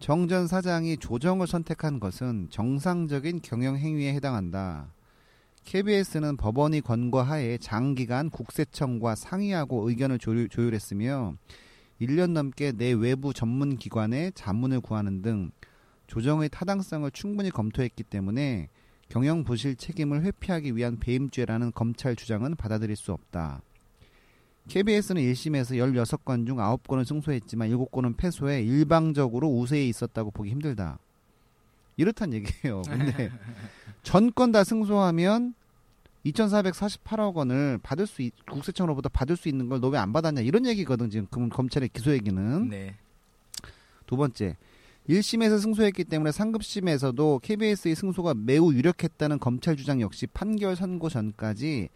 정전 0.00 0.48
사장이 0.48 0.96
조정을 0.96 1.46
선택한 1.46 2.00
것은 2.00 2.48
정상적인 2.50 3.40
경영 3.42 3.76
행위에 3.76 4.12
해당한다. 4.14 4.92
KBS는 5.64 6.36
법원이 6.36 6.80
권고하에 6.80 7.58
장기간 7.58 8.28
국세청과 8.28 9.14
상의하고 9.14 9.88
의견을 9.88 10.18
조율, 10.18 10.48
조율했으며 10.48 11.34
1년 12.00 12.32
넘게 12.32 12.72
내 12.72 12.92
외부 12.92 13.32
전문 13.32 13.76
기관에 13.76 14.30
자문을 14.32 14.80
구하는 14.80 15.22
등 15.22 15.52
조정의 16.06 16.50
타당성을 16.50 17.10
충분히 17.12 17.50
검토했기 17.50 18.02
때문에 18.02 18.68
경영 19.08 19.44
부실 19.44 19.76
책임을 19.76 20.22
회피하기 20.22 20.76
위한 20.76 20.98
배임죄라는 20.98 21.72
검찰 21.74 22.16
주장은 22.16 22.56
받아들일 22.56 22.96
수 22.96 23.12
없다. 23.12 23.62
KBS는 24.68 25.20
1심에서 25.22 25.76
16건 25.76 26.46
중 26.46 26.56
9건을 26.56 27.04
승소했지만 27.04 27.68
7건은 27.70 28.16
패소해 28.16 28.62
일방적으로 28.62 29.48
우세에 29.48 29.86
있었다고 29.88 30.30
보기 30.30 30.50
힘들다. 30.50 30.98
이렇단 31.96 32.32
얘기예요. 32.32 32.82
근데 32.82 33.30
전건 34.02 34.52
다 34.52 34.64
승소하면 34.64 35.54
2,448억 36.24 37.34
원을 37.34 37.78
받을 37.82 38.06
수 38.06 38.22
있, 38.22 38.32
국세청으로부터 38.46 39.10
받을 39.10 39.36
수 39.36 39.48
있는 39.50 39.68
걸 39.68 39.78
너 39.80 39.90
왜 39.90 39.98
안 39.98 40.12
받았냐 40.14 40.40
이런 40.40 40.64
얘기거든 40.66 41.10
지금 41.10 41.26
그 41.30 41.46
검찰의 41.50 41.90
기소 41.90 42.12
얘기는 42.12 42.68
네. 42.70 42.96
두 44.06 44.16
번째 44.16 44.56
1심에서 45.08 45.60
승소했기 45.60 46.04
때문에 46.04 46.32
상급심에서도 46.32 47.40
KBS의 47.42 47.94
승소가 47.94 48.34
매우 48.34 48.72
유력했다는 48.72 49.38
검찰 49.38 49.76
주장 49.76 50.00
역시 50.00 50.26
판결 50.26 50.76
선고 50.76 51.08
전까지 51.10 51.88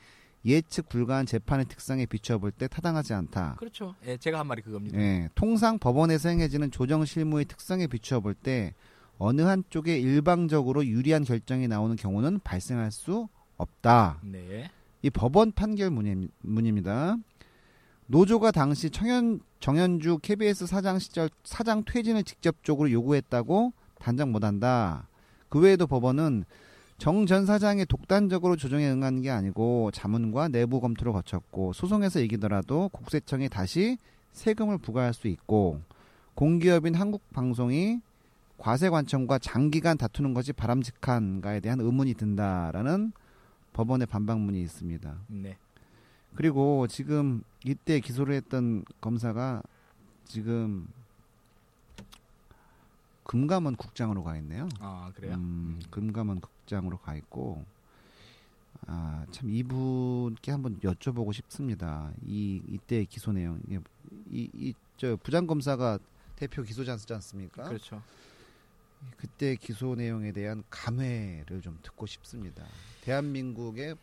예측 0.45 0.89
불가한 0.89 1.27
재판의 1.27 1.67
특성에 1.67 2.07
비추어 2.07 2.39
볼때 2.39 2.69
타당하지 2.69 3.15
않다. 3.15 3.57
그렇죠. 3.59 3.95
예, 4.07 4.17
제가 4.19 4.39
한 4.41 4.47
말이 4.47 4.63
그겁니다. 4.63 4.99
예, 4.99 5.29
통상 5.35 5.79
법원에서 5.79 6.29
행해지는 6.29 6.71
조정 6.71 7.05
실무의 7.05 7.47
특성에 7.47 7.87
비추어 7.87 8.21
볼때 8.21 8.75
어느 9.17 9.41
한쪽에 9.43 9.99
일방적으로 9.99 10.87
유리한 10.87 11.25
결정이 11.25 11.67
나오는 11.67 11.97
경우는 11.97 12.41
발생할 12.45 12.93
수 12.93 13.29
없다. 13.57 14.21
네. 14.23 14.71
이 15.03 15.11
법원 15.11 15.51
판결문이- 15.53 16.29
문입니다. 16.43 17.17
노조가 18.11 18.53
당시 18.53 18.89
청연, 18.89 19.41
정현주 19.61 20.21
KBS 20.23 20.67
사장 20.67 20.99
시절 20.99 21.29
사장 21.45 21.85
퇴진을 21.85 22.25
직접적으로 22.25 22.91
요구했다고 22.91 23.73
단정 23.99 24.33
못한다. 24.33 25.07
그 25.51 25.61
외에도 25.61 25.87
법원은 25.87 26.45
정 26.97 27.27
전 27.27 27.45
사장이 27.45 27.85
독단적으로 27.85 28.57
조정에 28.57 28.89
응한 28.91 29.21
게 29.21 29.31
아니고 29.31 29.91
자문과 29.93 30.49
내부 30.49 30.81
검토를 30.81 31.13
거쳤고 31.13 31.75
소송에서 31.75 32.21
이기더라도 32.21 32.89
국세청이 32.89 33.51
다시 33.51 33.99
세금을 34.33 34.79
부과할 34.79 35.13
수 35.13 35.29
있고 35.29 35.81
공기업인 36.35 36.95
한국방송이 36.95 38.01
과세관청과 38.57 39.39
장기간 39.39 39.99
다투는 39.99 40.33
것이 40.33 40.53
바람직한가에 40.53 41.61
대한 41.61 41.81
의문이 41.81 42.15
든다라는 42.15 43.13
법원의 43.75 44.07
반박문이 44.07 44.61
있습니다. 44.63 45.19
네. 45.29 45.57
그리고 46.35 46.87
지금 46.87 47.43
이때 47.65 48.01
기소를 48.01 48.35
했던 48.35 48.85
검사가 49.01 49.63
지금 50.25 50.87
금감원 53.25 53.77
국장으로 53.77 54.23
가 54.23 54.37
있네요. 54.39 54.69
아, 54.81 55.13
그래요? 55.15 55.35
음, 55.35 55.81
금감원 55.91 56.41
국장으로 56.41 56.99
가 56.99 57.15
있고 57.17 57.65
아, 58.87 59.27
참 59.31 59.51
이분께 59.51 60.51
한번 60.51 60.79
여쭤보고 60.81 61.33
싶습니다. 61.35 62.11
이 62.25 62.63
이때 62.69 63.05
기소 63.05 63.33
내용 63.33 63.61
이이저 64.31 65.19
부장 65.23 65.47
검사가 65.47 65.99
대표 66.37 66.63
기소자지 66.63 67.13
않습니까? 67.15 67.65
그렇죠. 67.65 68.03
그때 69.17 69.57
기소 69.57 69.95
내용에 69.95 70.33
대한 70.33 70.63
감회를 70.71 71.61
좀 71.63 71.79
듣고 71.83 72.07
싶습니다. 72.07 72.65
대한민국의 73.03 73.97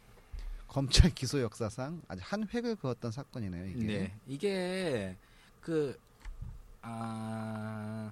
검찰 0.76 1.10
기소 1.16 1.40
역사상 1.40 2.02
아주 2.10 2.22
한 2.26 2.46
획을 2.54 2.76
그었던 2.76 3.10
사건이네요. 3.10 3.66
이게. 3.68 3.86
네. 3.86 4.14
이게 4.28 5.16
그 5.62 5.98
아, 6.82 8.12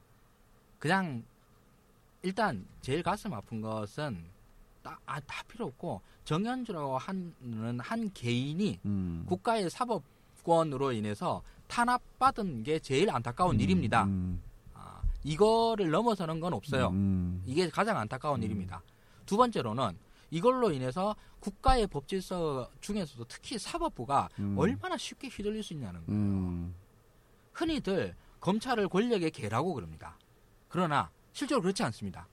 그냥 0.80 1.22
일단 2.22 2.66
제일 2.80 3.04
가슴 3.04 3.34
아픈 3.34 3.60
것은 3.60 4.24
다, 4.82 4.98
아, 5.06 5.20
다 5.20 5.44
필요 5.46 5.66
없고 5.66 6.00
정현주라고 6.24 6.98
하는 6.98 7.80
한 7.82 8.10
개인이 8.14 8.80
음. 8.86 9.26
국가의 9.28 9.70
사법권으로 9.70 10.94
인해서 10.94 11.44
탄압받은 11.68 12.64
게 12.64 12.80
제일 12.80 13.10
안타까운 13.10 13.58
음, 13.58 13.60
일입니다. 13.60 14.06
음, 14.06 14.42
아, 14.74 15.02
이거를 15.26 15.92
넘어서는 15.92 16.40
건 16.40 16.54
없어요. 16.54 16.92
음, 16.92 17.44
이게 17.46 17.70
가장 17.70 17.98
안타까운 17.98 18.40
음. 18.40 18.44
일입니다. 18.44 18.82
두 19.26 19.36
번째로는 19.36 19.98
이걸로 20.32 20.72
인해서 20.72 21.14
국가의 21.44 21.88
법 21.88 22.08
질서 22.08 22.70
중에서도 22.80 23.26
특히 23.26 23.60
사법부가 23.60 24.30
음. 24.40 24.56
얼마나 24.58 24.96
쉽게 24.96 25.28
휘둘릴 25.28 25.62
수 25.62 25.74
있냐는 25.74 26.06
거예요. 26.06 26.22
음, 26.22 26.74
흔히들 27.52 28.16
검찰을 28.40 28.88
권력의 28.88 29.30
개라고 29.32 29.74
그럽니다. 29.74 30.18
그러나 30.70 31.12
실제로 31.34 31.62
그렇지 31.62 31.84
않습니다. 31.84 32.30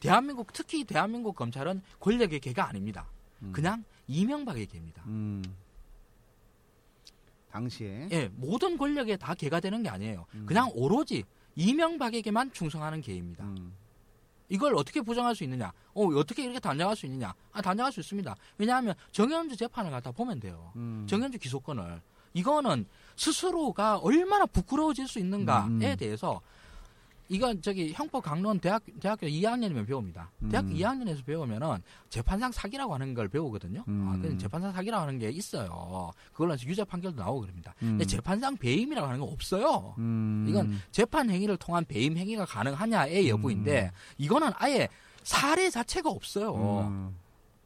대한민국 0.00 0.50
특히 0.54 0.84
대한민국 0.84 1.36
검찰은 1.36 1.82
권력의 2.00 2.40
개가 2.40 2.66
아닙니다. 2.66 3.06
음. 3.42 3.52
그냥 3.52 3.84
이명박의 4.08 4.66
개입니다. 4.66 5.02
음. 5.06 5.42
당시에 7.50 8.08
예, 8.12 8.28
모든 8.34 8.78
권력에 8.78 9.18
다 9.18 9.34
개가 9.34 9.60
되는 9.60 9.82
게 9.82 9.90
아니에요. 9.90 10.24
음. 10.34 10.46
그냥 10.46 10.70
오로지 10.72 11.24
이명박에게만 11.54 12.52
충성하는 12.52 13.02
개입니다. 13.02 13.44
음, 14.44 14.54
이걸 14.54 14.74
어떻게 14.74 15.00
부정할 15.00 15.34
수 15.34 15.44
있느냐? 15.44 15.72
어, 15.94 16.06
어떻게 16.16 16.44
이렇게 16.44 16.60
단정할 16.60 16.96
수 16.96 17.06
있느냐? 17.06 17.34
아, 17.52 17.62
단정할 17.62 17.92
수 17.92 18.00
있습니다. 18.00 18.34
왜냐하면 18.58 18.94
정현주 19.12 19.56
재판을 19.56 19.90
갖다 19.90 20.10
보면 20.10 20.40
돼요. 20.40 20.72
음. 20.76 21.06
정현주 21.08 21.38
기소권을. 21.38 22.00
이거는 22.34 22.86
스스로가 23.16 23.98
얼마나 23.98 24.44
부끄러워질 24.46 25.06
수 25.06 25.18
있는가에 25.20 25.66
음, 25.66 25.82
음. 25.82 25.96
대해서 25.96 26.40
이건 27.28 27.62
저기 27.62 27.92
형법 27.92 28.22
강론 28.22 28.60
대학 28.60 28.82
대학교 29.00 29.26
2학년이면 29.26 29.86
배웁니다. 29.86 30.30
대학교 30.50 30.68
음. 30.68 30.74
2학년에서 30.74 31.24
배우면은 31.24 31.82
재판상 32.10 32.52
사기라고 32.52 32.94
하는 32.94 33.14
걸 33.14 33.28
배우거든요. 33.28 33.80
아, 33.80 33.84
음. 33.88 34.22
그 34.22 34.36
재판상 34.36 34.72
사기라고 34.72 35.02
하는 35.02 35.18
게 35.18 35.30
있어요. 35.30 36.10
그걸로 36.32 36.54
유죄 36.64 36.84
판결도 36.84 37.20
나오고 37.20 37.42
그럽니다. 37.42 37.74
음. 37.82 37.90
근데 37.90 38.04
재판상 38.04 38.56
배임이라고 38.56 39.06
하는 39.06 39.20
거 39.20 39.26
없어요. 39.26 39.94
음. 39.98 40.46
이건 40.48 40.78
재판 40.90 41.30
행위를 41.30 41.56
통한 41.56 41.84
배임 41.84 42.16
행위가 42.16 42.44
가능하냐의 42.44 43.28
여부인데 43.28 43.90
이거는 44.18 44.52
아예 44.56 44.88
사례 45.22 45.70
자체가 45.70 46.10
없어요. 46.10 46.54
음. 46.88 47.16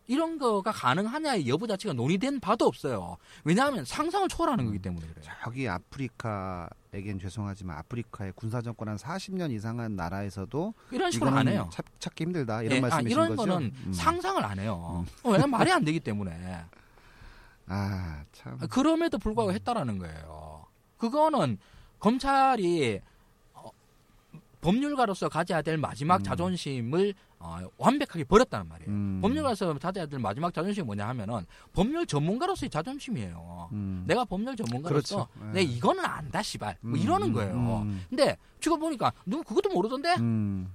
이런 0.07 0.39
거가 0.39 0.73
가능하냐의 0.73 1.49
여부 1.49 1.67
자체가 1.67 1.93
논의된 1.93 2.41
바도 2.41 2.67
없어요. 2.67 3.19
왜냐하면 3.45 3.85
상상을 3.85 4.27
초월하는 4.29 4.65
거기 4.65 4.79
때문에 4.79 5.07
그래요. 5.07 5.25
저기 5.45 5.69
아프리카 5.69 6.69
에겐 6.93 7.19
죄송하지만 7.19 7.77
아프리카의 7.79 8.33
군사 8.35 8.63
정권 8.63 8.89
한 8.89 8.97
40년 8.97 9.53
이상한 9.53 9.95
나라에서도 9.95 10.75
이런 10.91 11.11
식으로 11.11 11.31
안 11.31 11.47
해요. 11.47 11.69
찾, 11.71 11.85
찾기 11.99 12.25
힘들다 12.25 12.63
이런 12.63 12.77
예, 12.77 12.79
아, 12.79 12.81
말씀이신 12.83 13.11
이런 13.11 13.37
거죠? 13.37 13.53
거는 13.53 13.73
음. 13.87 13.93
상상을 13.93 14.43
안 14.43 14.59
해요. 14.59 15.05
어, 15.23 15.31
왜냐면 15.31 15.51
말이 15.51 15.71
안 15.71 15.85
되기 15.85 16.01
때문에. 16.01 16.33
아, 17.67 18.25
참. 18.33 18.59
아, 18.61 18.67
그럼에도 18.67 19.19
불구하고 19.19 19.53
했다라는 19.53 19.99
거예요. 19.99 20.65
그거는 20.97 21.59
검찰이 21.99 23.01
어, 23.53 23.71
법률가로서 24.63 25.29
가져야 25.29 25.61
될 25.61 25.77
마지막 25.77 26.21
음. 26.21 26.23
자존심을 26.23 27.13
어, 27.41 27.59
완벽하게 27.77 28.25
버렸다는 28.25 28.69
말이에요. 28.69 28.91
음. 28.91 29.21
가져야 29.81 30.07
될 30.07 30.19
마지막 30.19 30.53
자존심이 30.53 30.85
뭐냐 30.85 31.07
하면은 31.09 31.47
법률 31.73 32.07
전문가로서의 32.07 32.71
자존심이에요. 32.71 33.69
음. 33.73 34.05
내가 34.07 34.25
법률 34.25 34.57
전문가로서 34.57 35.29
그렇죠. 35.29 35.53
내 35.53 35.61
예. 35.61 35.63
이거는 35.65 36.05
안다 36.05 36.43
시발 36.43 36.77
뭐 36.81 36.93
음, 36.93 36.97
이러는 36.97 37.29
음, 37.29 37.33
거예요. 37.33 37.55
음. 37.55 38.05
근데 38.09 38.37
지금 38.61 38.79
보니까 38.81 39.13
누구 39.25 39.45
그것도 39.45 39.71
모르던데 39.71 40.17
음. 40.17 40.73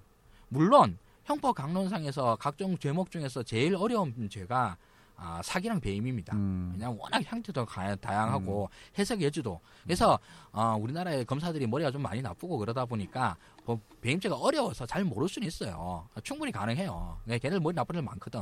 물론 0.47 0.97
형법 1.25 1.55
강론상에서 1.55 2.37
각종 2.37 2.77
죄목 2.77 3.11
중에서 3.11 3.43
제일 3.43 3.75
어려운 3.75 4.29
죄가 4.29 4.77
아, 5.15 5.41
사기랑 5.43 5.79
배임입니다. 5.79 6.35
음. 6.35 6.71
왜냐하면 6.73 6.97
워낙 6.99 7.21
형태도 7.23 7.65
가- 7.65 7.95
다양하고 7.95 8.69
해석 8.97 9.21
여지도 9.21 9.59
그래서 9.83 10.19
어, 10.51 10.75
우리나라의 10.79 11.25
검사들이 11.25 11.67
머리가 11.67 11.91
좀 11.91 12.01
많이 12.01 12.21
나쁘고 12.21 12.57
그러다 12.57 12.85
보니까 12.85 13.37
뭐 13.65 13.79
배임죄가 14.01 14.35
어려워서 14.35 14.85
잘 14.85 15.03
모를 15.03 15.29
수는 15.29 15.47
있어요. 15.47 16.07
충분히 16.23 16.51
가능해요. 16.51 17.17
네, 17.25 17.39
걔들 17.39 17.59
머리 17.59 17.73
나쁜 17.75 17.95
애들 17.95 18.03
많거든. 18.03 18.41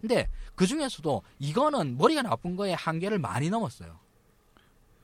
근데 0.00 0.28
그 0.54 0.66
중에서도 0.66 1.22
이거는 1.38 1.96
머리가 1.96 2.22
나쁜 2.22 2.56
거에 2.56 2.74
한계를 2.74 3.18
많이 3.18 3.48
넘었어요. 3.50 3.98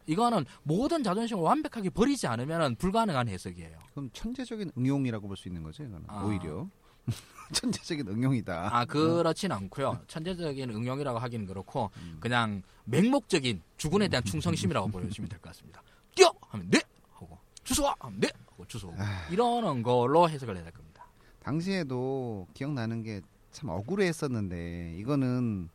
이거는 0.07 0.45
모든 0.65 1.03
자존심을 1.03 1.43
완벽하게 1.43 1.89
버리지 1.89 2.27
않으면 2.27 2.77
불가능한 2.77 3.29
해석이에요. 3.29 3.79
그럼 3.93 4.11
천재적인 4.13 4.73
응용이라고 4.77 5.27
볼 5.27 5.37
수 5.37 5.49
있는 5.49 5.63
거죠, 5.63 5.83
이거는. 5.83 6.05
아. 6.09 6.25
오히려. 6.25 6.69
천재적인 7.53 8.09
응용이다. 8.09 8.71
아 8.75 8.85
그렇진 8.87 9.53
않고요. 9.53 10.01
천재적인 10.09 10.71
응용이라고 10.71 11.19
하기는 11.19 11.47
그렇고 11.47 11.91
그냥 12.21 12.63
맹목적인 12.85 13.63
주군에 13.77 14.09
대한 14.09 14.25
충성심이라고 14.25 14.89
보여주시면 14.89 15.29
될 15.29 15.39
것 15.41 15.51
같습니다. 15.51 15.83
뛰어 16.15 16.33
하면 16.49 16.69
네 16.71 16.81
하고 17.13 17.39
주소와 17.63 17.95
하면 18.01 18.21
네 18.21 18.29
주소 18.67 18.93
이러는 19.31 19.83
걸로 19.83 20.29
해석을 20.29 20.57
해야 20.57 20.65
될 20.65 20.73
겁니다. 20.73 21.07
당시에도 21.41 22.47
기억나는 22.55 23.03
게 23.03 23.21
참 23.55 23.71
억울했었는데 23.71 24.97
이거는 24.99 25.69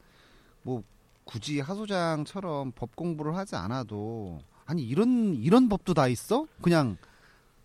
뭐 0.63 0.84
굳이 1.23 1.61
하소장처럼 1.61 2.73
법 2.73 2.93
공부를 2.95 3.38
하지 3.38 3.55
않아도 3.55 4.41
아니 4.65 4.84
이런 4.84 5.36
이런 5.36 5.69
법도 5.69 5.93
다 5.93 6.07
있어? 6.09 6.45
그냥 6.61 6.97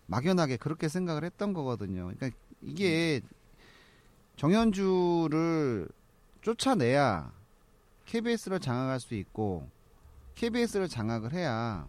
막연하게 0.07 0.55
그렇게 0.55 0.87
생각을 0.87 1.25
했던 1.25 1.51
거거든요. 1.53 2.11
그러니까 2.15 2.29
이게 2.61 3.19
정현주를 4.37 5.89
쫓아내야 6.41 7.33
KBS를 8.05 8.61
장악할 8.61 9.01
수 9.01 9.15
있고 9.15 9.67
KBS를 10.35 10.87
장악을 10.87 11.33
해야 11.33 11.87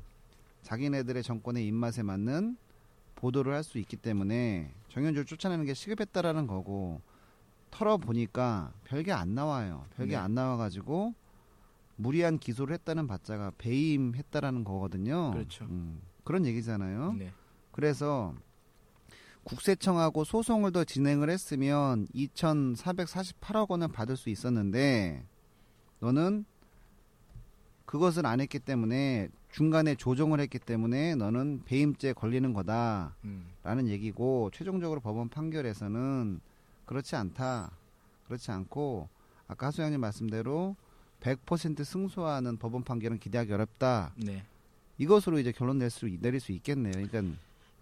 자기네들의 0.63 1.23
정권의 1.23 1.65
입맛에 1.65 2.03
맞는 2.03 2.57
보도를 3.17 3.53
할 3.55 3.63
수 3.65 3.79
있기 3.79 3.97
때문에 3.97 4.73
정현주를 4.91 5.27
쫓아내는 5.27 5.65
게 5.65 5.75
시급했다라는 5.75 6.47
거고 6.47 7.01
털어보니까 7.71 8.73
별게 8.85 9.13
안 9.13 9.35
나와요. 9.35 9.85
별게 9.97 10.13
네. 10.13 10.17
안 10.17 10.35
나와가지고 10.35 11.15
무리한 11.97 12.39
기소를 12.39 12.75
했다는 12.75 13.07
바자가 13.07 13.53
배임했다라는 13.59 14.65
거거든요. 14.65 15.33
그렇죠. 15.33 15.65
음, 15.65 16.01
그런 16.25 16.47
얘기잖아요. 16.47 17.15
네. 17.15 17.33
그래서 17.73 18.35
국세청하고 19.45 20.25
소송을 20.25 20.73
더 20.73 20.85
진행을 20.85 21.31
했으면 21.31 22.07
2,448억 22.15 23.71
원을 23.71 23.89
받을 23.89 24.17
수 24.17 24.29
있었는데 24.31 25.25
너는 26.01 26.45
그것을 27.85 28.27
안 28.27 28.41
했기 28.41 28.59
때문에 28.59 29.29
중간에 29.51 29.95
조정을 29.95 30.41
했기 30.41 30.59
때문에 30.59 31.15
너는 31.15 31.63
배임죄 31.65 32.13
걸리는 32.13 32.53
거다라는 32.53 33.13
음. 33.25 33.89
얘기고 33.89 34.51
최종적으로 34.53 35.01
법원 35.01 35.29
판결에서는 35.29 36.41
그렇지 36.85 37.17
않다. 37.17 37.71
그렇지 38.27 38.51
않고 38.51 39.09
아까 39.49 39.69
하소영님 39.69 40.01
말씀대로 40.01 40.77
100% 41.21 41.85
승소하는 41.85 42.59
법원 42.59 42.85
판결은 42.85 43.19
기대하기 43.19 43.53
어렵다. 43.53 44.13
네. 44.17 44.45
이것으로 44.99 45.39
이제 45.39 45.53
결론 45.53 45.79
낼 45.79 45.91
수, 45.91 46.07
내릴 46.21 46.41
수 46.41 46.53
있겠네요. 46.53 46.93
그러니까 46.93 47.23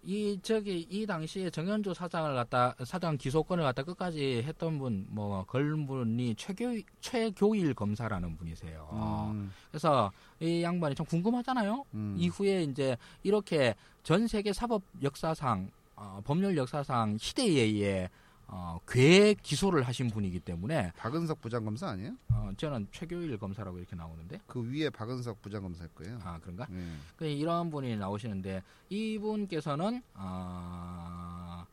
이 0.05 0.39
저기 0.43 0.85
이 0.89 1.05
당시에 1.05 1.49
정현주 1.49 1.93
사장을 1.93 2.33
갖다 2.35 2.75
사장 2.83 3.17
기소권을 3.17 3.63
갖다 3.63 3.81
끝까지 3.83 4.43
했던 4.45 4.77
분 4.77 5.05
뭐 5.09 5.43
걸은 5.45 5.87
분이 5.87 6.35
최교 6.35 6.79
최교일 7.01 7.73
검사라는 7.73 8.37
분이세요. 8.37 8.87
음, 9.31 9.51
그래서 9.71 10.11
이 10.39 10.61
양반이 10.61 10.93
참 10.95 11.05
궁금하잖아요. 11.05 11.83
음. 11.93 12.15
이후에 12.17 12.63
이제 12.63 12.95
이렇게 13.23 13.73
전 14.03 14.27
세계 14.27 14.53
사법 14.53 14.83
역사상 15.01 15.71
어, 15.95 16.21
법률 16.23 16.55
역사상 16.57 17.17
희대의에 17.19 18.09
어, 18.57 18.79
괴 18.87 19.33
기소를 19.33 19.83
하신 19.83 20.09
분이기 20.11 20.39
때문에 20.39 20.93
박은석 20.95 21.41
부장검사 21.41 21.89
아니에요? 21.89 22.15
어, 22.29 22.51
저는 22.55 22.87
최교일 22.93 23.37
검사라고 23.37 23.77
이렇게 23.77 23.97
나오는데 23.97 24.39
그 24.47 24.63
위에 24.71 24.89
박은석 24.89 25.41
부장검사일 25.41 25.89
거예요. 25.93 26.17
아 26.23 26.39
그런가? 26.39 26.65
네. 26.69 26.89
그 27.17 27.25
이런 27.25 27.69
분이 27.69 27.97
나오시는데 27.97 28.63
이분께서는 28.89 30.01
어, 30.13 31.65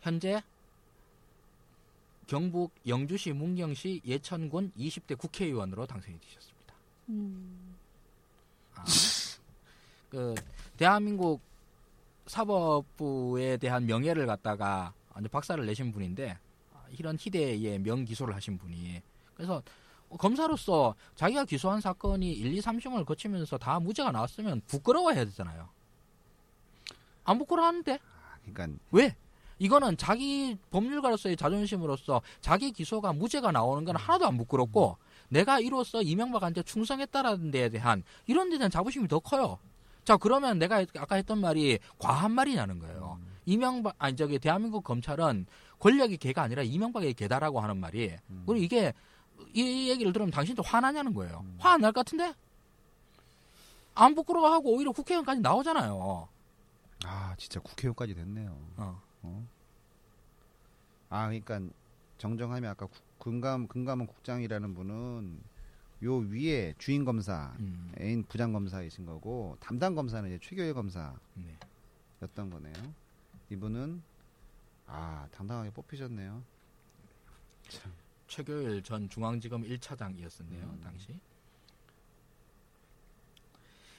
현재 0.00 0.42
경북 2.26 2.72
영주시 2.86 3.32
문경시 3.32 4.00
예천군 4.06 4.72
20대 4.78 5.18
국회의원으로 5.18 5.84
당선이 5.84 6.18
되셨습니다. 6.20 6.74
음. 7.10 7.76
아, 8.76 8.84
그 10.08 10.34
대한민국 10.78 11.42
사법부에 12.26 13.58
대한 13.58 13.84
명예를 13.84 14.26
갖다가 14.26 14.94
완전 15.14 15.30
박사를 15.30 15.64
내신 15.64 15.92
분인데 15.92 16.38
아, 16.72 16.84
이런 16.98 17.16
희대의 17.18 17.78
명기소를 17.80 18.34
하신 18.34 18.58
분이 18.58 19.02
그래서 19.34 19.62
검사로서 20.18 20.94
자기가 21.14 21.44
기소한 21.44 21.80
사건이 21.80 22.32
1, 22.32 22.52
2, 22.54 22.60
3심을 22.60 23.04
거치면서 23.04 23.58
다 23.58 23.78
무죄가 23.78 24.10
나왔으면 24.10 24.60
부끄러워해야 24.66 25.24
되잖아요. 25.26 25.68
안 27.24 27.38
부끄러워하는데 27.38 27.94
아, 27.94 28.38
그러니까 28.44 28.78
왜? 28.90 29.14
이거는 29.58 29.96
자기 29.98 30.56
법률가로서의 30.70 31.36
자존심으로서 31.36 32.22
자기 32.40 32.72
기소가 32.72 33.12
무죄가 33.12 33.52
나오는 33.52 33.84
건 33.84 33.94
하나도 33.94 34.26
안 34.26 34.38
부끄럽고 34.38 34.96
내가 35.28 35.60
이로써 35.60 36.02
이명박한테 36.02 36.62
충성했다라는 36.62 37.50
데에 37.50 37.68
대한 37.68 38.02
이런 38.26 38.48
데에 38.48 38.58
대한 38.58 38.70
자부심이 38.70 39.06
더 39.06 39.20
커요. 39.20 39.58
자 40.02 40.16
그러면 40.16 40.58
내가 40.58 40.84
아까 40.96 41.14
했던 41.14 41.40
말이 41.40 41.78
과한 41.98 42.32
말이냐는 42.32 42.78
거예요. 42.78 43.20
이명박 43.46 43.94
아니 43.98 44.16
저기 44.16 44.38
대한민국 44.38 44.84
검찰은 44.84 45.46
권력의 45.78 46.18
개가 46.18 46.42
아니라 46.42 46.62
이명박의 46.62 47.14
개다라고 47.14 47.60
하는 47.60 47.76
말이 47.78 48.16
음. 48.30 48.42
그리고 48.46 48.62
이게 48.64 48.92
이 49.54 49.88
얘기를 49.88 50.12
들으면 50.12 50.30
당신도 50.30 50.62
화나냐는 50.62 51.14
거예요. 51.14 51.44
화안 51.58 51.80
날 51.80 51.92
것 51.92 52.04
같은데? 52.04 52.34
안 53.94 54.14
부끄러워하고 54.14 54.74
오히려 54.76 54.92
국회의원까지 54.92 55.40
나오잖아요. 55.40 56.28
아 57.04 57.34
진짜 57.38 57.60
국회의원까지 57.60 58.14
됐네요. 58.14 58.56
어. 58.76 59.00
어? 59.22 59.46
아 61.08 61.26
그러니까 61.28 61.60
정정하면 62.18 62.70
아까 62.70 62.86
국- 62.86 63.18
금감 63.18 63.66
금감원 63.68 64.06
국장이라는 64.06 64.74
분은 64.74 65.40
요 66.04 66.16
위에 66.16 66.74
주인 66.78 67.04
검사 67.04 67.52
음, 67.58 67.92
애인 68.00 68.24
부장 68.28 68.52
검사이신 68.52 69.04
거고 69.06 69.56
담당 69.60 69.94
검사는 69.94 70.26
이제 70.30 70.38
최교일 70.42 70.72
검사였던 70.74 71.18
네. 71.34 71.56
거네요. 72.34 72.72
이분은 73.50 74.02
아 74.86 75.26
당당하게 75.32 75.70
뽑히셨네요. 75.70 76.42
참. 77.68 77.92
최교일 78.28 78.82
전 78.82 79.08
중앙지검 79.08 79.62
1차장이었었네요, 79.64 80.62
음. 80.62 80.80
당시. 80.84 81.18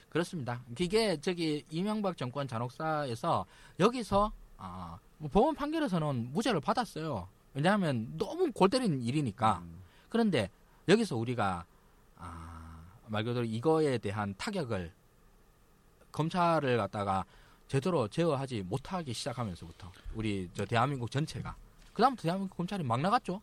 그렇습니다. 0.09 0.61
이게 0.79 1.19
저기 1.19 1.65
이명박 1.69 2.17
정권 2.17 2.47
잔혹사에서 2.47 3.45
여기서 3.79 4.31
아, 4.57 4.99
뭐 5.17 5.29
법원 5.29 5.55
판결에서는 5.55 6.33
무죄를 6.33 6.59
받았어요. 6.59 7.27
왜냐하면 7.53 8.17
너무 8.17 8.51
골 8.51 8.69
때리는 8.69 9.01
일이니까. 9.01 9.59
음. 9.59 9.81
그런데 10.09 10.49
여기서 10.87 11.15
우리가 11.17 11.65
아, 12.17 12.83
말 13.07 13.23
그대로 13.23 13.45
이거에 13.45 13.97
대한 13.97 14.33
타격을 14.37 14.91
검찰을 16.11 16.77
갖다가 16.77 17.25
제대로 17.71 18.05
제어하지 18.05 18.63
못하기 18.63 19.13
시작하면서부터 19.13 19.89
우리 20.13 20.49
저 20.53 20.65
대한민국 20.65 21.09
전체가 21.09 21.55
그다음부터 21.93 22.23
대한민국 22.23 22.57
검찰이 22.57 22.83
막 22.83 22.99
나갔죠. 22.99 23.41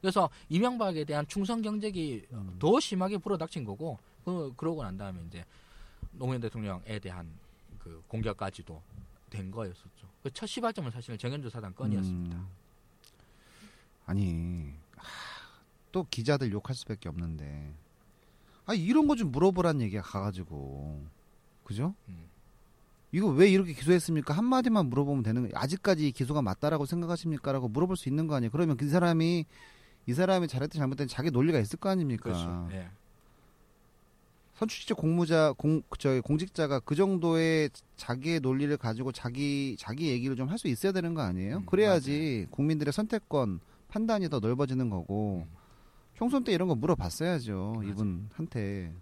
그래서 0.00 0.30
이명박에 0.48 1.02
대한 1.04 1.26
충성 1.26 1.62
경쟁이 1.62 2.22
음. 2.30 2.54
더 2.60 2.78
심하게 2.78 3.18
불어닥친 3.18 3.64
거고 3.64 3.98
그 4.24 4.52
그러고 4.56 4.84
난 4.84 4.96
다음에 4.96 5.20
이제 5.26 5.44
노무현 6.12 6.40
대통령에 6.40 7.00
대한 7.00 7.28
그 7.80 8.00
공격까지도 8.06 8.80
된 9.30 9.50
거였었죠. 9.50 10.06
그 10.22 10.30
첫 10.30 10.46
시발점은 10.46 10.92
사실 10.92 11.18
정현주 11.18 11.50
사단 11.50 11.74
건이었습니다. 11.74 12.36
음. 12.36 12.48
아니 14.06 14.74
하, 14.96 15.08
또 15.90 16.06
기자들 16.08 16.52
욕할 16.52 16.76
수밖에 16.76 17.08
없는데 17.08 17.74
아 18.66 18.74
이런 18.74 19.08
거 19.08 19.16
좀 19.16 19.32
물어보란 19.32 19.80
얘기야 19.80 20.02
가가지고 20.02 21.04
그죠? 21.64 21.96
음. 22.08 22.28
이거 23.12 23.28
왜 23.28 23.48
이렇게 23.48 23.72
기소했습니까? 23.72 24.34
한 24.34 24.44
마디만 24.44 24.86
물어보면 24.86 25.22
되는 25.22 25.42
거예요. 25.42 25.52
아직까지 25.56 26.08
이 26.08 26.12
기소가 26.12 26.42
맞다라고 26.42 26.86
생각하십니까?라고 26.86 27.68
물어볼 27.68 27.96
수 27.96 28.08
있는 28.08 28.26
거 28.26 28.34
아니에요? 28.34 28.50
그러면 28.50 28.76
그 28.76 28.88
사람이 28.88 29.44
이 30.08 30.12
사람이 30.12 30.48
잘했든 30.48 30.78
잘못된 30.78 31.08
자기 31.08 31.30
논리가 31.30 31.58
있을 31.60 31.78
거 31.78 31.88
아닙니까? 31.88 32.24
그렇죠. 32.24 32.68
예. 32.72 32.88
선출직 34.54 34.96
공무자 34.96 35.52
공 35.52 35.82
저기 35.98 36.20
공직자가 36.20 36.80
그 36.80 36.94
정도의 36.94 37.68
자기의 37.96 38.40
논리를 38.40 38.74
가지고 38.76 39.12
자기 39.12 39.76
자기 39.78 40.08
얘기를 40.08 40.34
좀 40.34 40.48
할 40.48 40.56
수 40.58 40.68
있어야 40.68 40.92
되는 40.92 41.12
거 41.12 41.20
아니에요? 41.22 41.58
음, 41.58 41.66
그래야지 41.66 42.46
국민들의 42.50 42.90
선택권 42.92 43.60
판단이 43.88 44.28
더 44.30 44.40
넓어지는 44.40 44.88
거고 44.88 45.44
음. 45.46 45.56
총선 46.14 46.42
때 46.44 46.52
이런 46.52 46.68
거 46.68 46.74
물어봤어야죠 46.74 47.74
맞아. 47.76 47.88
이분한테. 47.88 48.92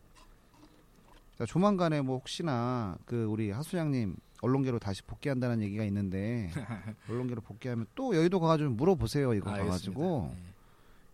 자, 1.38 1.44
조만간에 1.46 2.00
뭐 2.00 2.16
혹시나 2.18 2.96
그 3.06 3.24
우리 3.24 3.50
하수장님 3.50 4.16
언론계로 4.40 4.78
다시 4.78 5.02
복귀한다는 5.02 5.62
얘기가 5.62 5.84
있는데 5.84 6.50
언론계로 7.08 7.40
복귀하면 7.40 7.86
또 7.94 8.14
여의도 8.14 8.40
가가지고 8.40 8.70
물어보세요 8.70 9.34
이거 9.34 9.50
알겠습니다. 9.50 9.64
가가지고 9.64 10.34
예. 10.36 10.54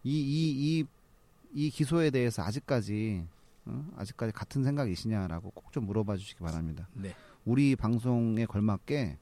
이이이이 0.05 1.71
기소에 1.71 2.11
대해서 2.11 2.43
아직까지 2.43 3.25
어? 3.67 3.85
아직까지 3.97 4.33
같은 4.33 4.65
생각이시냐라고 4.65 5.51
꼭 5.51 5.71
좀 5.71 5.85
물어봐 5.87 6.17
주시기 6.17 6.41
바랍니다. 6.41 6.89
네. 6.95 7.15
우리 7.45 7.77
방송에 7.77 8.45
걸맞게 8.45 9.17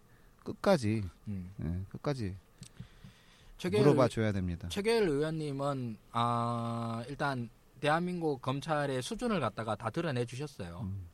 끝까지 0.44 1.02
음. 1.28 1.50
예, 1.62 1.84
끝까지 1.90 2.34
물어봐 3.70 4.08
줘야 4.08 4.32
됩니다. 4.32 4.66
최계일 4.70 5.02
의원님은 5.08 5.98
아, 6.12 7.04
일단 7.08 7.50
대한민국 7.80 8.40
검찰의 8.42 9.02
수준을 9.02 9.40
갖다가 9.40 9.74
다 9.76 9.90
드러내 9.90 10.24
주셨어요. 10.24 10.80
음. 10.82 11.08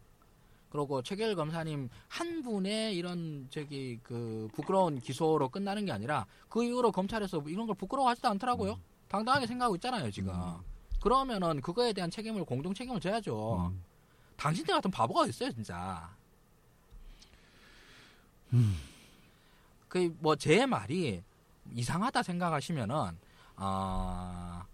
그리고 0.71 1.03
최계일 1.03 1.37
검사님 1.37 1.89
한 2.09 2.43
분의 2.43 2.97
이런 2.97 3.47
저기 3.51 4.01
그 4.03 4.49
부끄러운 4.55 4.99
기소로 4.99 5.49
끝나는 5.49 5.85
게 5.85 5.93
아니라 5.93 6.27
그 6.49 6.65
이후로 6.65 6.91
검찰에서 6.91 7.43
이런 7.47 7.67
걸 7.67 7.77
부끄러워하지도 7.77 8.29
않더라고요. 8.29 8.79
당당하게 9.09 9.47
생각하고 9.47 9.77
있잖아요 9.77 10.11
지금. 10.11 10.35
음. 10.35 10.57
그러면은 11.01 11.61
그거에 11.61 11.93
대한 11.93 12.11
책임을 12.11 12.45
공동 12.45 12.75
책임을 12.75 12.99
져야죠. 13.01 13.69
음. 13.71 13.83
당신들 14.37 14.75
같은 14.75 14.91
바보가 14.91 15.27
있어요, 15.27 15.53
진짜. 15.53 16.11
그 19.89 20.11
뭐 20.21 20.37
제 20.37 20.67
말이 20.67 21.23
이상하다 21.75 22.23
생각하시면은 22.23 23.19
아 23.57 24.65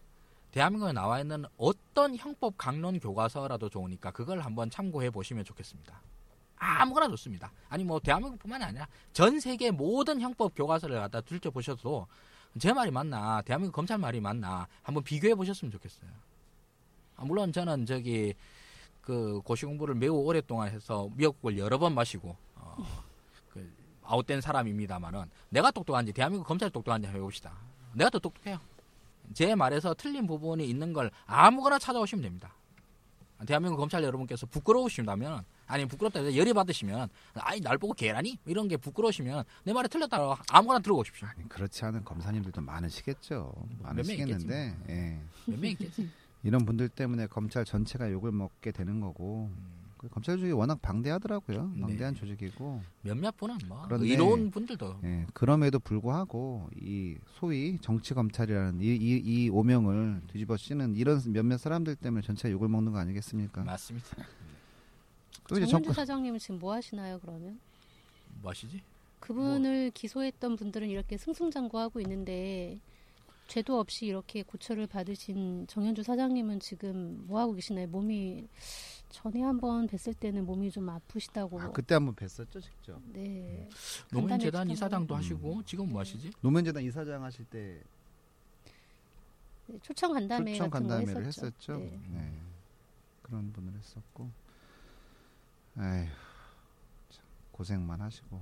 대한민국에 0.53 0.93
나와 0.93 1.21
있는 1.21 1.45
어떤 1.57 2.17
형법 2.17 2.57
강론 2.59 2.99
교과서라도 2.99 3.69
좋으니까 3.69 4.11
그걸 4.11 4.41
한번 4.41 4.71
참고해 4.71 5.11
보시면 5.11 5.45
좋겠습니다. 5.45 6.01
아무거나 6.57 7.09
좋습니다. 7.09 7.53
아니 7.69 7.85
뭐 7.85 7.99
대한민국뿐만 8.01 8.63
아니라 8.63 8.87
전 9.13 9.41
세계 9.41 9.71
모든 9.71 10.21
형법 10.21 10.55
교과서를 10.55 10.99
갖다 10.99 11.21
들춰 11.21 11.51
보셔도 11.51 12.07
제 12.59 12.73
말이 12.73 12.91
맞나 12.91 13.41
대한민국 13.43 13.75
검찰 13.75 13.97
말이 13.99 14.21
맞나 14.21 14.67
한번 14.83 15.03
비교해 15.03 15.35
보셨으면 15.35 15.71
좋겠어요. 15.73 16.11
아, 17.17 17.25
물론 17.25 17.53
저는 17.53 17.87
저기 17.87 18.35
그 19.01 19.41
고시 19.45 19.67
공부를 19.67 19.95
매우 19.95 20.15
오랫동안 20.15 20.69
해서 20.69 21.09
미역국을 21.15 21.59
여러 21.59 21.79
번 21.79 21.95
마시고 21.95 22.37
어, 22.57 22.77
그 23.51 23.73
아웃된 24.05 24.41
사람입니다만은 24.41 25.31
내가 25.49 25.71
똑똑한지 25.71 26.13
대한민국 26.13 26.47
검찰이 26.47 26.71
똑똑한지 26.71 27.09
해봅시다. 27.09 27.53
내가 27.95 28.11
더 28.11 28.19
똑똑해요. 28.19 28.59
제 29.33 29.55
말에서 29.55 29.95
틀린 29.95 30.27
부분이 30.27 30.69
있는 30.69 30.93
걸 30.93 31.11
아무거나 31.27 31.79
찾아오시면 31.79 32.23
됩니다. 32.23 32.55
대한민국 33.47 33.79
검찰 33.79 34.03
여러분께서 34.03 34.47
부끄러우시다면 34.47 35.45
아니 35.67 35.87
부끄럽다 35.87 36.21
해서 36.21 36.37
열이 36.37 36.53
받으시면 36.53 37.09
아니 37.35 37.61
날 37.61 37.79
보고 37.79 37.95
개라니 37.95 38.37
이런 38.45 38.69
게 38.69 38.77
부끄러우시면 38.77 39.45
내 39.65 39.73
말이 39.73 39.89
틀렸다고 39.89 40.37
아무거나 40.51 40.81
들고 40.81 40.99
오십시오. 40.99 41.27
아니, 41.29 41.49
그렇지 41.49 41.85
않은 41.87 42.05
검사님들도 42.05 42.61
많으시겠죠. 42.61 43.53
명 43.55 43.79
많으시겠는데 43.83 44.77
예. 44.91 45.21
몇명 45.47 45.71
있겠지. 45.71 46.11
이런 46.43 46.65
분들 46.65 46.89
때문에 46.89 47.27
검찰 47.29 47.65
전체가 47.65 48.11
욕을 48.11 48.33
먹게 48.33 48.73
되는 48.73 49.01
거고 49.01 49.51
그 49.51 49.80
검찰 50.09 50.37
조직이 50.37 50.53
워낙 50.53 50.81
방대하더라고요. 50.81 51.73
네. 51.75 51.81
방대한 51.83 52.15
조직이고 52.15 52.83
몇몇 53.03 53.37
분은 53.37 53.59
뭐 53.69 53.83
그런데- 53.83 54.07
의로운 54.09 54.51
분들도 54.51 55.01
예, 55.05 55.27
그럼에도 55.35 55.79
불구하고 55.79 56.71
이 56.81 57.17
소위 57.39 57.79
정치 57.81 58.15
검찰이라는 58.15 58.81
이, 58.81 58.87
이, 58.87 59.23
이 59.25 59.49
오명을 59.51 60.23
뒤집어 60.33 60.57
씌는 60.57 60.97
이런 60.97 61.21
몇몇 61.33 61.59
사람들 61.59 61.97
때문에 61.97 62.23
전체가 62.23 62.51
욕을 62.53 62.69
먹는 62.69 62.93
거 62.93 62.99
아니겠습니까? 62.99 63.63
맞습니다. 63.63 64.09
또 65.49 65.57
이제 65.57 65.67
정권 65.67 65.93
사장님은 65.93 66.39
지금 66.39 66.59
뭐 66.59 66.73
하시나요 66.75 67.19
그러면? 67.21 67.59
뭐 68.41 68.51
하시지? 68.51 68.81
그분을 69.19 69.91
기소했던 69.93 70.57
분들은 70.57 70.89
이렇게 70.89 71.17
승승장구하고 71.17 72.01
있는데 72.01 72.79
죄도 73.49 73.79
없이 73.81 74.07
이렇게 74.07 74.43
고초를 74.45 74.87
받으신 74.87 75.67
정현주 75.67 76.05
사장님은 76.05 76.61
지금 76.61 77.25
뭐 77.27 77.41
하고 77.41 77.53
계시나요? 77.53 77.89
몸이 77.89 78.47
전에 79.11 79.43
한번 79.43 79.87
뵀을 79.87 80.19
때는 80.19 80.47
몸이 80.47 80.71
좀 80.71 80.89
아프시다고. 80.89 81.61
아, 81.61 81.71
그때 81.73 81.95
한번 81.95 82.15
뵀었죠, 82.15 82.63
직접. 82.63 83.01
네. 83.13 83.69
노무현재단 84.13 84.71
이사장도 84.71 85.15
음. 85.15 85.19
하시고 85.19 85.63
지금 85.65 85.89
뭐 85.91 86.01
하시지? 86.01 86.31
노무현재단 86.41 86.83
이사장 86.85 87.23
하실 87.23 87.45
때 87.47 87.83
네, 89.67 89.79
초청 89.83 90.13
간담회 90.13 90.53
초청 90.55 90.71
간담회를 90.71 91.27
했었죠. 91.27 91.47
했었죠. 91.47 91.79
네. 91.79 92.01
네. 92.09 92.41
그런 93.23 93.53
분을 93.53 93.73
했었고, 93.75 94.31
에휴, 95.79 96.09
참, 97.11 97.25
고생만 97.53 98.01
하시고. 98.01 98.41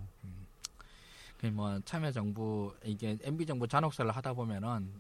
그뭐 1.38 1.80
참여정부 1.84 2.74
이게 2.84 3.16
MB 3.22 3.46
정부 3.46 3.68
잔혹사를 3.68 4.10
하다 4.10 4.32
보면은 4.32 4.90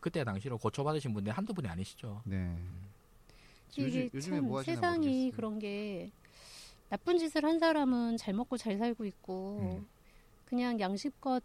그때 0.00 0.24
당시로 0.24 0.56
고초받으신 0.56 1.12
분들 1.12 1.32
한두 1.32 1.52
분이 1.52 1.68
아니시죠. 1.68 2.22
네. 2.24 2.58
이게 3.76 4.10
요즘, 4.12 4.36
참뭐 4.36 4.58
하시나 4.60 4.74
세상이 4.74 5.06
모르겠어요. 5.06 5.32
그런 5.36 5.58
게 5.58 6.10
나쁜 6.88 7.18
짓을 7.18 7.44
한 7.44 7.58
사람은 7.58 8.16
잘 8.18 8.34
먹고 8.34 8.56
잘 8.56 8.76
살고 8.78 9.04
있고 9.06 9.58
음. 9.80 9.86
그냥 10.44 10.78
양심껏 10.78 11.42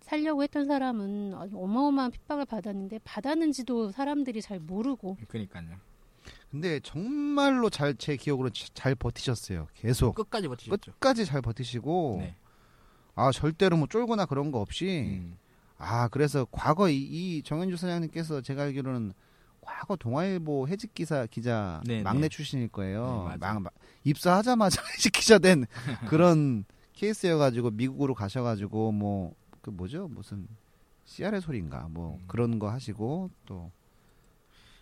살려고 0.00 0.42
했던 0.42 0.66
사람은 0.66 1.34
어마어마한 1.54 2.10
핍박을 2.10 2.46
받았는데 2.46 3.00
받았는지도 3.04 3.92
사람들이 3.92 4.40
잘 4.42 4.58
모르고 4.58 5.16
그러니까요. 5.28 5.76
근데 6.50 6.80
정말로 6.80 7.70
잘 7.70 7.94
제 7.96 8.16
기억으로 8.16 8.50
자- 8.50 8.68
잘 8.74 8.94
버티셨어요. 8.94 9.68
계속 9.74 10.14
끝까지 10.14 10.48
버티셨죠. 10.48 10.92
끝까지 10.92 11.24
잘 11.24 11.40
버티시고 11.42 12.16
네. 12.20 12.36
아 13.14 13.30
절대로 13.30 13.76
뭐 13.76 13.86
쫄거나 13.86 14.26
그런 14.26 14.50
거 14.50 14.60
없이 14.60 15.04
음. 15.06 15.36
아 15.78 16.08
그래서 16.08 16.46
과거 16.50 16.88
이, 16.88 16.96
이 16.96 17.42
정현주 17.42 17.76
사장님께서 17.76 18.40
제가 18.40 18.62
알기로는 18.64 19.12
과거 19.62 19.96
동아일보 19.96 20.68
해직 20.68 20.92
기사 20.94 21.24
기자 21.26 21.80
네, 21.86 22.02
막내 22.02 22.22
네. 22.22 22.28
출신일 22.28 22.66
네, 22.66 22.70
거예요. 22.70 23.22
맞아요. 23.24 23.38
막, 23.38 23.62
막 23.62 23.72
입사하자마자 24.04 24.82
해직 24.94 25.12
기자 25.12 25.38
된 25.38 25.64
그런 26.08 26.64
케이스여가지고 26.92 27.70
미국으로 27.70 28.14
가셔가지고 28.14 28.92
뭐 28.92 29.34
그 29.62 29.70
뭐죠 29.70 30.08
무슨 30.08 30.48
CR의 31.04 31.40
소리인가 31.40 31.86
뭐 31.88 32.16
음. 32.16 32.24
그런 32.26 32.58
거 32.58 32.70
하시고 32.70 33.30
또 33.46 33.70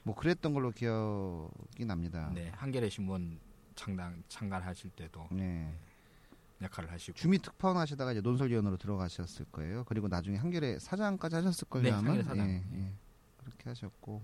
뭐 0.02 0.14
그랬던 0.14 0.54
걸로 0.54 0.70
기억이 0.70 1.84
납니다. 1.84 2.30
네, 2.34 2.50
한겨레 2.56 2.88
신문 2.88 3.38
창당 3.74 4.22
창간하실 4.28 4.90
때도 4.90 5.28
네. 5.30 5.72
역할을 6.62 6.90
하시고 6.90 7.16
주미 7.16 7.38
특파원 7.38 7.76
하시다가 7.76 8.12
이제 8.12 8.20
논설위원으로 8.20 8.76
들어가셨을 8.76 9.46
거예요. 9.52 9.84
그리고 9.84 10.08
나중에 10.08 10.36
한겨레 10.36 10.78
사장까지 10.78 11.36
하셨을 11.36 11.68
걸요 11.68 11.82
네, 11.84 11.90
아마. 11.90 11.98
한겨레 11.98 12.22
사장. 12.22 12.48
예, 12.48 12.64
예. 12.74 12.92
그렇게 13.38 13.68
하셨고 13.68 14.22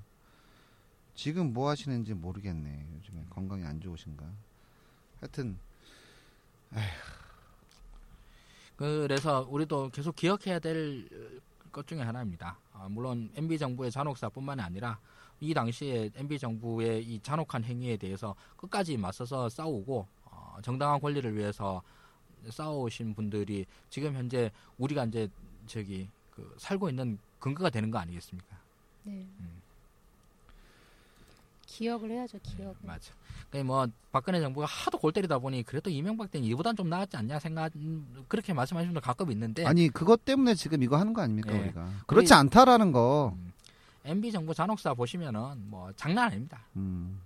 지금 1.17 1.53
뭐 1.53 1.69
하시는지 1.71 2.14
모르겠네. 2.14 2.87
요즘에 2.95 3.25
건강이 3.31 3.64
안 3.64 3.81
좋으신가. 3.81 4.25
하여튼 5.21 5.59
그래서 8.77 9.47
우리도 9.51 9.91
계속 9.91 10.14
기억해야 10.14 10.59
될 10.61 11.09
것 11.77 11.87
중에 11.87 12.01
하나입니다. 12.01 12.59
아, 12.73 12.89
물론 12.89 13.31
MB 13.37 13.59
정부의 13.59 13.91
잔혹사뿐만 13.91 14.59
아니라 14.61 14.99
이 15.41 15.53
당시에 15.53 16.11
MB 16.14 16.39
정부의 16.39 17.05
이 17.05 17.21
잔혹한 17.23 17.62
행위에 17.62 17.99
대해서 17.99 18.35
끝까지 18.57 18.97
맞서서 18.97 19.51
싸우고 19.51 20.07
어, 20.25 20.57
정당한 20.62 20.99
권리를 20.99 21.37
위해서 21.37 21.83
싸워오신 22.49 23.14
분들이 23.14 23.67
지금 23.91 24.14
현재 24.14 24.51
우리가 24.79 25.05
이제 25.05 25.29
저기 25.67 26.09
그 26.35 26.57
살고 26.59 26.89
있는 26.89 27.19
근거가 27.39 27.69
되는 27.69 27.91
거 27.91 27.99
아니겠습니까? 27.99 28.57
네. 29.03 29.27
음. 29.41 29.61
기억을 31.77 32.11
해야죠 32.11 32.39
기억을. 32.43 32.74
맞아. 32.83 33.12
그뭐 33.51 33.87
박근혜 34.11 34.41
정부가 34.41 34.66
하도 34.66 34.99
골 34.99 35.12
때리다 35.12 35.39
보니 35.39 35.62
그래도 35.62 35.91
이명박 35.91 36.31
때는 36.31 36.49
이보단 36.49 36.74
좀 36.74 36.89
나았지 36.89 37.16
않냐 37.18 37.39
생각 37.39 37.70
음, 37.77 38.24
그렇게 38.29 38.53
말씀하시는 38.55 38.93
분들 38.95 39.03
가끔 39.03 39.31
있는데 39.31 39.64
아니 39.66 39.89
그것 39.89 40.24
때문에 40.24 40.55
지금 40.55 40.83
이거 40.83 40.97
하는 40.97 41.12
거 41.12 41.20
아닙니까 41.20 41.55
예. 41.55 41.61
우리가? 41.61 41.89
그렇지 42.07 42.33
않다라는 42.33 42.93
거. 42.93 43.35
음, 43.37 43.53
MB 44.07 44.33
정부 44.33 44.55
잔혹사 44.55 44.95
보시면은 44.95 45.68
뭐 45.70 45.93
장난 45.97 46.27
아닙니다. 46.29 46.61
음. 46.77 47.20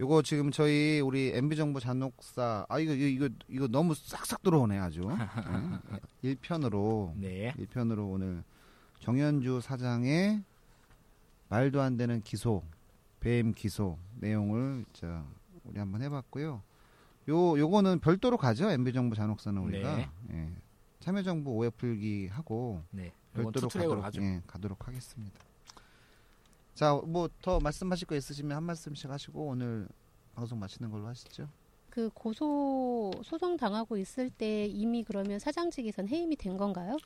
요거 0.00 0.22
지금 0.22 0.50
저희 0.50 1.00
우리 1.00 1.32
MB 1.34 1.56
정부 1.56 1.78
잔혹사 1.80 2.66
아 2.68 2.78
이거 2.78 2.92
이거 2.92 3.26
이거, 3.26 3.34
이거 3.48 3.68
너무 3.68 3.94
싹싹 3.94 4.42
들어오네 4.42 4.78
아주. 4.78 5.02
예? 6.22 6.34
1편으로 6.34 7.12
네. 7.16 7.52
1편으로 7.58 8.12
오늘 8.12 8.42
정현주 9.00 9.60
사장의 9.62 10.42
말도 11.48 11.80
안 11.80 11.96
되는 11.96 12.20
기소, 12.22 12.62
배임 13.20 13.52
기소 13.52 13.98
내용을 14.16 14.84
자 14.92 15.24
우리 15.64 15.78
한번 15.78 16.02
해봤고요. 16.02 16.62
요 17.28 17.58
요거는 17.58 18.00
별도로 18.00 18.36
가죠. 18.36 18.70
MB 18.70 18.92
정부 18.92 19.14
잔혹사는 19.16 19.60
우리가 19.60 19.96
네. 19.96 20.10
예. 20.30 20.48
참여정부 21.00 21.50
오해 21.52 21.70
풀기 21.70 22.28
하고 22.28 22.82
네. 22.90 23.12
별도로 23.34 23.68
가도록, 23.68 24.02
가죠. 24.02 24.22
예, 24.22 24.42
가도록 24.46 24.88
하겠습니다. 24.88 25.38
자, 26.74 26.94
뭐 27.04 27.28
더 27.42 27.58
말씀하실 27.60 28.06
거 28.06 28.14
있으시면 28.16 28.56
한 28.56 28.62
말씀씩 28.64 29.10
하시고 29.10 29.46
오늘 29.46 29.88
방송 30.34 30.58
마치는 30.58 30.90
걸로 30.90 31.06
하시죠. 31.06 31.48
그 31.90 32.10
고소 32.10 33.12
소송 33.24 33.56
당하고 33.56 33.96
있을 33.96 34.28
때 34.30 34.66
이미 34.66 35.02
그러면 35.02 35.38
사장직에선 35.38 36.08
해임이 36.08 36.36
된 36.36 36.56
건가요? 36.56 36.96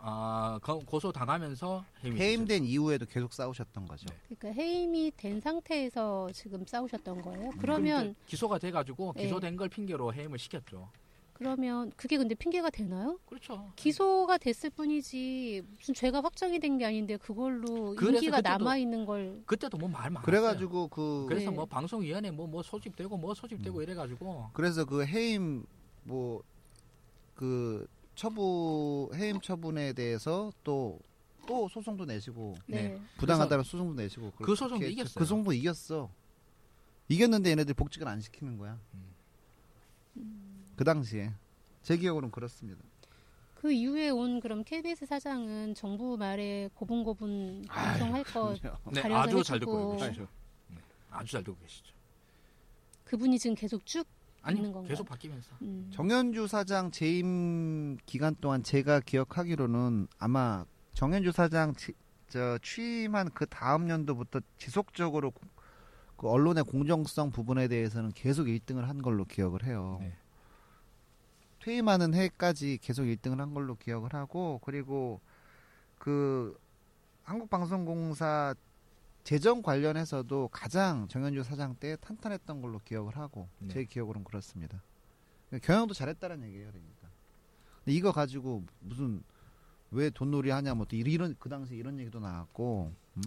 아, 0.00 0.58
거- 0.62 0.78
고소 0.80 1.10
당하면서 1.12 1.84
해임된 2.04 2.64
이후에도 2.64 3.04
계속 3.06 3.32
싸우셨던 3.32 3.86
거죠. 3.86 4.06
네. 4.28 4.36
그러니까 4.36 4.62
해임이 4.62 5.12
된 5.16 5.40
상태에서 5.40 6.28
지금 6.32 6.64
싸우셨던 6.66 7.22
거예요. 7.22 7.50
그러면 7.58 7.98
그러니까 8.00 8.20
기소가 8.26 8.58
돼가지고 8.58 9.12
네. 9.16 9.24
기소된 9.24 9.56
걸 9.56 9.68
핑계로 9.68 10.14
해임을 10.14 10.38
시켰죠. 10.38 10.88
그러면 11.34 11.92
그게 11.96 12.16
근데 12.18 12.34
핑계가 12.34 12.68
되나요? 12.70 13.16
그렇죠. 13.26 13.70
기소가 13.76 14.38
됐을 14.38 14.70
뿐이지 14.70 15.62
무슨 15.76 15.94
죄가 15.94 16.20
확정이 16.20 16.58
된 16.58 16.78
게 16.78 16.84
아닌데 16.84 17.16
그걸로 17.16 17.94
인기가 17.94 18.40
남아 18.40 18.76
있는 18.76 19.04
걸 19.06 19.40
그때도 19.46 19.78
뭐 19.78 19.88
말 19.88 20.10
많았어요. 20.10 20.24
그래가지고 20.24 20.88
그 20.88 21.26
그래서 21.28 21.50
네. 21.50 21.56
뭐 21.56 21.64
방송위원회 21.64 22.30
뭐 22.32 22.46
뭐 22.48 22.62
소집되고 22.62 23.16
뭐 23.16 23.30
음. 23.30 23.34
소집되고 23.34 23.82
이래가지고 23.82 24.50
그래서 24.52 24.84
그 24.84 25.04
해임 25.04 25.64
뭐 26.04 26.42
그 27.34 27.86
처부 28.18 29.12
해임 29.14 29.40
처분에 29.40 29.92
대해서 29.92 30.50
또또 30.64 31.68
소송도 31.68 32.04
내시고 32.04 32.56
네. 32.66 33.00
부당하다는 33.16 33.62
소송도 33.62 33.94
내시고 33.94 34.32
그 34.32 34.56
소송도 34.56 34.86
이겼어요. 34.86 35.14
그 35.14 35.24
소송도 35.24 35.52
이겼어. 35.52 36.10
이겼는데 37.08 37.50
얘네들 37.50 37.74
복직을 37.74 38.08
안 38.08 38.20
시키는 38.20 38.58
거야. 38.58 38.76
그 40.74 40.82
당시에 40.82 41.32
제 41.84 41.96
기억으로는 41.96 42.32
그렇습니다. 42.32 42.82
그 43.54 43.70
이후에 43.70 44.10
온 44.10 44.40
그럼 44.40 44.64
KBS 44.64 45.06
사장은 45.06 45.76
정부 45.76 46.16
말에 46.16 46.70
고분고분 46.74 47.66
방송할 47.68 48.24
거 48.24 48.56
네, 48.90 49.00
아주 49.14 49.44
잘 49.44 49.60
듣고 49.60 49.94
해주고. 49.94 49.96
계시죠. 49.96 50.28
네, 50.70 50.76
아주 51.10 51.30
잘 51.30 51.44
듣고 51.44 51.56
계시죠. 51.60 51.94
그분이 53.04 53.38
지금 53.38 53.54
계속 53.54 53.86
쭉 53.86 54.04
아니 54.48 54.56
있는 54.58 54.72
건가요? 54.72 54.88
계속 54.88 55.06
바뀌면서. 55.06 55.50
음. 55.62 55.90
정현주 55.92 56.46
사장 56.48 56.90
재임 56.90 57.96
기간 58.06 58.34
동안 58.40 58.62
제가 58.62 59.00
기억하기로는 59.00 60.08
아마 60.18 60.64
정현주 60.94 61.32
사장 61.32 61.74
지- 61.74 61.92
저 62.28 62.58
취임한 62.62 63.30
그 63.34 63.46
다음 63.46 63.88
연도부터 63.88 64.40
지속적으로 64.56 65.30
고- 65.30 65.46
그 66.16 66.28
언론의 66.28 66.64
공정성 66.64 67.30
부분에 67.30 67.68
대해서는 67.68 68.10
계속 68.12 68.46
1등을 68.46 68.82
한 68.82 69.02
걸로 69.02 69.24
기억을 69.24 69.64
해요. 69.64 69.98
네. 70.00 70.16
퇴임하는 71.62 72.14
해까지 72.14 72.78
계속 72.80 73.04
1등을 73.04 73.36
한 73.38 73.52
걸로 73.52 73.74
기억을 73.76 74.14
하고 74.14 74.60
그리고 74.64 75.20
그 75.98 76.58
한국방송공사 77.24 78.54
재정 79.28 79.60
관련해서도 79.60 80.48
가장 80.50 81.06
정현주 81.06 81.42
사장 81.42 81.74
때 81.74 81.96
탄탄했던 82.00 82.62
걸로 82.62 82.78
기억을 82.78 83.18
하고 83.18 83.46
네. 83.58 83.68
제 83.68 83.84
기억으로는 83.84 84.24
그렇습니다. 84.24 84.82
경영도 85.62 85.92
잘했다는 85.92 86.44
얘기예요, 86.44 86.68
그러니까. 86.70 87.08
근데 87.84 87.92
이거 87.94 88.10
가지고 88.10 88.64
무슨 88.80 89.22
왜 89.90 90.08
돈놀이 90.08 90.48
하냐 90.48 90.72
뭐 90.72 90.86
또 90.88 90.96
이런 90.96 91.36
그 91.38 91.50
당시 91.50 91.74
이런 91.74 91.98
얘기도 92.00 92.20
나왔고. 92.20 92.90
음? 93.18 93.22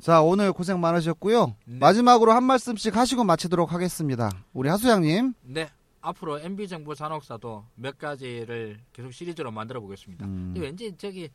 자 0.00 0.20
오늘 0.20 0.52
고생 0.52 0.80
많으셨고요. 0.80 1.54
네. 1.64 1.78
마지막으로 1.78 2.32
한 2.32 2.42
말씀씩 2.42 2.96
하시고 2.96 3.22
마치도록 3.22 3.72
하겠습니다. 3.72 4.30
우리 4.52 4.68
하수양님. 4.68 5.34
네. 5.42 5.70
앞으로 6.00 6.40
MB 6.40 6.66
정부 6.66 6.96
잔혹사도 6.96 7.64
몇 7.76 7.98
가지를 7.98 8.80
계속 8.92 9.12
시리즈로 9.12 9.52
만들어 9.52 9.80
보겠습니다. 9.80 10.26
음. 10.26 10.54
왠지 10.56 10.92
저기 10.98 11.30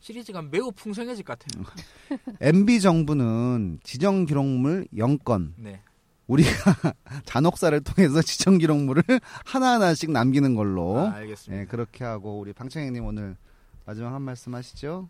시리즈가 0.00 0.42
매우 0.42 0.70
풍성해질 0.72 1.24
것 1.24 1.38
같아요. 1.38 1.64
MB 2.40 2.80
정부는 2.80 3.80
지정 3.82 4.24
기록물 4.24 4.86
0건, 4.94 5.52
네. 5.56 5.80
우리가 6.26 6.50
잔혹사를 7.24 7.80
통해서 7.82 8.22
지정 8.22 8.58
기록물을 8.58 9.02
하나하나씩 9.46 10.10
남기는 10.10 10.54
걸로 10.54 10.98
아, 10.98 11.12
알겠습니다. 11.14 11.62
예, 11.62 11.66
그렇게 11.66 12.04
하고 12.04 12.38
우리 12.38 12.52
방청객님 12.52 13.04
오늘 13.04 13.36
마지막 13.84 14.12
한 14.12 14.22
말씀 14.22 14.54
하시죠. 14.54 15.08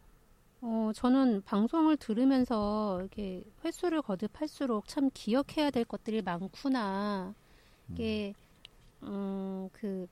어, 0.61 0.91
저는 0.95 1.43
방송을 1.45 1.97
들으면서 1.97 2.99
이렇게 3.01 3.45
횟수를 3.65 4.03
거듭할수록 4.03 4.89
참 4.89 5.11
기억해야 5.13 5.71
될 5.71 5.85
것들이 5.85 6.23
많구나. 6.23 7.35
이게 7.91 8.35
음, 9.03 9.69
그 9.73 10.07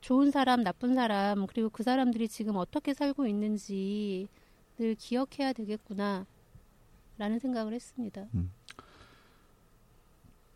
좋은 0.00 0.30
사람, 0.30 0.62
나쁜 0.62 0.94
사람, 0.94 1.46
그리고 1.46 1.68
그 1.70 1.82
사람들이 1.82 2.28
지금 2.28 2.56
어떻게 2.56 2.94
살고 2.94 3.26
있는지 3.26 4.28
늘 4.78 4.94
기억해야 4.94 5.52
되겠구나. 5.52 6.26
라는 7.18 7.40
생각을 7.40 7.72
했습니다. 7.72 8.26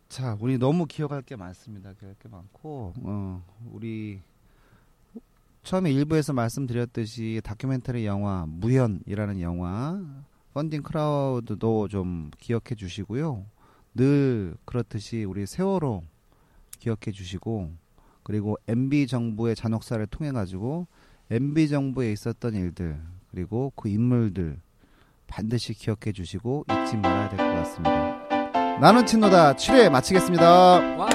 자, 0.07 0.37
우리 0.39 0.57
너무 0.57 0.85
기억할 0.85 1.21
게 1.21 1.35
많습니다. 1.35 1.91
기억할 1.93 2.15
게 2.17 2.29
많고, 2.29 2.93
어, 3.01 3.43
우리 3.71 4.21
처음에 5.63 5.91
일부에서 5.91 6.33
말씀드렸듯이 6.33 7.41
다큐멘터리 7.43 8.05
영화 8.05 8.45
무현이라는 8.47 9.41
영화 9.41 10.01
펀딩 10.53 10.83
크라우드도 10.83 11.87
좀 11.87 12.31
기억해 12.37 12.75
주시고요. 12.77 13.45
늘 13.95 14.55
그렇듯이 14.65 15.23
우리 15.23 15.45
세월호 15.45 16.03
기억해 16.79 17.11
주시고 17.13 17.71
그리고 18.23 18.57
MB 18.67 19.07
정부의 19.07 19.55
잔혹사를 19.55 20.05
통해 20.07 20.31
가지고 20.31 20.87
MB 21.29 21.67
정부에 21.69 22.11
있었던 22.11 22.53
일들 22.55 22.99
그리고 23.31 23.71
그 23.75 23.89
인물들 23.89 24.59
반드시 25.27 25.73
기억해 25.73 26.11
주시고 26.13 26.65
잊지 26.69 26.97
말아야 26.97 27.29
될 27.29 27.37
것 27.37 27.45
같습니다. 27.55 28.79
나는 28.79 29.05
친노다 29.05 29.53
7회 29.55 29.89
마치겠습니다. 29.89 30.45
와. 30.97 31.09